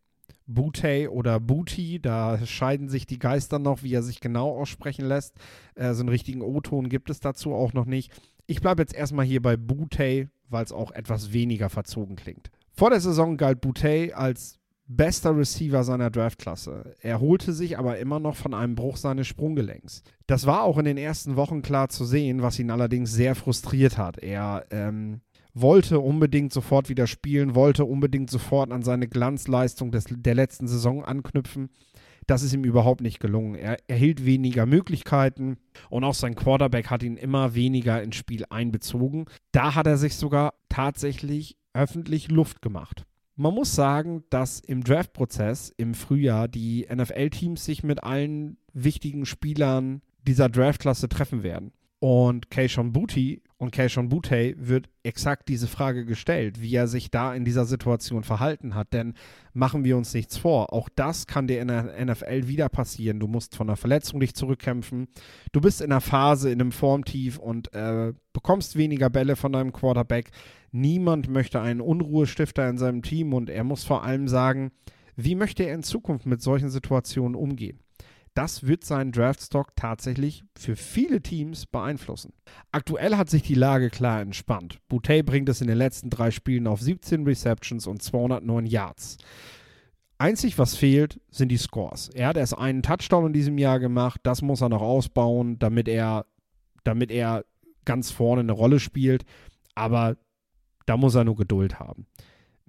Butey 0.46 1.08
oder 1.08 1.40
Booty, 1.40 2.00
da 2.02 2.46
scheiden 2.46 2.90
sich 2.90 3.06
die 3.06 3.20
Geister 3.20 3.60
noch, 3.60 3.84
wie 3.84 3.94
er 3.94 4.04
sich 4.04 4.20
genau 4.20 4.52
aussprechen 4.60 5.06
lässt. 5.06 5.36
Äh, 5.76 5.94
so 5.94 6.02
einen 6.02 6.10
richtigen 6.10 6.42
O-Ton 6.42 6.90
gibt 6.90 7.10
es 7.10 7.20
dazu 7.20 7.54
auch 7.54 7.74
noch 7.74 7.86
nicht. 7.86 8.12
Ich 8.46 8.62
bleibe 8.62 8.82
jetzt 8.82 8.94
erstmal 8.94 9.26
hier 9.26 9.42
bei 9.42 9.56
Butey, 9.56 10.28
weil 10.50 10.66
es 10.66 10.72
auch 10.72 10.92
etwas 10.92 11.34
weniger 11.34 11.70
verzogen 11.70 12.16
klingt. 12.16 12.52
Vor 12.72 12.90
der 12.90 13.00
Saison 13.00 13.38
galt 13.38 13.62
Butey 13.62 14.14
als 14.14 14.60
bester 14.86 15.36
Receiver 15.38 15.84
seiner 15.84 16.10
Draftklasse. 16.10 16.96
Er 17.00 17.20
holte 17.20 17.54
sich 17.54 17.78
aber 17.78 18.00
immer 18.00 18.20
noch 18.20 18.36
von 18.36 18.54
einem 18.54 18.76
Bruch 18.76 18.98
seines 18.98 19.28
Sprunggelenks. 19.28 20.04
Das 20.28 20.46
war 20.46 20.64
auch 20.64 20.78
in 20.78 20.86
den 20.86 20.98
ersten 20.98 21.36
Wochen 21.36 21.62
klar 21.62 21.90
zu 21.90 22.06
sehen, 22.06 22.42
was 22.42 22.60
ihn 22.60 22.70
allerdings 22.70 23.12
sehr 23.12 23.36
frustriert 23.36 23.98
hat. 23.98 24.18
Er 24.18 24.66
ähm, 24.72 25.22
wollte 25.54 26.00
unbedingt 26.00 26.52
sofort 26.52 26.90
wieder 26.90 27.08
spielen, 27.08 27.56
wollte 27.56 27.86
unbedingt 27.86 28.30
sofort 28.30 28.72
an 28.72 28.82
seine 28.82 29.08
Glanzleistung 29.08 29.92
des, 29.92 30.06
der 30.10 30.36
letzten 30.36 30.68
Saison 30.68 31.04
anknüpfen. 31.04 31.70
Das 32.28 32.42
ist 32.42 32.54
ihm 32.54 32.64
überhaupt 32.64 33.02
nicht 33.02 33.20
gelungen. 33.20 33.56
Er 33.56 33.78
erhielt 33.88 34.26
weniger 34.26 34.66
Möglichkeiten 34.66 35.58
und 35.90 36.04
auch 36.04 36.14
sein 36.14 36.36
Quarterback 36.36 36.90
hat 36.90 37.04
ihn 37.04 37.18
immer 37.18 37.54
weniger 37.54 38.02
ins 38.02 38.16
Spiel 38.16 38.46
einbezogen. 38.50 39.26
Da 39.52 39.76
hat 39.76 39.88
er 39.88 39.98
sich 39.98 40.16
sogar 40.16 40.54
tatsächlich 40.70 41.58
öffentlich 41.74 42.32
Luft 42.32 42.62
gemacht. 42.62 43.06
Man 43.36 43.54
muss 43.54 43.74
sagen, 43.74 44.24
dass 44.30 44.60
im 44.60 44.84
Draftprozess 44.84 45.74
im 45.76 45.96
Frühjahr 45.96 46.48
die 46.48 46.88
NFL-Teams 46.94 47.66
sich 47.66 47.84
mit 47.84 48.04
allen 48.04 48.58
wichtigen 48.74 49.26
Spielern 49.26 50.02
dieser 50.22 50.50
Draftklasse 50.50 51.10
treffen 51.10 51.42
werden. 51.42 51.74
Und 52.00 52.52
Keishon 52.52 52.94
Booty 52.94 53.42
und 53.64 53.72
Keishon 53.72 54.10
Butte 54.10 54.56
wird 54.58 54.90
exakt 55.04 55.48
diese 55.48 55.68
Frage 55.68 56.04
gestellt, 56.04 56.62
wie 56.62 56.76
er 56.76 56.88
sich 56.88 57.10
da 57.10 57.34
in 57.34 57.46
dieser 57.46 57.64
Situation 57.64 58.24
verhalten 58.24 58.76
hat. 58.76 58.92
Denn 58.92 59.14
machen 59.54 59.86
wir 59.86 59.96
uns 59.96 60.14
nichts 60.14 60.38
vor, 60.38 60.74
auch 60.74 60.90
das 60.94 61.28
kann 61.28 61.48
dir 61.48 61.62
in 61.62 61.70
der 61.70 62.06
NFL 62.06 62.48
wieder 62.48 62.68
passieren. 62.68 63.22
Du 63.22 63.28
musst 63.28 63.56
von 63.56 63.70
einer 63.70 63.78
Verletzung 63.78 64.20
dich 64.20 64.36
zurückkämpfen. 64.36 65.08
Du 65.54 65.62
bist 65.62 65.80
in 65.80 65.92
einer 65.92 66.02
Phase, 66.02 66.52
in 66.52 66.60
einem 66.60 66.74
Formtief 66.74 67.40
und 67.40 67.74
äh, 67.74 68.14
bekommst 68.34 68.76
weniger 68.76 69.10
Bälle 69.10 69.38
von 69.38 69.54
deinem 69.54 69.72
Quarterback. 69.72 70.32
Niemand 70.72 71.30
möchte 71.30 71.62
einen 71.62 71.80
Unruhestifter 71.80 72.68
in 72.68 72.78
seinem 72.78 73.02
Team 73.02 73.34
und 73.34 73.50
er 73.50 73.64
muss 73.64 73.86
vor 73.86 74.04
allem 74.04 74.28
sagen, 74.28 74.72
wie 75.16 75.36
möchte 75.36 75.64
er 75.64 75.76
in 75.76 75.84
Zukunft 75.84 76.26
mit 76.26 76.42
solchen 76.42 76.70
Situationen 76.70 77.36
umgehen. 77.36 77.83
Das 78.34 78.66
wird 78.66 78.84
seinen 78.84 79.12
Draftstock 79.12 79.76
tatsächlich 79.76 80.44
für 80.58 80.76
viele 80.76 81.22
Teams 81.22 81.68
beeinflussen. 81.68 82.34
Aktuell 82.72 83.16
hat 83.16 83.30
sich 83.30 83.44
die 83.44 83.54
Lage 83.54 83.92
klar 83.92 84.22
entspannt. 84.22 84.80
Boutte 84.90 85.24
bringt 85.24 85.50
es 85.50 85.62
in 85.62 85.68
den 85.68 85.78
letzten 85.78 86.10
drei 86.10 86.32
Spielen 86.32 86.66
auf 86.66 86.82
17 86.82 87.26
Receptions 87.26 87.86
und 87.86 88.02
209 88.02 88.66
Yards. 88.66 89.18
Einzig, 90.18 90.58
was 90.58 90.76
fehlt, 90.76 91.20
sind 91.30 91.50
die 91.50 91.58
Scores. 91.58 92.10
Er 92.10 92.30
hat 92.30 92.38
erst 92.38 92.58
einen 92.58 92.82
Touchdown 92.82 93.28
in 93.28 93.34
diesem 93.34 93.58
Jahr 93.58 93.80
gemacht. 93.80 94.22
Das 94.24 94.42
muss 94.42 94.62
er 94.62 94.70
noch 94.70 94.82
ausbauen, 94.82 95.60
damit 95.60 95.88
er, 95.88 96.26
damit 96.84 97.12
er 97.12 97.46
ganz 97.86 98.10
vorne 98.10 98.42
eine 98.42 98.54
Rolle 98.54 98.80
spielt. 98.80 99.26
Aber 99.76 100.18
da 100.86 100.98
muss 100.98 101.16
er 101.16 101.24
nur 101.24 101.36
Geduld 101.36 101.80
haben. 101.80 102.08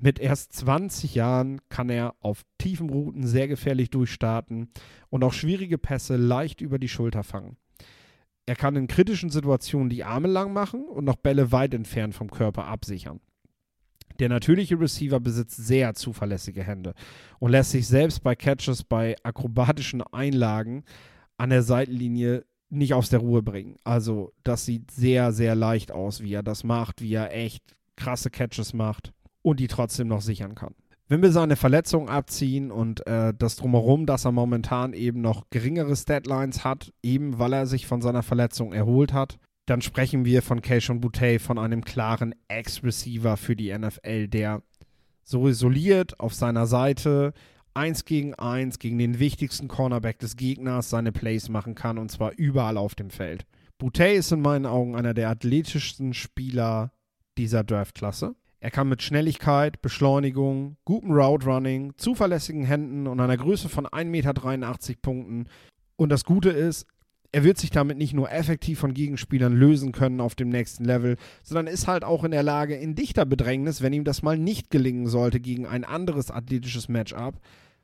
Mit 0.05 0.19
erst 0.19 0.53
20 0.53 1.15
Jahren 1.15 1.63
kann 1.71 1.89
er 1.89 2.15
auf 2.21 2.43
tiefen 2.59 2.91
Routen 2.91 3.27
sehr 3.27 3.49
gefährlich 3.49 3.89
durchstarten 3.89 4.69
und 5.09 5.25
auch 5.25 5.33
schwierige 5.33 5.79
Pässe 5.79 6.17
leicht 6.17 6.61
über 6.61 6.79
die 6.79 6.91
Schulter 6.91 7.23
fangen. 7.23 7.57
Er 8.45 8.55
kann 8.55 8.77
in 8.77 8.87
kritischen 8.87 9.31
Situationen 9.31 9.89
die 9.89 10.05
Arme 10.05 10.29
lang 10.29 10.53
machen 10.53 10.85
und 10.85 11.07
noch 11.07 11.17
Bälle 11.17 11.53
weit 11.53 11.73
entfernt 11.73 12.15
vom 12.15 12.31
Körper 12.31 12.67
absichern. 12.67 13.21
Der 14.19 14.29
natürliche 14.29 14.79
Receiver 14.79 15.21
besitzt 15.21 15.57
sehr 15.57 15.95
zuverlässige 15.95 16.63
Hände 16.63 16.93
und 17.39 17.53
lässt 17.53 17.71
sich 17.71 17.87
selbst 17.87 18.23
bei 18.23 18.35
Catches 18.35 18.85
bei 18.85 19.17
akrobatischen 19.23 20.03
Einlagen 20.03 20.85
an 21.39 21.49
der 21.49 21.63
Seitenlinie 21.63 22.45
nicht 22.69 22.93
aus 22.93 23.09
der 23.09 23.21
Ruhe 23.21 23.43
bringen. 23.43 23.77
Also 23.85 24.35
das 24.43 24.67
sieht 24.67 24.91
sehr, 24.91 25.33
sehr 25.33 25.55
leicht 25.55 25.93
aus, 25.93 26.23
wie 26.23 26.35
er 26.35 26.43
das 26.43 26.63
macht, 26.63 27.01
wie 27.01 27.15
er 27.15 27.35
echt 27.35 27.65
krasse 27.97 28.29
Catches 28.29 28.75
macht 28.75 29.15
und 29.45 29.61
die 29.61 29.69
trotzdem 29.69 30.09
noch 30.09 30.23
sichern 30.23 30.55
kann. 30.55 30.75
Wenn 31.07 31.21
wir 31.21 31.33
seine 31.33 31.57
Verletzung 31.57 32.09
abziehen 32.09 32.71
und 32.71 33.07
äh, 33.07 33.35
das 33.37 33.57
drumherum, 33.57 34.07
dass 34.07 34.25
er 34.25 34.33
momentan 34.33 34.95
eben 34.95 35.21
noch 35.21 35.51
geringere 35.51 35.95
Statlines 35.95 36.65
hat, 36.65 36.93
eben 37.03 37.39
weil 37.39 37.53
er 37.53 37.67
sich 37.67 37.87
von 37.87 38.01
seiner 38.01 38.23
Verletzung 38.23 38.73
erholt 38.73 39.13
hat, 39.13 39.39
dann 39.67 39.83
sprechen 39.83 40.25
wir 40.25 40.41
von 40.41 40.63
Keishon 40.63 41.01
Boutte 41.01 41.39
von 41.39 41.59
einem 41.59 41.85
klaren 41.85 42.35
Ex-Receiver 42.49 43.37
für 43.37 43.55
die 43.55 43.77
NFL, 43.77 44.29
der 44.29 44.63
so 45.25 45.47
isoliert 45.47 46.21
auf 46.21 46.33
seiner 46.33 46.67
Seite 46.67 47.35
eins 47.75 48.05
gegen 48.05 48.35
eins 48.35 48.79
gegen 48.79 48.99
den 48.99 49.19
wichtigsten 49.19 49.69
Cornerback 49.69 50.19
des 50.19 50.37
Gegners 50.37 50.89
seine 50.91 51.13
Plays 51.13 51.49
machen 51.49 51.75
kann 51.75 51.99
und 51.99 52.11
zwar 52.11 52.33
überall 52.37 52.79
auf 52.79 52.95
dem 52.95 53.11
Feld. 53.11 53.45
Boutte 53.79 54.07
ist 54.07 54.33
in 54.33 54.41
meinen 54.41 54.67
Augen 54.67 54.97
einer 54.97 55.13
der 55.13 55.29
athletischsten 55.29 56.15
Spieler 56.15 56.93
dieser 57.37 57.65
Draftklasse. 57.65 58.37
Er 58.65 58.71
kann 58.71 58.89
mit 58.89 59.03
Schnelligkeit, 59.03 59.83
Beschleunigung, 59.83 60.79
gutem 60.87 61.11
Route 61.11 61.45
Running, 61.45 61.93
zuverlässigen 61.99 62.65
Händen 62.65 63.07
und 63.07 63.21
einer 63.21 63.37
Größe 63.37 63.69
von 63.69 63.87
1,83 63.87 64.07
Meter 64.07 64.33
punkten. 65.03 65.51
Und 65.97 66.09
das 66.09 66.25
Gute 66.25 66.49
ist, 66.49 66.87
er 67.31 67.45
wird 67.45 67.59
sich 67.59 67.69
damit 67.69 67.99
nicht 67.99 68.15
nur 68.15 68.33
effektiv 68.33 68.79
von 68.79 68.95
Gegenspielern 68.95 69.53
lösen 69.53 69.93
können 69.93 70.19
auf 70.19 70.35
dem 70.35 70.49
nächsten 70.49 70.87
Level, 70.87 71.19
sondern 71.43 71.67
ist 71.67 71.87
halt 71.87 72.05
auch 72.05 72.25
in 72.25 72.31
der 72.31 72.43
Lage, 72.43 72.75
in 72.75 72.95
dichter 72.95 73.27
Bedrängnis, 73.27 73.83
wenn 73.83 73.93
ihm 73.93 74.05
das 74.05 74.23
mal 74.23 74.39
nicht 74.39 74.71
gelingen 74.71 75.09
sollte 75.09 75.41
gegen 75.41 75.67
ein 75.67 75.85
anderes 75.85 76.31
athletisches 76.31 76.89
Matchup, 76.89 77.39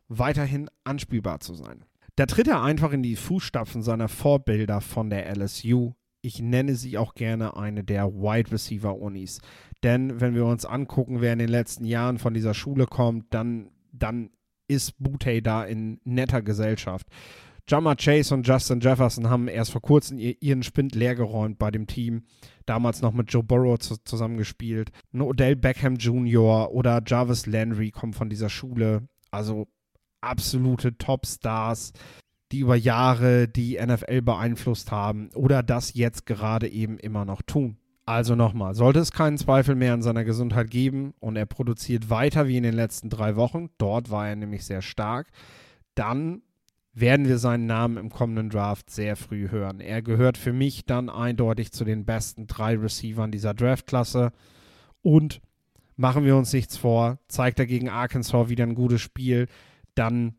weiterhin 0.09 0.71
anspielbar 0.85 1.41
zu 1.41 1.53
sein. 1.53 1.85
Da 2.17 2.25
tritt 2.25 2.49
er 2.49 2.63
einfach 2.63 2.93
in 2.93 3.03
die 3.03 3.17
Fußstapfen 3.17 3.83
seiner 3.83 4.09
Vorbilder 4.09 4.81
von 4.81 5.11
der 5.11 5.31
LSU. 5.37 5.93
Ich 6.23 6.41
nenne 6.41 6.75
sie 6.75 6.97
auch 6.97 7.15
gerne 7.15 7.59
eine 7.59 7.85
der 7.85 8.15
Wide 8.15 8.53
Receiver 8.53 8.97
Unis. 8.97 9.41
Denn 9.83 10.21
wenn 10.21 10.35
wir 10.35 10.45
uns 10.45 10.65
angucken, 10.65 11.21
wer 11.21 11.33
in 11.33 11.39
den 11.39 11.49
letzten 11.49 11.85
Jahren 11.85 12.19
von 12.19 12.35
dieser 12.35 12.55
Schule 12.55 12.87
kommt, 12.87 13.33
dann, 13.33 13.71
dann 13.93 14.31
ist 14.69 14.95
Butte 14.99 15.43
da 15.43 15.65
in 15.65 16.01
netter 16.05 16.43
Gesellschaft. 16.43 17.07
Jammer 17.69 17.95
Chase 17.95 18.35
und 18.35 18.47
Justin 18.47 18.81
Jefferson 18.81 19.31
haben 19.31 19.47
erst 19.47 19.71
vor 19.71 19.81
kurzem 19.81 20.19
ihren 20.19 20.63
Spind 20.63 20.95
leergeräumt 20.95 21.59
bei 21.59 21.71
dem 21.71 21.87
Team. 21.87 22.25
Damals 22.67 23.01
noch 23.01 23.13
mit 23.13 23.33
Joe 23.33 23.45
Burrow 23.45 23.79
zu, 23.79 23.97
zusammengespielt. 24.05 24.91
Odell 25.17 25.57
Beckham 25.57 25.97
Jr. 25.97 26.73
oder 26.73 27.01
Jarvis 27.07 27.47
Landry 27.47 27.91
kommen 27.91 28.13
von 28.13 28.29
dieser 28.29 28.49
Schule. 28.49 29.09
Also 29.31 29.69
absolute 30.21 30.99
Topstars. 30.99 31.93
die 32.53 32.59
über 32.59 32.75
Jahre 32.75 33.47
die 33.47 33.79
NFL 33.81 34.23
beeinflusst 34.23 34.91
haben 34.91 35.31
oder 35.37 35.63
das 35.63 35.95
jetzt 35.95 36.27
gerade 36.27 36.69
eben 36.69 36.99
immer 36.99 37.25
noch 37.25 37.43
tun. 37.43 37.77
Also 38.11 38.35
nochmal, 38.35 38.75
sollte 38.75 38.99
es 38.99 39.13
keinen 39.13 39.39
Zweifel 39.39 39.77
mehr 39.77 39.95
an 39.95 40.03
seiner 40.03 40.25
Gesundheit 40.25 40.69
geben 40.69 41.15
und 41.21 41.37
er 41.37 41.47
produziert 41.47 42.11
weiter 42.11 42.49
wie 42.49 42.57
in 42.57 42.65
den 42.65 42.75
letzten 42.75 43.09
drei 43.09 43.37
Wochen, 43.37 43.71
dort 43.79 44.11
war 44.11 44.29
er 44.29 44.35
nämlich 44.35 44.65
sehr 44.65 44.83
stark, 44.83 45.29
dann 45.95 46.43
werden 46.93 47.29
wir 47.29 47.39
seinen 47.39 47.67
Namen 47.67 47.99
im 47.99 48.11
kommenden 48.11 48.51
Draft 48.51 48.91
sehr 48.91 49.15
früh 49.15 49.49
hören. 49.53 49.79
Er 49.79 50.03
gehört 50.03 50.39
für 50.39 50.53
mich 50.53 50.87
dann 50.87 51.09
eindeutig 51.09 51.71
zu 51.71 51.85
den 51.85 52.05
besten 52.05 52.49
drei 52.49 52.77
Receivern 52.77 53.31
dieser 53.31 53.55
Draftklasse 53.55 54.33
und 55.03 55.41
machen 55.95 56.25
wir 56.25 56.37
uns 56.37 56.53
nichts 56.53 56.77
vor, 56.77 57.21
zeigt 57.29 57.61
er 57.61 57.67
gegen 57.67 57.91
Arkansas 57.91 58.49
wieder 58.49 58.65
ein 58.65 58.75
gutes 58.75 59.03
Spiel, 59.03 59.47
dann 59.95 60.35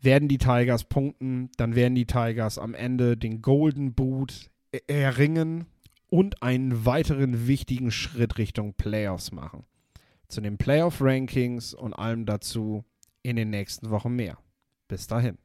werden 0.00 0.26
die 0.26 0.38
Tigers 0.38 0.82
punkten, 0.82 1.50
dann 1.58 1.76
werden 1.76 1.94
die 1.94 2.06
Tigers 2.06 2.58
am 2.58 2.74
Ende 2.74 3.16
den 3.16 3.40
Golden 3.40 3.94
Boot 3.94 4.50
erringen 4.88 5.66
und 6.14 6.44
einen 6.44 6.86
weiteren 6.86 7.48
wichtigen 7.48 7.90
Schritt 7.90 8.38
Richtung 8.38 8.74
Playoffs 8.74 9.32
machen. 9.32 9.64
Zu 10.28 10.42
den 10.42 10.58
Playoff-Rankings 10.58 11.74
und 11.74 11.92
allem 11.92 12.24
dazu 12.24 12.84
in 13.24 13.34
den 13.34 13.50
nächsten 13.50 13.90
Wochen 13.90 14.14
mehr. 14.14 14.38
Bis 14.86 15.08
dahin. 15.08 15.38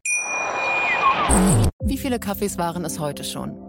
Wie 1.84 1.98
viele 1.98 2.20
Kaffees 2.20 2.60
waren 2.60 2.86
es 2.86 3.00
heute 3.00 3.24
schon? 3.24 3.69